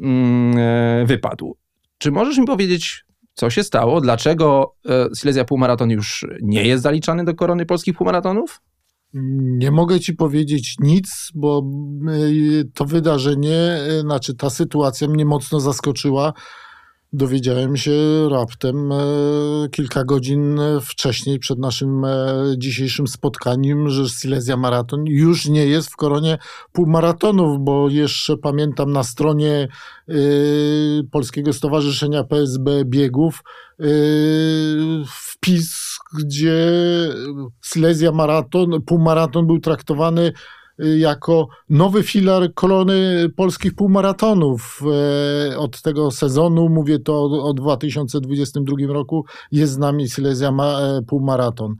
mm, 0.00 0.58
e, 0.58 1.06
wypadł. 1.06 1.56
Czy 1.98 2.10
możesz 2.10 2.38
mi 2.38 2.46
powiedzieć, 2.46 3.04
co 3.34 3.50
się 3.50 3.64
stało? 3.64 4.00
Dlaczego 4.00 4.74
e, 4.88 5.08
Silesia 5.16 5.44
Półmaraton 5.44 5.90
już 5.90 6.26
nie 6.42 6.64
jest 6.64 6.82
zaliczany 6.82 7.24
do 7.24 7.34
korony 7.34 7.66
polskich 7.66 7.96
półmaratonów? 7.96 8.60
Nie 9.42 9.70
mogę 9.70 10.00
ci 10.00 10.14
powiedzieć 10.14 10.76
nic, 10.80 11.30
bo 11.34 11.62
to 12.74 12.84
wydarzenie, 12.84 13.78
znaczy 14.00 14.34
ta 14.34 14.50
sytuacja 14.50 15.08
mnie 15.08 15.24
mocno 15.24 15.60
zaskoczyła 15.60 16.32
dowiedziałem 17.12 17.76
się 17.76 17.92
raptem 18.30 18.92
e, 18.92 18.98
kilka 19.70 20.04
godzin 20.04 20.60
wcześniej, 20.82 21.38
przed 21.38 21.58
naszym 21.58 22.04
e, 22.04 22.08
dzisiejszym 22.56 23.06
spotkaniem, 23.06 23.88
że 23.88 24.08
Silesia 24.08 24.56
Maraton 24.56 25.04
już 25.06 25.48
nie 25.48 25.66
jest 25.66 25.90
w 25.90 25.96
koronie 25.96 26.38
półmaratonów, 26.72 27.58
bo 27.60 27.88
jeszcze 27.88 28.36
pamiętam 28.36 28.92
na 28.92 29.02
stronie 29.02 29.68
e, 30.08 30.14
Polskiego 31.10 31.52
Stowarzyszenia 31.52 32.24
PSB 32.24 32.84
Biegów 32.84 33.42
wpis, 35.06 35.98
gdzie 36.18 36.70
Silesia 37.62 38.12
Maraton, 38.12 38.82
półmaraton 38.86 39.46
był 39.46 39.60
traktowany 39.60 40.32
jako 40.78 41.48
nowy 41.70 42.02
filar 42.02 42.54
kolony 42.54 43.28
polskich 43.36 43.74
półmaratonów. 43.74 44.82
E, 45.52 45.58
od 45.58 45.82
tego 45.82 46.10
sezonu, 46.10 46.68
mówię 46.68 46.98
to 46.98 47.24
o 47.24 47.54
2022 47.54 48.76
roku, 48.92 49.24
jest 49.52 49.72
z 49.72 49.78
nami 49.78 50.08
Silesia 50.08 50.48
e, 50.48 51.02
Półmaraton. 51.06 51.74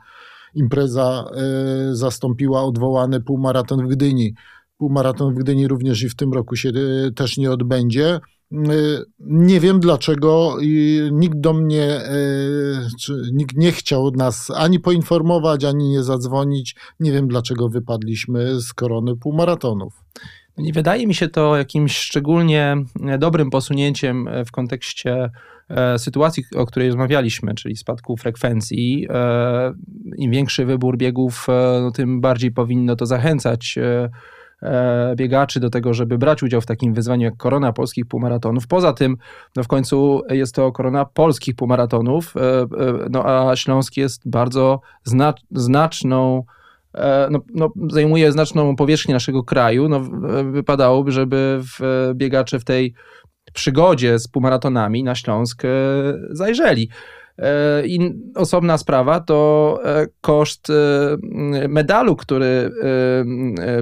Impreza 0.54 1.24
e, 1.36 1.94
zastąpiła 1.94 2.64
odwołany 2.64 3.20
półmaraton 3.20 3.86
w 3.86 3.88
Gdyni. 3.88 4.34
Półmaraton 4.78 5.34
w 5.34 5.38
Gdyni 5.38 5.68
również 5.68 6.02
i 6.02 6.08
w 6.08 6.16
tym 6.16 6.32
roku 6.32 6.56
się 6.56 6.72
też 7.14 7.36
nie 7.36 7.50
odbędzie. 7.50 8.20
Nie 9.20 9.60
wiem 9.60 9.80
dlaczego 9.80 10.56
nikt 11.12 11.40
do 11.40 11.52
mnie, 11.52 12.00
czy 13.00 13.22
nikt 13.32 13.56
nie 13.56 13.72
chciał 13.72 14.10
nas 14.10 14.50
ani 14.50 14.80
poinformować, 14.80 15.64
ani 15.64 15.88
nie 15.88 16.02
zadzwonić. 16.02 16.76
Nie 17.00 17.12
wiem 17.12 17.28
dlaczego 17.28 17.68
wypadliśmy 17.68 18.60
z 18.60 18.72
korony 18.72 19.16
półmaratonów. 19.16 20.04
Nie 20.58 20.72
wydaje 20.72 21.06
mi 21.06 21.14
się 21.14 21.28
to 21.28 21.56
jakimś 21.56 21.96
szczególnie 21.96 22.76
dobrym 23.18 23.50
posunięciem 23.50 24.28
w 24.46 24.50
kontekście 24.50 25.30
e, 25.68 25.98
sytuacji, 25.98 26.44
o 26.56 26.66
której 26.66 26.88
rozmawialiśmy, 26.88 27.54
czyli 27.54 27.76
spadku 27.76 28.16
frekwencji. 28.16 29.06
E, 29.10 29.72
Im 30.16 30.30
większy 30.30 30.64
wybór 30.64 30.96
biegów, 30.98 31.46
e, 31.48 31.80
no, 31.82 31.90
tym 31.90 32.20
bardziej 32.20 32.50
powinno 32.52 32.96
to 32.96 33.06
zachęcać 33.06 33.78
E, 33.78 34.10
biegaczy 35.16 35.60
do 35.60 35.70
tego, 35.70 35.94
żeby 35.94 36.18
brać 36.18 36.42
udział 36.42 36.60
w 36.60 36.66
takim 36.66 36.94
wyzwaniu 36.94 37.24
jak 37.24 37.36
korona 37.36 37.72
polskich 37.72 38.06
półmaratonów. 38.06 38.66
Poza 38.66 38.92
tym, 38.92 39.16
no 39.56 39.62
w 39.62 39.68
końcu 39.68 40.22
jest 40.30 40.54
to 40.54 40.72
korona 40.72 41.04
polskich 41.04 41.56
półmaratonów, 41.56 42.34
e, 42.36 42.40
e, 42.40 42.66
no 43.10 43.24
a 43.26 43.56
Śląski 43.56 44.00
jest 44.00 44.28
bardzo 44.28 44.80
znaczną 45.50 46.44
no, 47.30 47.38
no, 47.54 47.72
zajmuje 47.90 48.32
znaczną 48.32 48.76
powierzchnię 48.76 49.14
naszego 49.14 49.42
kraju, 49.42 49.88
no, 49.88 50.00
wypadałoby, 50.52 51.12
żeby 51.12 51.60
w, 51.62 52.10
biegacze 52.14 52.58
w 52.58 52.64
tej 52.64 52.94
przygodzie 53.52 54.18
z 54.18 54.28
półmaratonami 54.28 55.04
na 55.04 55.14
Śląsk 55.14 55.62
zajrzeli. 56.30 56.88
E, 57.38 57.86
I 57.86 58.14
osobna 58.34 58.78
sprawa 58.78 59.20
to 59.20 59.78
e, 59.84 60.06
koszt 60.20 60.70
e, 60.70 60.74
medalu, 61.68 62.16
który 62.16 62.70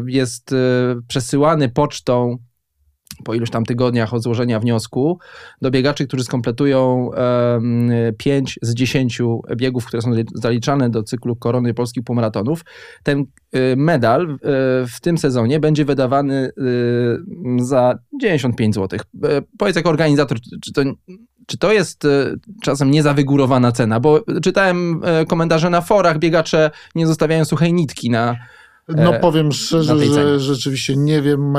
jest 0.07 0.55
przesyłany 1.09 1.69
pocztą 1.69 2.37
po 3.25 3.35
iluś 3.35 3.51
tam 3.51 3.65
tygodniach 3.65 4.15
od 4.15 4.23
złożenia 4.23 4.61
wniosku 4.61 5.19
do 5.63 5.71
biegaczy, 5.71 6.07
którzy 6.07 6.25
skompletują 6.25 7.11
5 8.19 8.59
z 8.63 8.75
10 8.75 9.23
biegów, 9.57 9.87
które 9.87 10.03
są 10.03 10.13
zaliczane 10.35 10.91
do 10.91 11.03
cyklu 11.03 11.37
korony 11.37 11.75
polskich 11.75 12.05
półmaratonów. 12.05 12.65
Ten 13.03 13.25
medal 13.77 14.39
w 14.95 15.01
tym 15.01 15.19
sezonie 15.19 15.61
będzie 15.61 15.85
wydawany 15.85 16.51
za 17.59 17.99
95 18.21 18.75
zł. 18.75 19.01
Powiedz 19.59 19.77
jako 19.77 19.91
organizator, 19.91 20.39
czy 20.65 20.73
to 20.73 20.83
czy 21.51 21.59
to 21.59 21.73
jest 21.73 22.05
e, 22.05 22.35
czasem 22.63 22.91
niezawygórowana 22.91 23.73
cena? 23.73 24.01
Bo 24.01 24.25
czytałem 24.43 25.01
e, 25.05 25.27
komentarze 25.27 25.71
na 25.71 25.81
forach, 25.81 26.19
biegacze 26.19 26.71
nie 26.95 27.07
zostawiają 27.07 27.45
suchej 27.45 27.73
nitki 27.73 28.11
na, 28.11 28.37
No 28.89 29.13
powiem 29.21 29.53
szczerze, 29.53 30.07
że 30.07 30.41
rzeczywiście 30.41 30.97
nie 30.97 31.23
wiem 31.23 31.55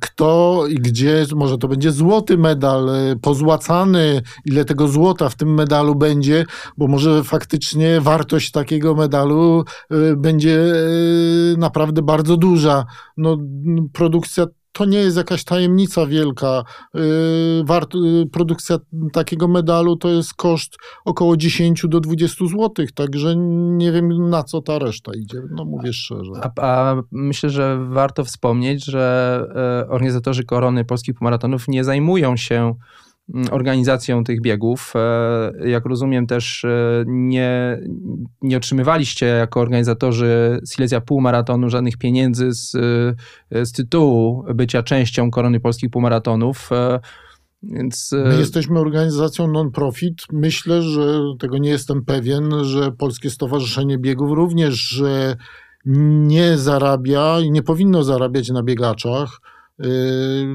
kto 0.00 0.64
i 0.68 0.74
gdzie, 0.74 1.26
może 1.34 1.58
to 1.58 1.68
będzie 1.68 1.92
złoty 1.92 2.38
medal, 2.38 2.88
pozłacany, 3.22 4.22
ile 4.44 4.64
tego 4.64 4.88
złota 4.88 5.28
w 5.28 5.36
tym 5.36 5.54
medalu 5.54 5.94
będzie, 5.94 6.44
bo 6.78 6.86
może 6.86 7.24
faktycznie 7.24 8.00
wartość 8.00 8.50
takiego 8.50 8.94
medalu 8.94 9.64
będzie 10.16 10.58
naprawdę 11.58 12.02
bardzo 12.02 12.36
duża. 12.36 12.84
No, 13.16 13.38
produkcja 13.92 14.46
to 14.74 14.84
nie 14.84 14.98
jest 14.98 15.16
jakaś 15.16 15.44
tajemnica 15.44 16.06
wielka. 16.06 16.64
Y, 16.96 17.64
wart, 17.64 17.94
y, 17.94 18.26
produkcja 18.32 18.78
takiego 19.12 19.48
medalu 19.48 19.96
to 19.96 20.08
jest 20.08 20.34
koszt 20.34 20.76
około 21.04 21.36
10 21.36 21.84
do 21.88 22.00
20 22.00 22.46
zł, 22.46 22.86
także 22.94 23.36
nie 23.76 23.92
wiem 23.92 24.30
na 24.30 24.42
co 24.42 24.62
ta 24.62 24.78
reszta 24.78 25.12
idzie, 25.14 25.42
no 25.50 25.64
mówię 25.64 25.92
szczerze. 25.92 26.32
A, 26.42 26.50
a 26.62 27.02
myślę, 27.12 27.50
że 27.50 27.86
warto 27.88 28.24
wspomnieć, 28.24 28.84
że 28.84 29.40
e, 29.84 29.88
organizatorzy 29.88 30.44
korony 30.44 30.84
polskich 30.84 31.20
maratonów 31.20 31.68
nie 31.68 31.84
zajmują 31.84 32.36
się 32.36 32.74
organizacją 33.50 34.24
tych 34.24 34.40
biegów. 34.40 34.92
E, 34.96 35.68
jak 35.68 35.86
rozumiem, 35.86 36.26
też 36.26 36.64
e, 36.64 37.04
nie, 37.06 37.78
nie 38.42 38.56
otrzymywaliście 38.56 39.26
jako 39.26 39.60
organizatorzy 39.60 40.60
Silesia 40.68 41.00
Półmaratonu 41.00 41.70
żadnych 41.70 41.96
pieniędzy 41.96 42.52
z, 42.52 42.74
e, 43.50 43.66
z 43.66 43.72
tytułu 43.72 44.44
bycia 44.54 44.82
częścią 44.82 45.30
korony 45.30 45.60
polskich 45.60 45.90
półmaratonów. 45.90 46.70
Więc... 47.62 48.10
My 48.12 48.38
jesteśmy 48.38 48.78
organizacją 48.78 49.48
non-profit. 49.48 50.22
Myślę, 50.32 50.82
że 50.82 51.20
tego 51.38 51.58
nie 51.58 51.70
jestem 51.70 52.04
pewien, 52.04 52.64
że 52.64 52.92
Polskie 52.92 53.30
Stowarzyszenie 53.30 53.98
Biegów 53.98 54.32
również 54.32 55.02
nie 56.26 56.58
zarabia 56.58 57.40
i 57.40 57.50
nie 57.50 57.62
powinno 57.62 58.02
zarabiać 58.02 58.48
na 58.48 58.62
biegaczach 58.62 59.40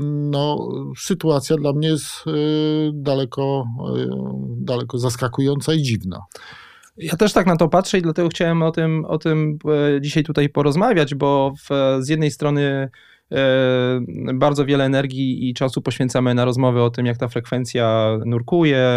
no, 0.01 0.69
sytuacja 0.97 1.55
dla 1.55 1.73
mnie 1.73 1.87
jest 1.87 2.25
yy, 2.25 2.91
daleko, 2.93 3.65
yy, 3.95 4.09
daleko 4.57 4.97
zaskakująca 4.97 5.73
i 5.73 5.81
dziwna. 5.81 6.19
Ja 6.99 7.15
też 7.15 7.33
tak 7.33 7.47
na 7.47 7.57
to 7.57 7.67
patrzę 7.67 7.97
i 7.97 8.01
dlatego 8.01 8.29
chciałem 8.29 8.63
o 8.63 8.71
tym, 8.71 9.05
o 9.05 9.17
tym 9.17 9.57
e, 9.95 10.01
dzisiaj 10.01 10.23
tutaj 10.23 10.49
porozmawiać, 10.49 11.15
bo 11.15 11.53
w, 11.63 11.97
z 11.99 12.09
jednej 12.09 12.31
strony 12.31 12.89
e, 13.31 14.01
bardzo 14.33 14.65
wiele 14.65 14.85
energii 14.85 15.49
i 15.49 15.53
czasu 15.53 15.81
poświęcamy 15.81 16.33
na 16.33 16.45
rozmowy 16.45 16.81
o 16.81 16.89
tym, 16.89 17.05
jak 17.05 17.17
ta 17.17 17.27
frekwencja 17.27 18.17
nurkuje 18.25 18.87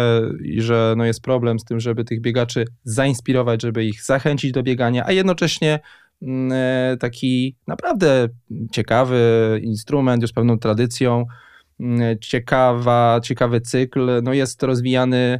i 0.43 0.61
że 0.61 0.93
no 0.97 1.05
jest 1.05 1.21
problem 1.21 1.59
z 1.59 1.63
tym, 1.63 1.79
żeby 1.79 2.03
tych 2.03 2.21
biegaczy 2.21 2.65
zainspirować, 2.83 3.61
żeby 3.61 3.85
ich 3.85 4.03
zachęcić 4.03 4.51
do 4.51 4.63
biegania, 4.63 5.05
a 5.05 5.11
jednocześnie 5.11 5.79
taki 6.99 7.55
naprawdę 7.67 8.29
ciekawy 8.71 9.59
instrument, 9.63 10.21
już 10.21 10.31
pewną 10.31 10.59
tradycją, 10.59 11.25
mm, 11.79 12.19
ciekawa, 12.19 13.19
ciekawy 13.23 13.61
cykl, 13.61 14.21
no 14.23 14.33
jest 14.33 14.63
rozwijany 14.63 15.17
e, 15.17 15.39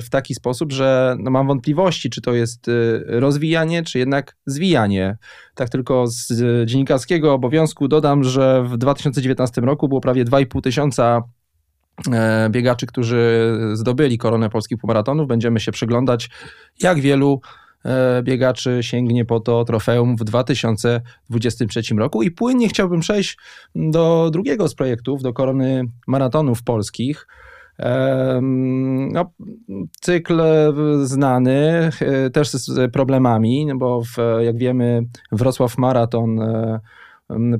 w 0.00 0.06
taki 0.10 0.34
sposób, 0.34 0.72
że 0.72 1.16
no 1.18 1.30
mam 1.30 1.46
wątpliwości, 1.46 2.10
czy 2.10 2.20
to 2.20 2.34
jest 2.34 2.68
e, 2.68 2.72
rozwijanie, 3.20 3.82
czy 3.82 3.98
jednak 3.98 4.36
zwijanie. 4.46 5.16
Tak 5.54 5.68
tylko 5.68 6.06
z 6.06 6.32
dziennikarskiego 6.66 7.34
obowiązku 7.34 7.88
dodam, 7.88 8.24
że 8.24 8.64
w 8.64 8.76
2019 8.76 9.60
roku 9.60 9.88
było 9.88 10.00
prawie 10.00 10.24
2,5 10.24 10.60
tysiąca 10.60 11.22
biegaczy, 12.50 12.86
którzy 12.86 13.52
zdobyli 13.72 14.18
koronę 14.18 14.50
polskich 14.50 14.78
półmaratonów. 14.78 15.28
Będziemy 15.28 15.60
się 15.60 15.72
przyglądać, 15.72 16.30
jak 16.82 17.00
wielu 17.00 17.40
E, 17.40 17.69
biegaczy 18.22 18.78
sięgnie 18.80 19.24
po 19.24 19.40
to 19.40 19.64
trofeum 19.64 20.16
w 20.16 20.24
2023 20.24 21.94
roku. 21.94 22.22
I 22.22 22.30
płynnie 22.30 22.68
chciałbym 22.68 23.00
przejść 23.00 23.38
do 23.74 24.30
drugiego 24.32 24.68
z 24.68 24.74
projektów, 24.74 25.22
do 25.22 25.32
korony 25.32 25.84
maratonów 26.06 26.62
polskich. 26.62 27.26
E, 27.78 28.40
no, 29.12 29.30
cykl 30.00 30.42
znany, 31.02 31.90
e, 32.00 32.30
też 32.30 32.50
z 32.50 32.92
problemami, 32.92 33.66
no 33.66 33.76
bo 33.76 34.02
w, 34.02 34.16
jak 34.40 34.56
wiemy, 34.56 35.02
Wrocław 35.32 35.78
Maraton 35.78 36.40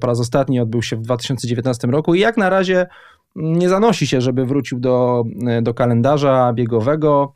po 0.01 0.07
raz 0.07 0.21
ostatni 0.21 0.61
odbył 0.61 0.83
się 0.83 0.97
w 0.97 1.03
2019 1.03 1.89
roku 1.89 2.14
i 2.14 2.21
jak 2.21 2.37
na 2.37 2.51
razie 2.51 2.87
nie 3.37 3.68
zanosi 3.68 4.07
się, 4.07 4.21
żeby 4.21 4.47
wrócił 4.47 4.81
do, 4.81 5.25
do 5.62 5.75
kalendarza 5.75 6.53
biegowego. 6.53 7.35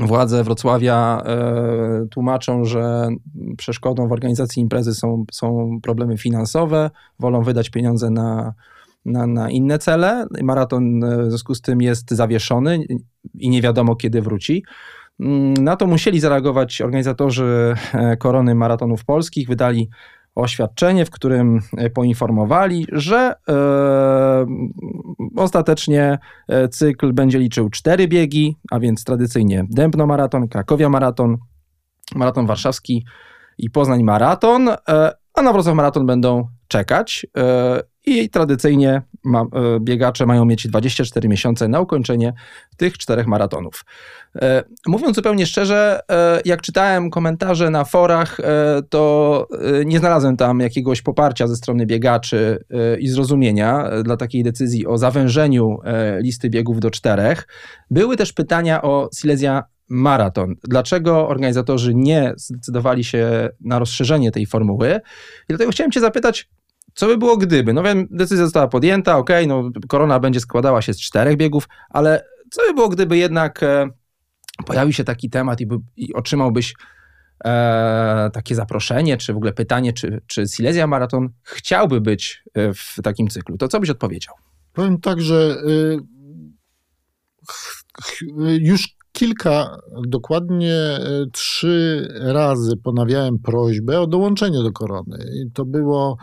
Władze 0.00 0.44
Wrocławia 0.44 1.22
e, 1.26 2.06
tłumaczą, 2.10 2.64
że 2.64 3.08
przeszkodą 3.56 4.08
w 4.08 4.12
organizacji 4.12 4.62
imprezy 4.62 4.94
są, 4.94 5.24
są 5.32 5.78
problemy 5.82 6.18
finansowe, 6.18 6.90
wolą 7.18 7.42
wydać 7.42 7.70
pieniądze 7.70 8.10
na, 8.10 8.54
na, 9.04 9.26
na 9.26 9.50
inne 9.50 9.78
cele. 9.78 10.26
Maraton 10.42 11.04
e, 11.04 11.22
w 11.22 11.28
związku 11.28 11.54
z 11.54 11.60
tym 11.60 11.82
jest 11.82 12.10
zawieszony 12.10 12.78
i 13.34 13.50
nie 13.50 13.62
wiadomo 13.62 13.96
kiedy 13.96 14.22
wróci. 14.22 14.64
Mm, 15.20 15.54
na 15.54 15.76
to 15.76 15.86
musieli 15.86 16.20
zareagować 16.20 16.80
organizatorzy 16.80 17.74
e, 17.94 18.16
korony 18.16 18.54
maratonów 18.54 19.04
polskich, 19.04 19.48
wydali 19.48 19.88
oświadczenie, 20.38 21.04
w 21.04 21.10
którym 21.10 21.60
e, 21.76 21.90
poinformowali, 21.90 22.86
że 22.92 23.34
e, 23.48 24.46
ostatecznie 25.36 26.18
e, 26.48 26.68
cykl 26.68 27.12
będzie 27.12 27.38
liczył 27.38 27.70
cztery 27.70 28.08
biegi, 28.08 28.56
a 28.70 28.80
więc 28.80 29.04
tradycyjnie 29.04 29.64
Dębno 29.70 30.06
Maraton, 30.06 30.48
Krakowia 30.48 30.88
Maraton, 30.88 31.36
Maraton 32.14 32.46
Warszawski 32.46 33.04
i 33.58 33.70
Poznań 33.70 34.02
Maraton, 34.02 34.68
a 35.34 35.42
na 35.42 35.52
Wrocław 35.52 35.74
Maraton 35.74 36.06
będą 36.06 36.48
czekać 36.68 37.26
i 38.08 38.30
tradycyjnie 38.30 39.02
ma, 39.24 39.40
e, 39.40 39.46
biegacze 39.80 40.26
mają 40.26 40.44
mieć 40.44 40.68
24 40.68 41.28
miesiące 41.28 41.68
na 41.68 41.80
ukończenie 41.80 42.32
tych 42.76 42.98
czterech 42.98 43.26
maratonów. 43.26 43.84
E, 44.36 44.64
mówiąc 44.86 45.16
zupełnie 45.16 45.46
szczerze, 45.46 46.00
e, 46.10 46.40
jak 46.44 46.62
czytałem 46.62 47.10
komentarze 47.10 47.70
na 47.70 47.84
forach, 47.84 48.38
to 48.90 49.46
nie 49.84 49.98
znalazłem 49.98 50.36
tam 50.36 50.60
jakiegoś 50.60 51.02
poparcia 51.02 51.46
ze 51.46 51.56
strony 51.56 51.86
biegaczy 51.86 52.64
i 53.00 53.08
zrozumienia 53.08 53.90
dla 54.04 54.16
takiej 54.16 54.42
decyzji 54.42 54.86
o 54.86 54.98
zawężeniu 54.98 55.78
listy 56.20 56.50
biegów 56.50 56.80
do 56.80 56.90
czterech. 56.90 57.48
Były 57.90 58.16
też 58.16 58.32
pytania 58.32 58.82
o 58.82 59.08
Silesia 59.14 59.64
maraton. 59.88 60.54
Dlaczego 60.64 61.28
organizatorzy 61.28 61.94
nie 61.94 62.32
zdecydowali 62.36 63.04
się 63.04 63.48
na 63.60 63.78
rozszerzenie 63.78 64.30
tej 64.30 64.46
formuły? 64.46 65.00
I 65.44 65.48
dlatego 65.48 65.70
chciałem 65.70 65.92
Cię 65.92 66.00
zapytać, 66.00 66.48
co 66.98 67.06
by 67.06 67.18
było 67.18 67.36
gdyby? 67.36 67.72
No 67.72 67.82
wiem, 67.82 68.08
decyzja 68.10 68.44
została 68.44 68.68
podjęta, 68.68 69.16
ok, 69.16 69.30
no 69.46 69.70
korona 69.88 70.20
będzie 70.20 70.40
składała 70.40 70.82
się 70.82 70.94
z 70.94 71.00
czterech 71.00 71.36
biegów, 71.36 71.68
ale 71.90 72.24
co 72.50 72.62
by 72.62 72.74
było 72.74 72.88
gdyby 72.88 73.16
jednak 73.16 73.62
e, 73.62 73.88
pojawił 74.66 74.92
się 74.92 75.04
taki 75.04 75.30
temat 75.30 75.60
i, 75.60 75.66
by, 75.66 75.76
i 75.96 76.14
otrzymałbyś 76.14 76.74
e, 77.44 78.30
takie 78.32 78.54
zaproszenie, 78.54 79.16
czy 79.16 79.32
w 79.32 79.36
ogóle 79.36 79.52
pytanie, 79.52 79.92
czy, 79.92 80.20
czy 80.26 80.46
Silesia 80.46 80.86
Maraton 80.86 81.28
chciałby 81.42 82.00
być 82.00 82.44
e, 82.54 82.74
w 82.74 82.96
takim 83.02 83.28
cyklu? 83.28 83.58
To 83.58 83.68
co 83.68 83.80
byś 83.80 83.90
odpowiedział? 83.90 84.34
Powiem 84.72 85.00
tak, 85.00 85.20
że 85.20 85.56
y, 85.68 85.98
już 88.60 88.88
kilka, 89.12 89.78
dokładnie 90.06 90.74
y, 90.74 91.30
trzy 91.32 92.08
razy 92.20 92.76
ponawiałem 92.76 93.38
prośbę 93.38 94.00
o 94.00 94.06
dołączenie 94.06 94.62
do 94.62 94.72
korony. 94.72 95.18
I 95.34 95.50
to 95.52 95.64
było 95.64 96.18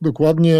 Dokładnie 0.00 0.58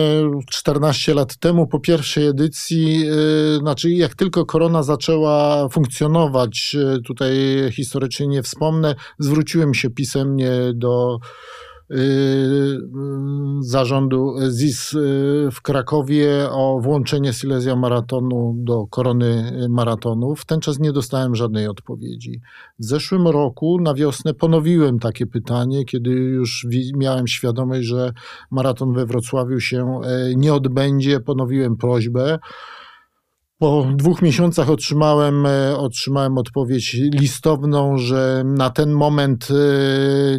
14 0.50 1.14
lat 1.14 1.36
temu, 1.36 1.66
po 1.66 1.80
pierwszej 1.80 2.26
edycji, 2.26 3.00
yy, 3.00 3.58
znaczy 3.58 3.90
jak 3.90 4.14
tylko 4.14 4.46
korona 4.46 4.82
zaczęła 4.82 5.68
funkcjonować, 5.68 6.74
yy, 6.74 7.02
tutaj 7.02 7.36
historycznie 7.72 8.26
nie 8.26 8.42
wspomnę, 8.42 8.94
zwróciłem 9.18 9.74
się 9.74 9.90
pisemnie 9.90 10.50
do 10.74 11.18
Y, 11.18 11.65
zarządu 13.60 14.34
ZIS 14.48 14.92
y, 14.92 15.48
w 15.52 15.62
Krakowie 15.62 16.48
o 16.50 16.80
włączenie 16.80 17.32
Silesia 17.32 17.76
Maratonu 17.76 18.54
do 18.58 18.86
korony 18.86 19.52
maratonów. 19.68 20.40
W 20.40 20.44
ten 20.44 20.60
czas 20.60 20.78
nie 20.78 20.92
dostałem 20.92 21.34
żadnej 21.34 21.68
odpowiedzi. 21.68 22.40
W 22.78 22.84
zeszłym 22.84 23.28
roku 23.28 23.80
na 23.80 23.94
wiosnę 23.94 24.34
ponowiłem 24.34 24.98
takie 24.98 25.26
pytanie, 25.26 25.84
kiedy 25.84 26.10
już 26.10 26.66
miałem 26.96 27.26
świadomość, 27.26 27.86
że 27.86 28.12
maraton 28.50 28.92
we 28.92 29.06
Wrocławiu 29.06 29.60
się 29.60 30.00
e, 30.04 30.34
nie 30.36 30.54
odbędzie. 30.54 31.20
Ponowiłem 31.20 31.76
prośbę. 31.76 32.38
Po 33.58 33.86
dwóch 33.94 34.22
miesiącach 34.22 34.70
otrzymałem, 34.70 35.46
e, 35.46 35.76
otrzymałem 35.76 36.38
odpowiedź 36.38 36.94
listowną, 36.94 37.98
że 37.98 38.42
na 38.44 38.70
ten 38.70 38.92
moment 38.92 39.48
e, 39.50 39.54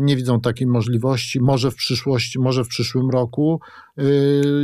nie 0.02 0.16
widzą 0.16 0.42
takiej 0.42 0.68
możliwości. 0.68 1.42
Może 1.42 1.72
w 1.72 1.76
przyszłości, 1.76 2.40
może 2.40 2.64
w 2.64 2.68
przyszłym 2.68 3.10
roku. 3.10 3.60
E, 3.98 4.04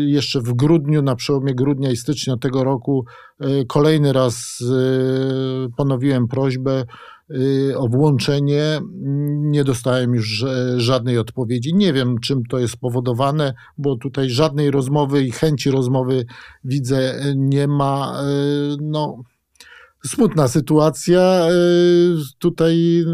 jeszcze 0.06 0.42
w 0.42 0.54
grudniu, 0.54 1.02
na 1.02 1.16
przełomie 1.16 1.56
grudnia 1.56 1.92
i 1.92 1.96
stycznia 1.96 2.38
tego 2.38 2.64
roku, 2.64 3.06
kolejny 3.68 4.14
raz 4.14 4.64
ponowiłem 5.78 6.28
prośbę. 6.28 6.86
O 7.78 7.88
włączenie. 7.88 8.82
Nie 9.36 9.64
dostałem 9.64 10.14
już 10.14 10.46
żadnej 10.78 11.18
odpowiedzi. 11.18 11.76
Nie 11.76 11.94
wiem, 11.94 12.20
czym 12.20 12.46
to 12.46 12.60
jest 12.60 12.74
spowodowane, 12.74 13.54
bo 13.78 13.96
tutaj 13.96 14.30
żadnej 14.30 14.72
rozmowy 14.72 15.24
i 15.24 15.32
chęci 15.32 15.72
rozmowy 15.72 16.26
widzę 16.64 17.24
nie 17.36 17.68
ma. 17.68 18.24
No, 18.82 19.24
smutna 20.06 20.48
sytuacja. 20.48 21.22
E, 21.22 21.52
tutaj 22.40 23.06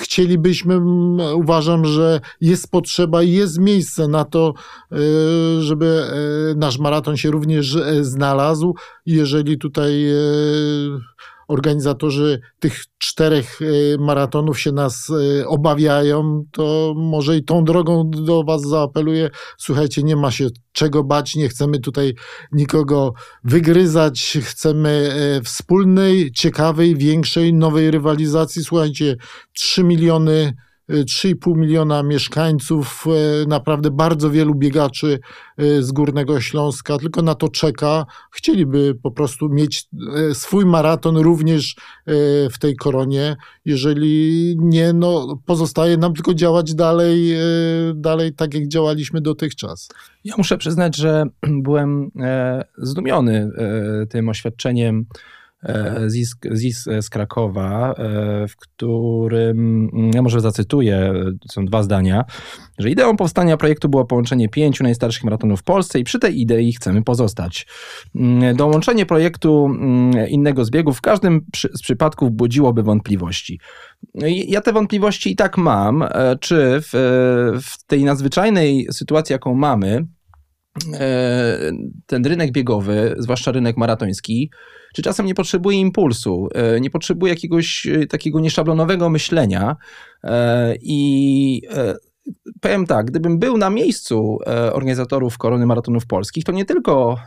chcielibyśmy, 0.00 0.80
uważam, 1.34 1.84
że 1.84 2.20
jest 2.40 2.70
potrzeba 2.70 3.22
i 3.22 3.32
jest 3.32 3.58
miejsce 3.58 4.08
na 4.08 4.24
to, 4.24 4.54
żeby 5.58 6.02
nasz 6.56 6.78
maraton 6.78 7.16
się 7.16 7.30
również 7.30 7.78
znalazł. 8.00 8.74
Jeżeli 9.06 9.58
tutaj 9.58 10.06
organizatorzy 11.48 12.40
tych 12.58 12.84
czterech 12.98 13.62
y, 13.62 13.96
maratonów 13.98 14.60
się 14.60 14.72
nas 14.72 15.10
y, 15.10 15.48
obawiają, 15.48 16.44
to 16.52 16.94
może 16.96 17.36
i 17.36 17.44
tą 17.44 17.64
drogą 17.64 18.10
do 18.10 18.44
Was 18.44 18.62
zaapeluję. 18.62 19.30
Słuchajcie, 19.58 20.02
nie 20.02 20.16
ma 20.16 20.30
się 20.30 20.48
czego 20.72 21.04
bać, 21.04 21.36
nie 21.36 21.48
chcemy 21.48 21.78
tutaj 21.78 22.14
nikogo 22.52 23.12
wygryzać, 23.44 24.38
chcemy 24.42 25.10
y, 25.38 25.42
wspólnej, 25.42 26.32
ciekawej, 26.32 26.96
większej, 26.96 27.54
nowej 27.54 27.90
rywalizacji. 27.90 28.64
Słuchajcie, 28.64 29.16
3 29.52 29.84
miliony 29.84 30.52
3,5 30.88 31.56
miliona 31.56 32.02
mieszkańców, 32.02 33.04
e, 33.06 33.46
naprawdę 33.48 33.90
bardzo 33.90 34.30
wielu 34.30 34.54
biegaczy 34.54 35.18
e, 35.56 35.82
z 35.82 35.92
Górnego 35.92 36.40
Śląska 36.40 36.98
tylko 36.98 37.22
na 37.22 37.34
to 37.34 37.48
czeka. 37.48 38.06
Chcieliby 38.30 38.94
po 39.02 39.10
prostu 39.10 39.48
mieć 39.48 39.88
e, 40.30 40.34
swój 40.34 40.66
maraton 40.66 41.16
również 41.16 41.76
w 42.52 42.58
tej 42.60 42.76
koronie. 42.76 43.36
Jeżeli 43.64 44.56
nie, 44.58 44.92
no 44.92 45.38
pozostaje 45.46 45.96
nam 45.96 46.14
tylko 46.14 46.34
działać 46.34 46.74
dalej, 46.74 47.32
dalej 47.94 48.34
tak 48.34 48.54
jak 48.54 48.68
działaliśmy 48.68 49.20
dotychczas. 49.20 49.88
Ja 50.24 50.34
muszę 50.38 50.58
przyznać, 50.58 50.96
że 50.96 51.24
byłem 51.62 52.10
zdumiony 52.78 53.50
tym 54.10 54.28
oświadczeniem 54.28 55.06
ZIS, 56.06 56.34
ZIS 56.52 56.84
z 57.00 57.10
Krakowa, 57.10 57.92
e, 57.92 58.48
w 58.48 58.56
którym, 58.56 59.88
mm, 59.92 60.10
ja 60.14 60.22
może 60.22 60.40
zacytuję, 60.40 61.14
są 61.50 61.64
dwa 61.64 61.82
zdania, 61.82 62.24
że 62.78 62.90
ideą 62.90 63.16
powstania 63.16 63.56
projektu 63.56 63.88
było 63.88 64.04
połączenie 64.04 64.48
pięciu 64.48 64.84
najstarszych 64.84 65.24
maratonów 65.24 65.60
w 65.60 65.62
Polsce 65.62 65.98
i 65.98 66.04
przy 66.04 66.18
tej 66.18 66.40
idei 66.40 66.72
chcemy 66.72 67.02
pozostać. 67.02 67.66
Mm, 68.14 68.56
dołączenie 68.56 69.06
projektu 69.06 69.66
mm, 69.66 70.28
innego 70.28 70.64
z 70.64 70.70
biegów 70.70 70.98
w 70.98 71.00
każdym 71.00 71.40
z 71.76 71.82
przypadków 71.82 72.32
budziłoby 72.32 72.82
wątpliwości. 72.82 73.60
Ja 74.46 74.60
te 74.60 74.72
wątpliwości 74.72 75.32
i 75.32 75.36
tak 75.36 75.58
mam, 75.58 76.02
e, 76.02 76.36
czy 76.40 76.80
w, 76.80 76.90
w 77.62 77.84
tej 77.86 78.04
nadzwyczajnej 78.04 78.86
sytuacji, 78.92 79.32
jaką 79.32 79.54
mamy, 79.54 80.06
ten 82.06 82.26
rynek 82.26 82.52
biegowy, 82.52 83.14
zwłaszcza 83.18 83.52
rynek 83.52 83.76
maratoński, 83.76 84.50
czy 84.94 85.02
czasem 85.02 85.26
nie 85.26 85.34
potrzebuje 85.34 85.80
impulsu, 85.80 86.48
e, 86.54 86.80
nie 86.80 86.90
potrzebuje 86.90 87.32
jakiegoś 87.32 87.86
e, 87.86 88.06
takiego 88.06 88.40
nieszablonowego 88.40 89.10
myślenia 89.10 89.76
e, 90.24 90.74
i 90.82 91.62
powiem 92.60 92.86
tak, 92.86 93.06
gdybym 93.06 93.38
był 93.38 93.58
na 93.58 93.70
miejscu 93.70 94.38
organizatorów 94.72 95.38
korony 95.38 95.66
maratonów 95.66 96.06
polskich, 96.06 96.44
to 96.44 96.52
nie 96.52 96.64
tylko 96.64 97.18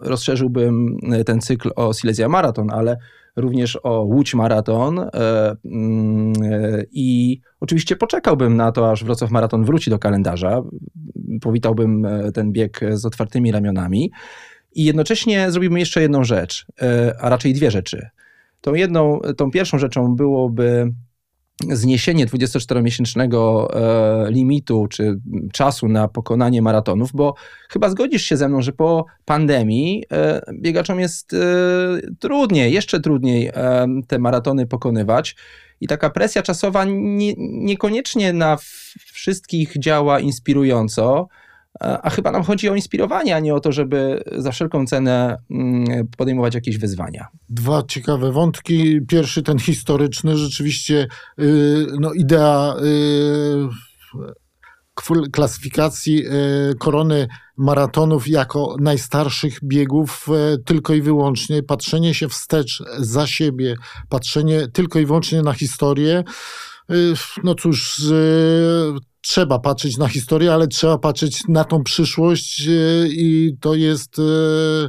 rozszerzyłbym 0.00 0.96
ten 1.26 1.40
cykl 1.40 1.70
o 1.76 1.92
Silesia 1.92 2.28
Maraton, 2.28 2.70
ale 2.70 2.96
również 3.36 3.78
o 3.82 4.02
Łódź 4.02 4.34
Maraton 4.34 4.98
mm, 5.64 6.32
i 6.92 7.40
oczywiście 7.60 7.96
poczekałbym 7.96 8.56
na 8.56 8.72
to, 8.72 8.90
aż 8.90 9.04
Wrocław 9.04 9.30
Maraton 9.30 9.64
wróci 9.64 9.90
do 9.90 9.98
kalendarza. 9.98 10.62
Powitałbym 11.40 12.06
ten 12.34 12.52
bieg 12.52 12.80
z 12.92 13.04
otwartymi 13.04 13.52
ramionami. 13.52 14.10
I 14.74 14.84
jednocześnie 14.84 15.50
zrobimy 15.50 15.78
jeszcze 15.78 16.02
jedną 16.02 16.24
rzecz, 16.24 16.66
e, 16.82 17.14
a 17.20 17.28
raczej 17.28 17.54
dwie 17.54 17.70
rzeczy. 17.70 18.08
Tą 18.60 18.74
jedną, 18.74 19.20
tą 19.36 19.50
pierwszą 19.50 19.78
rzeczą 19.78 20.16
byłoby 20.16 20.92
zniesienie 21.70 22.26
24-miesięcznego 22.26 23.68
e, 23.74 24.30
limitu 24.30 24.86
czy 24.90 25.20
czasu 25.52 25.88
na 25.88 26.08
pokonanie 26.08 26.62
maratonów, 26.62 27.10
bo 27.14 27.34
chyba 27.70 27.88
zgodzisz 27.88 28.22
się 28.22 28.36
ze 28.36 28.48
mną, 28.48 28.62
że 28.62 28.72
po 28.72 29.06
pandemii 29.24 30.04
e, 30.12 30.40
biegaczom 30.60 31.00
jest 31.00 31.36
trudniej, 32.18 32.72
jeszcze 32.72 33.00
trudniej 33.00 33.50
te 34.08 34.18
maratony 34.18 34.66
pokonywać. 34.66 35.36
I 35.80 35.86
taka 35.86 36.10
presja 36.10 36.42
czasowa 36.42 36.84
nie, 36.88 37.34
niekoniecznie 37.38 38.32
na 38.32 38.56
wszystkich 39.12 39.78
działa 39.78 40.20
inspirująco. 40.20 41.28
A 41.80 42.10
chyba 42.10 42.32
nam 42.32 42.42
chodzi 42.42 42.68
o 42.68 42.74
inspirowanie, 42.74 43.36
a 43.36 43.40
nie 43.40 43.54
o 43.54 43.60
to, 43.60 43.72
żeby 43.72 44.24
za 44.36 44.52
wszelką 44.52 44.86
cenę 44.86 45.36
mm, 45.50 46.08
podejmować 46.18 46.54
jakieś 46.54 46.78
wyzwania. 46.78 47.26
Dwa 47.48 47.82
ciekawe 47.82 48.32
wątki. 48.32 49.00
Pierwszy, 49.08 49.42
ten 49.42 49.58
historyczny, 49.58 50.36
rzeczywiście 50.36 51.06
y, 51.40 51.86
no, 52.00 52.12
idea 52.12 52.74
y, 52.82 53.68
klasyfikacji 55.32 56.26
y, 56.26 56.30
korony 56.78 57.28
maratonów 57.56 58.28
jako 58.28 58.76
najstarszych 58.80 59.58
biegów 59.64 60.26
tylko 60.64 60.94
i 60.94 61.02
wyłącznie, 61.02 61.62
patrzenie 61.62 62.14
się 62.14 62.28
wstecz 62.28 62.82
za 62.98 63.26
siebie, 63.26 63.76
patrzenie 64.08 64.68
tylko 64.68 64.98
i 64.98 65.06
wyłącznie 65.06 65.42
na 65.42 65.52
historię. 65.52 66.24
No 67.44 67.54
cóż, 67.54 68.02
trzeba 69.24 69.58
patrzeć 69.58 69.96
na 69.98 70.08
historię, 70.08 70.54
ale 70.54 70.68
trzeba 70.68 70.98
patrzeć 70.98 71.42
na 71.48 71.64
tą 71.64 71.82
przyszłość 71.82 72.68
e, 72.68 73.08
i 73.08 73.56
to 73.60 73.74
jest 73.74 74.18
e, 74.18 74.88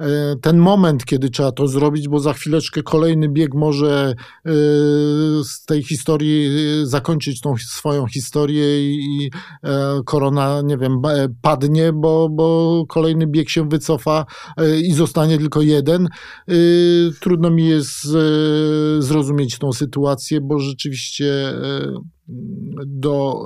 E, 0.00 0.36
ten 0.42 0.58
moment, 0.58 1.04
kiedy 1.04 1.30
trzeba 1.30 1.52
to 1.52 1.68
zrobić, 1.68 2.08
bo 2.08 2.20
za 2.20 2.32
chwileczkę 2.32 2.82
kolejny 2.82 3.28
bieg 3.28 3.54
może 3.54 4.14
z 5.44 5.64
tej 5.64 5.82
historii 5.82 6.50
zakończyć 6.82 7.40
tą 7.40 7.54
swoją 7.58 8.06
historię 8.06 8.92
i 8.92 9.30
korona, 10.04 10.62
nie 10.64 10.78
wiem, 10.78 11.02
padnie, 11.42 11.92
bo, 11.92 12.28
bo 12.28 12.84
kolejny 12.88 13.26
bieg 13.26 13.50
się 13.50 13.68
wycofa 13.68 14.26
i 14.82 14.92
zostanie 14.92 15.38
tylko 15.38 15.62
jeden. 15.62 16.08
Trudno 17.20 17.50
mi 17.50 17.66
jest 17.66 18.02
zrozumieć 18.98 19.58
tą 19.58 19.72
sytuację, 19.72 20.40
bo 20.40 20.58
rzeczywiście 20.58 21.54
do 22.86 23.44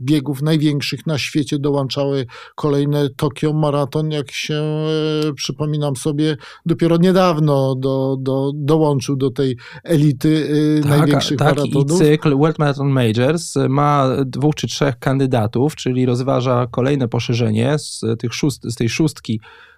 biegów 0.00 0.42
największych 0.42 1.06
na 1.06 1.18
świecie 1.18 1.58
dołączały 1.58 2.26
kolejne 2.54 3.08
Tokio 3.16 3.52
Maraton, 3.52 4.10
jak 4.10 4.30
się 4.32 4.54
e, 4.54 5.32
przypominam 5.34 5.96
sobie, 5.96 6.36
dopiero 6.66 6.96
niedawno 6.96 7.74
do, 7.74 8.16
do, 8.20 8.52
dołączył 8.54 9.16
do 9.16 9.30
tej 9.30 9.56
elity 9.84 10.48
e, 10.78 10.80
tak, 10.80 10.90
największych 10.90 11.38
tak, 11.38 11.56
maratonów. 11.56 12.00
I 12.00 12.04
cykl 12.04 12.36
World 12.36 12.58
Marathon 12.58 12.88
Majors 12.88 13.54
ma 13.68 14.08
dwóch 14.26 14.54
czy 14.54 14.66
trzech 14.66 14.98
kandydatów, 14.98 15.76
czyli 15.76 16.06
rozważa 16.06 16.66
kolejne 16.70 17.08
poszerzenie 17.08 17.78
z, 17.78 18.00
tych 18.18 18.34
szóst, 18.34 18.62
z 18.64 18.74
tej 18.74 18.88
szóstki 18.88 19.40
e, 19.42 19.69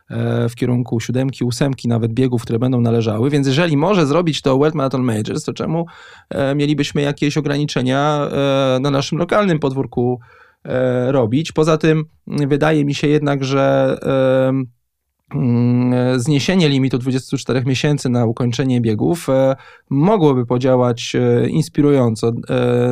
w 0.49 0.55
kierunku 0.55 1.01
siódemki, 1.01 1.45
ósemki 1.45 1.89
nawet 1.89 2.13
biegów, 2.13 2.43
które 2.43 2.59
będą 2.59 2.81
należały, 2.81 3.31
więc 3.31 3.47
jeżeli 3.47 3.77
może 3.77 4.07
zrobić 4.07 4.43
to 4.43 4.59
World 4.59 4.75
Marathon 4.75 5.03
Majors, 5.03 5.45
to 5.45 5.53
czemu 5.53 5.87
mielibyśmy 6.57 7.03
jakieś 7.03 7.37
ograniczenia 7.37 8.29
na 8.81 8.91
naszym 8.91 9.19
lokalnym 9.19 9.59
podwórku 9.59 10.21
E, 10.65 11.13
robić. 11.13 11.53
Poza 11.53 11.79
tym 11.79 12.05
wydaje 12.27 12.85
mi 12.85 12.95
się 12.95 13.09
jednak, 13.09 13.45
że 13.45 13.97
zniesienie 16.17 16.69
limitu 16.69 16.99
24 16.99 17.63
miesięcy 17.67 18.09
na 18.09 18.27
ukończenie 18.27 18.81
biegów 18.81 19.29
e, 19.29 19.57
mogłoby 19.91 20.47
podziałać 20.47 21.13
e, 21.15 21.49
inspirująco 21.49 22.33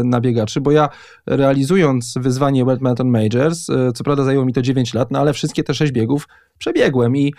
na 0.05 0.20
biegaczy, 0.20 0.61
bo 0.61 0.70
ja 0.70 0.88
realizując 1.26 2.14
wyzwanie 2.20 2.64
World 2.64 2.80
Marathon 2.82 3.09
Majors, 3.09 3.66
co 3.95 4.05
prawda 4.05 4.24
zajęło 4.24 4.45
mi 4.45 4.53
to 4.53 4.62
9 4.62 4.95
lat, 4.95 5.11
no 5.11 5.18
ale 5.18 5.32
wszystkie 5.32 5.64
te 5.64 5.74
6 5.74 5.93
biegów 5.93 6.28
przebiegłem 6.59 7.16
i 7.16 7.34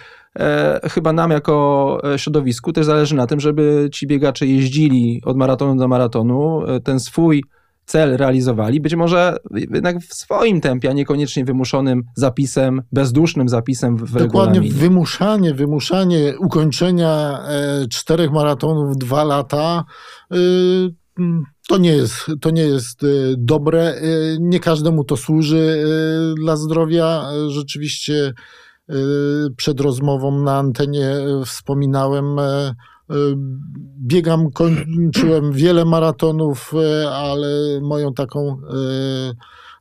chyba 0.91 1.13
nam 1.13 1.31
jako 1.31 1.97
środowisku 2.17 2.73
też 2.73 2.85
zależy 2.85 3.15
na 3.15 3.27
tym, 3.27 3.39
żeby 3.39 3.89
ci 3.91 4.07
biegacze 4.07 4.45
jeździli 4.45 5.21
od 5.25 5.37
maratonu 5.37 5.75
do 5.75 5.87
maratonu, 5.87 6.61
ten 6.83 6.99
swój 6.99 7.43
cel 7.85 8.17
realizowali, 8.17 8.81
być 8.81 8.95
może 8.95 9.37
jednak 9.51 9.99
w 9.99 10.13
swoim 10.13 10.61
tempie, 10.61 10.89
a 10.89 10.93
niekoniecznie 10.93 11.45
wymuszonym 11.45 12.03
zapisem, 12.15 12.81
bezdusznym 12.91 13.49
zapisem 13.49 13.97
w 13.97 14.01
Dokładnie, 14.01 14.23
regulaminie. 14.23 14.71
wymuszanie, 14.73 15.53
wymuszanie 15.53 16.33
ukończenia 16.39 17.39
e, 17.47 17.87
czterech 17.87 18.31
maratonów 18.31 18.93
w 18.95 18.97
dwa 18.97 19.23
lata 19.23 19.83
e, 20.31 20.35
to 21.67 21.77
nie 21.77 21.91
jest, 21.91 22.31
to 22.41 22.49
nie 22.49 22.61
jest 22.61 23.03
e, 23.03 23.07
dobre. 23.37 24.01
Nie 24.39 24.59
każdemu 24.59 25.03
to 25.03 25.17
służy 25.17 25.85
dla 26.35 26.55
zdrowia. 26.55 27.23
Rzeczywiście 27.47 28.33
przed 29.57 29.79
rozmową 29.79 30.41
na 30.41 30.57
antenie 30.57 31.05
wspominałem 31.45 32.25
biegam, 34.07 34.51
kończyłem 34.51 35.51
wiele 35.51 35.85
maratonów, 35.85 36.73
ale 37.11 37.81
moją 37.81 38.13
taką 38.13 38.57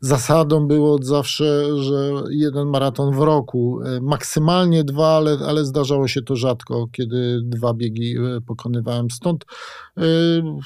zasadą 0.01 0.67
było 0.67 0.95
od 0.95 1.05
zawsze, 1.05 1.77
że 1.83 2.13
jeden 2.31 2.69
maraton 2.69 3.15
w 3.15 3.19
roku, 3.19 3.81
e, 3.83 4.01
maksymalnie 4.01 4.85
dwa, 4.85 5.17
ale, 5.17 5.39
ale 5.47 5.65
zdarzało 5.65 6.09
się 6.09 6.23
to 6.23 6.37
rzadko, 6.37 6.87
kiedy 6.93 7.41
dwa 7.45 7.75
biegi 7.75 8.17
e, 8.17 8.41
pokonywałem. 8.41 9.11
Stąd 9.11 9.45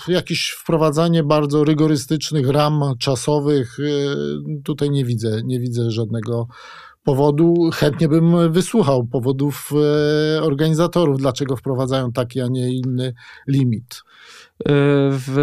jakieś 0.08 0.50
wprowadzanie 0.50 1.22
bardzo 1.22 1.64
rygorystycznych 1.64 2.48
ram 2.48 2.82
czasowych, 2.98 3.76
tutaj 4.64 4.90
nie 4.90 5.04
widzę, 5.04 5.40
nie 5.44 5.60
widzę 5.60 5.90
żadnego 5.90 6.46
powodu. 7.04 7.70
Chętnie 7.72 8.08
bym 8.08 8.52
wysłuchał 8.52 9.06
powodów 9.06 9.70
y, 10.36 10.42
organizatorów, 10.42 11.18
dlaczego 11.18 11.56
wprowadzają 11.56 12.12
taki, 12.12 12.40
a 12.40 12.46
nie 12.48 12.74
inny 12.74 13.14
limit. 13.48 14.02
W, 15.10 15.38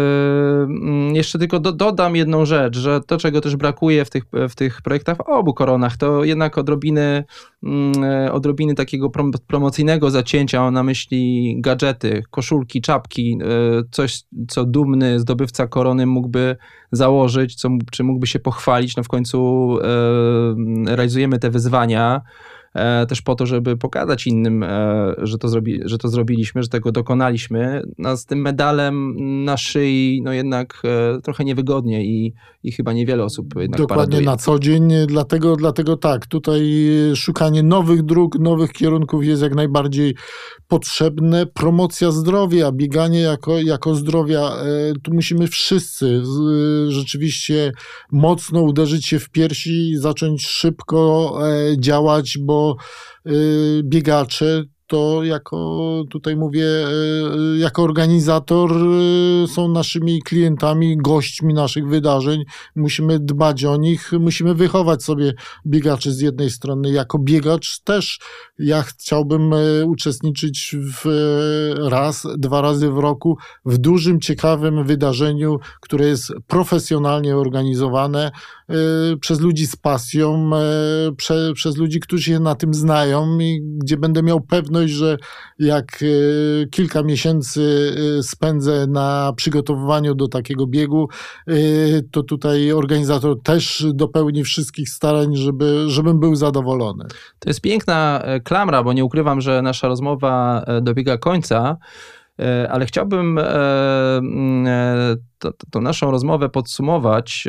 mm, 0.68 1.14
jeszcze 1.14 1.38
tylko 1.38 1.60
do, 1.60 1.72
dodam 1.72 2.16
jedną 2.16 2.44
rzecz, 2.44 2.76
że 2.78 3.00
to, 3.00 3.16
czego 3.16 3.40
też 3.40 3.56
brakuje 3.56 4.04
w 4.04 4.10
tych, 4.10 4.24
w 4.48 4.54
tych 4.54 4.82
projektach 4.82 5.16
w 5.16 5.20
obu 5.20 5.54
koronach, 5.54 5.96
to 5.96 6.24
jednak 6.24 6.58
odrobiny, 6.58 7.24
mm, 7.62 7.92
odrobiny 8.32 8.74
takiego 8.74 9.10
prom 9.10 9.32
promocyjnego 9.46 10.10
zacięcia. 10.10 10.60
Mam 10.60 10.74
na 10.74 10.82
myśli 10.82 11.54
gadżety, 11.60 12.22
koszulki, 12.30 12.80
czapki, 12.80 13.38
e, 13.42 13.46
coś, 13.90 14.22
co 14.48 14.64
dumny 14.64 15.20
zdobywca 15.20 15.66
korony 15.66 16.06
mógłby 16.06 16.56
założyć, 16.92 17.54
co, 17.54 17.68
czy 17.90 18.04
mógłby 18.04 18.26
się 18.26 18.38
pochwalić. 18.38 18.96
No 18.96 19.02
w 19.02 19.08
końcu 19.08 19.68
e, 19.82 20.96
realizujemy 20.96 21.38
te 21.38 21.50
wyzwania. 21.50 22.22
E, 22.74 23.06
też 23.06 23.22
po 23.22 23.34
to, 23.34 23.46
żeby 23.46 23.76
pokazać 23.76 24.26
innym, 24.26 24.62
e, 24.62 25.14
że 25.18 25.38
to, 25.38 25.48
zrobi, 25.48 25.80
że 25.84 25.98
to 25.98 26.08
zrobiliśmy, 26.08 26.62
że 26.62 26.68
tego 26.68 26.92
dokonaliśmy. 26.92 27.82
No, 27.98 28.16
z 28.16 28.26
tym 28.26 28.40
medalem 28.40 29.14
na 29.44 29.56
szyi, 29.56 30.20
no 30.24 30.32
jednak 30.32 30.82
e, 30.84 31.20
trochę 31.20 31.44
niewygodnie 31.44 32.04
i, 32.04 32.34
i 32.62 32.72
chyba 32.72 32.92
niewiele 32.92 33.24
osób 33.24 33.54
jednak 33.56 33.80
Dokładnie 33.80 33.96
paraduje. 33.96 34.26
na 34.26 34.36
co 34.36 34.58
dzień, 34.58 34.92
dlatego, 35.06 35.56
dlatego 35.56 35.96
tak, 35.96 36.26
tutaj 36.26 36.62
szukanie 37.14 37.62
nowych 37.62 38.02
dróg, 38.02 38.38
nowych 38.38 38.72
kierunków 38.72 39.24
jest 39.24 39.42
jak 39.42 39.54
najbardziej 39.54 40.14
potrzebne. 40.72 41.46
Promocja 41.46 42.10
zdrowia, 42.10 42.72
bieganie 42.72 43.20
jako, 43.20 43.58
jako 43.58 43.94
zdrowia, 43.94 44.56
tu 45.02 45.14
musimy 45.14 45.48
wszyscy 45.48 46.22
rzeczywiście 46.88 47.72
mocno 48.12 48.62
uderzyć 48.62 49.06
się 49.06 49.18
w 49.18 49.30
piersi 49.30 49.90
i 49.90 49.96
zacząć 49.96 50.46
szybko 50.46 51.38
działać, 51.78 52.38
bo 52.38 52.76
biegacze 53.82 54.64
to 54.92 55.24
jako, 55.24 56.04
tutaj 56.10 56.36
mówię, 56.36 56.64
y, 56.64 57.58
jako 57.58 57.82
organizator 57.82 58.72
y, 58.72 59.46
są 59.48 59.68
naszymi 59.68 60.22
klientami, 60.22 60.96
gośćmi 60.96 61.54
naszych 61.54 61.88
wydarzeń. 61.88 62.44
Musimy 62.76 63.18
dbać 63.18 63.64
o 63.64 63.76
nich, 63.76 64.12
musimy 64.20 64.54
wychować 64.54 65.02
sobie 65.02 65.32
biegaczy 65.66 66.12
z 66.12 66.20
jednej 66.20 66.50
strony. 66.50 66.90
Jako 66.90 67.18
biegacz 67.18 67.80
też 67.80 68.18
ja 68.58 68.82
chciałbym 68.82 69.54
uczestniczyć 69.86 70.76
w 71.02 71.08
raz, 71.90 72.26
dwa 72.38 72.60
razy 72.60 72.90
w 72.90 72.98
roku 72.98 73.36
w 73.64 73.78
dużym, 73.78 74.20
ciekawym 74.20 74.84
wydarzeniu, 74.84 75.56
które 75.80 76.06
jest 76.06 76.32
profesjonalnie 76.46 77.36
organizowane 77.36 78.30
przez 79.20 79.40
ludzi 79.40 79.66
z 79.66 79.76
pasją, 79.76 80.50
y, 81.08 81.14
prze, 81.16 81.52
przez 81.54 81.76
ludzi, 81.76 82.00
którzy 82.00 82.22
się 82.22 82.40
na 82.40 82.54
tym 82.54 82.74
znają 82.74 83.38
i 83.38 83.60
gdzie 83.62 83.96
będę 83.96 84.22
miał 84.22 84.40
pewność, 84.40 84.92
że 84.92 85.16
jak 85.58 86.02
y, 86.02 86.68
kilka 86.70 87.02
miesięcy 87.02 87.62
spędzę 88.22 88.86
na 88.86 89.32
przygotowywaniu 89.36 90.14
do 90.14 90.28
takiego 90.28 90.66
biegu, 90.66 91.08
to 92.10 92.22
tutaj 92.22 92.72
organizator 92.72 93.42
też 93.42 93.86
dopełni 93.94 94.44
wszystkich 94.44 94.88
starań, 94.88 95.36
żeby, 95.36 95.84
żebym 95.88 96.20
był 96.20 96.34
zadowolony. 96.34 97.04
To 97.38 97.50
jest 97.50 97.60
piękna 97.60 98.20
e, 98.24 98.40
klamra, 98.40 98.82
bo 98.82 98.92
nie 98.92 99.04
ukrywam, 99.04 99.40
że 99.40 99.62
nasza 99.62 99.88
rozmowa 99.88 100.62
e, 100.66 100.80
dobiega 100.80 101.18
końca. 101.18 101.76
E, 102.40 102.68
ale 102.70 102.86
chciałbym 102.86 103.38
e, 103.38 104.16
mm, 104.16 104.66
e, 104.66 105.52
to 105.70 105.80
naszą 105.80 106.10
rozmowę 106.10 106.48
podsumować 106.48 107.48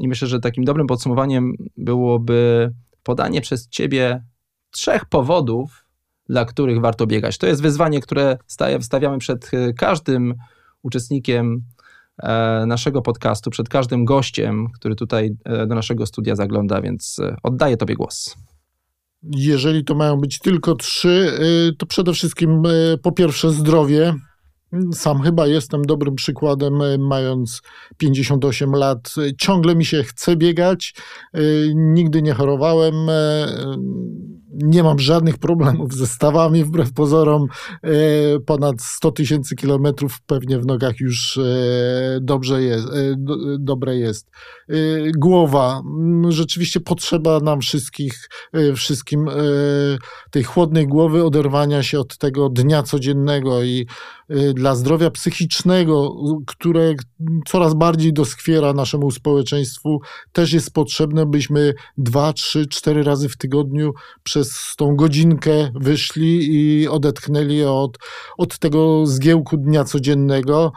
i 0.00 0.08
myślę, 0.08 0.28
że 0.28 0.40
takim 0.40 0.64
dobrym 0.64 0.86
podsumowaniem 0.86 1.52
byłoby 1.76 2.70
podanie 3.02 3.40
przez 3.40 3.68
ciebie 3.68 4.24
trzech 4.70 5.04
powodów, 5.04 5.84
dla 6.28 6.44
których 6.44 6.80
warto 6.80 7.06
biegać. 7.06 7.38
To 7.38 7.46
jest 7.46 7.62
wyzwanie, 7.62 8.00
które 8.00 8.38
stawiamy 8.80 9.18
przed 9.18 9.50
każdym 9.78 10.34
uczestnikiem 10.82 11.62
naszego 12.66 13.02
podcastu, 13.02 13.50
przed 13.50 13.68
każdym 13.68 14.04
gościem, 14.04 14.66
który 14.74 14.94
tutaj 14.94 15.36
do 15.44 15.74
naszego 15.74 16.06
studia 16.06 16.36
zagląda, 16.36 16.80
więc 16.80 17.20
oddaję 17.42 17.76
Tobie 17.76 17.94
głos. 17.94 18.36
Jeżeli 19.22 19.84
to 19.84 19.94
mają 19.94 20.16
być 20.16 20.38
tylko 20.38 20.74
trzy, 20.74 21.38
y, 21.68 21.76
to 21.76 21.86
przede 21.86 22.12
wszystkim 22.12 22.66
y, 22.66 22.98
po 23.02 23.12
pierwsze 23.12 23.50
zdrowie. 23.50 24.14
Sam 24.92 25.22
chyba 25.22 25.46
jestem 25.46 25.82
dobrym 25.82 26.14
przykładem, 26.14 26.82
y, 26.82 26.98
mając 26.98 27.62
58 27.96 28.72
lat. 28.72 29.14
Ciągle 29.38 29.76
mi 29.76 29.84
się 29.84 30.02
chce 30.02 30.36
biegać. 30.36 30.94
Nigdy 31.74 32.22
nie 32.22 32.34
chorowałem 32.34 32.94
nie 34.62 34.82
mam 34.82 34.98
żadnych 34.98 35.38
problemów 35.38 35.94
ze 35.94 36.06
stawami, 36.06 36.64
wbrew 36.64 36.92
pozorom. 36.92 37.46
E, 37.82 37.90
ponad 38.46 38.82
100 38.82 39.12
tysięcy 39.12 39.56
kilometrów 39.56 40.20
pewnie 40.26 40.58
w 40.58 40.66
nogach 40.66 41.00
już 41.00 41.38
e, 41.38 41.42
dobrze 42.20 42.62
jest, 42.62 42.86
e, 42.86 43.16
dobre 43.58 43.96
jest. 43.96 44.30
Głowa. 45.16 45.82
Rzeczywiście 46.28 46.80
potrzeba 46.80 47.40
nam 47.40 47.60
wszystkich, 47.60 48.28
wszystkim 48.76 49.26
tej 50.30 50.44
chłodnej 50.44 50.86
głowy, 50.86 51.24
oderwania 51.24 51.82
się 51.82 52.00
od 52.00 52.18
tego 52.18 52.48
dnia 52.48 52.82
codziennego 52.82 53.62
i 53.62 53.86
dla 54.54 54.74
zdrowia 54.74 55.10
psychicznego, 55.10 56.16
które 56.46 56.94
coraz 57.46 57.74
bardziej 57.74 58.12
doskwiera 58.12 58.72
naszemu 58.72 59.10
społeczeństwu, 59.10 60.00
też 60.32 60.52
jest 60.52 60.72
potrzebne, 60.72 61.26
byśmy 61.26 61.74
dwa, 61.98 62.32
trzy, 62.32 62.66
cztery 62.66 63.02
razy 63.02 63.28
w 63.28 63.36
tygodniu 63.36 63.92
przez 64.22 64.45
przez 64.46 64.76
tą 64.76 64.96
godzinkę 64.96 65.70
wyszli 65.74 66.54
i 66.54 66.88
odetchnęli 66.88 67.62
od, 67.62 67.98
od 68.38 68.58
tego 68.58 69.06
zgiełku 69.06 69.56
dnia 69.56 69.84
codziennego. 69.84 70.72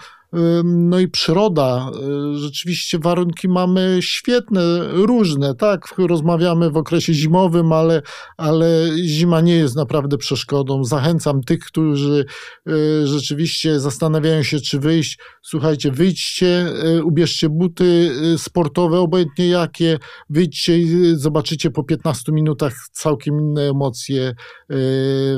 No 0.63 0.99
i 0.99 1.07
przyroda, 1.07 1.91
y, 2.34 2.38
rzeczywiście 2.38 2.99
warunki 2.99 3.47
mamy 3.47 3.97
świetne, 4.01 4.61
różne, 4.91 5.55
tak, 5.55 5.93
rozmawiamy 5.97 6.71
w 6.71 6.77
okresie 6.77 7.13
zimowym, 7.13 7.71
ale, 7.71 8.01
ale 8.38 8.89
zima 9.05 9.41
nie 9.41 9.55
jest 9.55 9.75
naprawdę 9.75 10.17
przeszkodą. 10.17 10.84
Zachęcam 10.84 11.41
tych, 11.43 11.59
którzy 11.59 12.25
y, 12.67 13.07
rzeczywiście 13.07 13.80
zastanawiają 13.80 14.43
się, 14.43 14.59
czy 14.59 14.80
wyjść. 14.80 15.19
Słuchajcie, 15.41 15.91
wyjdźcie, 15.91 16.67
y, 16.97 17.03
ubierzcie 17.03 17.49
buty 17.49 18.11
sportowe, 18.38 18.99
obojętnie 18.99 19.47
jakie, 19.47 19.99
wyjdźcie 20.30 20.80
i 20.80 21.15
zobaczycie 21.15 21.71
po 21.71 21.84
15 21.84 22.32
minutach 22.32 22.73
całkiem 22.91 23.39
inne 23.39 23.69
emocje 23.69 24.34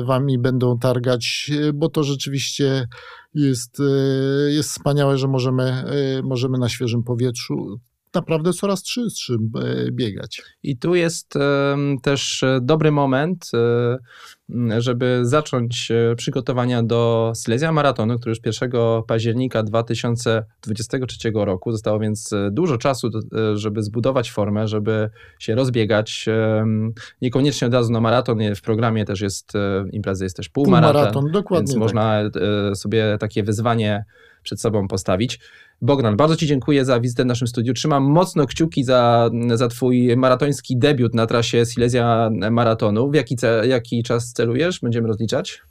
wami 0.06 0.38
będą 0.38 0.78
targać, 0.78 1.50
bo 1.74 1.88
to 1.88 2.04
rzeczywiście 2.04 2.86
jest, 3.34 3.80
e, 3.80 4.52
jest 4.52 4.70
wspaniałe, 4.70 5.18
że 5.18 5.28
możemy, 5.28 5.62
e, 5.62 6.22
możemy 6.22 6.58
na 6.58 6.68
świeżym 6.68 7.02
powietrzu 7.02 7.80
naprawdę 8.14 8.52
coraz 8.52 8.82
czystszym 8.82 9.50
e, 9.56 9.92
biegać. 9.92 10.42
I 10.62 10.76
tu 10.76 10.94
jest 10.94 11.34
też 12.02 12.44
dobry 12.60 12.90
moment, 12.90 13.50
żeby 14.78 15.20
zacząć 15.22 15.92
przygotowania 16.16 16.82
do 16.82 17.32
Silesia 17.44 17.72
Maratonu, 17.72 18.18
który 18.18 18.30
już 18.30 18.60
1 18.60 18.70
października 19.06 19.62
2023 19.62 21.32
roku. 21.34 21.72
Zostało 21.72 21.98
więc 21.98 22.30
dużo 22.50 22.78
czasu, 22.78 23.10
żeby 23.54 23.82
zbudować 23.82 24.30
formę, 24.30 24.68
żeby 24.68 25.10
się 25.38 25.54
rozbiegać. 25.54 26.26
Niekoniecznie 27.22 27.66
od 27.66 27.74
razu 27.74 27.92
na 27.92 28.00
maraton. 28.00 28.38
W 28.56 28.62
programie 28.62 29.04
też 29.04 29.20
jest 29.20 29.52
impreza, 29.92 30.24
jest 30.24 30.36
też 30.36 30.48
półmaraton. 30.48 30.92
Półmaraton, 30.94 31.30
dokładnie. 31.30 31.62
Więc 31.62 31.72
tak. 31.72 31.80
można 31.80 32.20
sobie 32.74 33.16
takie 33.20 33.42
wyzwanie 33.42 34.04
przed 34.42 34.60
sobą 34.60 34.88
postawić. 34.88 35.40
Bogdan, 35.82 36.16
bardzo 36.16 36.36
Ci 36.36 36.46
dziękuję 36.46 36.84
za 36.84 37.00
wizytę 37.00 37.22
w 37.22 37.26
naszym 37.26 37.48
studiu. 37.48 37.74
Trzymam 37.74 38.02
mocno 38.02 38.46
kciuki 38.46 38.84
za, 38.84 39.30
za 39.54 39.68
Twój 39.68 40.16
maratoński 40.16 40.78
debiut 40.78 41.14
na 41.14 41.26
trasie 41.26 41.66
Silesia 41.66 42.30
Maratonu. 42.50 43.10
W 43.10 43.14
jaki, 43.14 43.36
ce, 43.36 43.62
jaki 43.66 44.02
czas 44.02 44.32
celujesz? 44.32 44.80
Będziemy 44.80 45.08
rozliczać? 45.08 45.62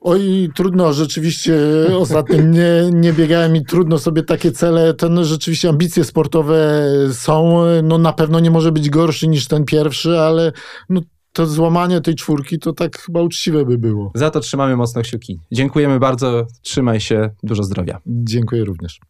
Oj, 0.00 0.50
trudno, 0.54 0.92
rzeczywiście 0.92 1.54
ostatnio 1.98 2.40
nie, 2.58 2.90
nie 2.92 3.12
biegałem 3.12 3.56
i 3.56 3.64
trudno 3.64 3.98
sobie 3.98 4.22
takie 4.22 4.52
cele, 4.52 4.94
ten 4.94 5.24
rzeczywiście 5.24 5.68
ambicje 5.68 6.04
sportowe 6.04 6.88
są, 7.12 7.62
no 7.82 7.98
na 7.98 8.12
pewno 8.12 8.40
nie 8.40 8.50
może 8.50 8.72
być 8.72 8.90
gorszy 8.90 9.28
niż 9.28 9.48
ten 9.48 9.64
pierwszy, 9.64 10.20
ale 10.20 10.52
no 10.88 11.00
to 11.32 11.46
złamanie 11.46 12.00
tej 12.00 12.14
czwórki 12.14 12.58
to 12.58 12.72
tak 12.72 12.98
chyba 12.98 13.22
uczciwe 13.22 13.64
by 13.64 13.78
było. 13.78 14.12
Za 14.14 14.30
to 14.30 14.40
trzymamy 14.40 14.76
mocno 14.76 15.02
kciuki. 15.02 15.40
Dziękujemy 15.52 15.98
bardzo, 15.98 16.46
trzymaj 16.62 17.00
się, 17.00 17.30
dużo 17.42 17.62
zdrowia. 17.62 18.00
Dziękuję 18.06 18.64
również. 18.64 19.00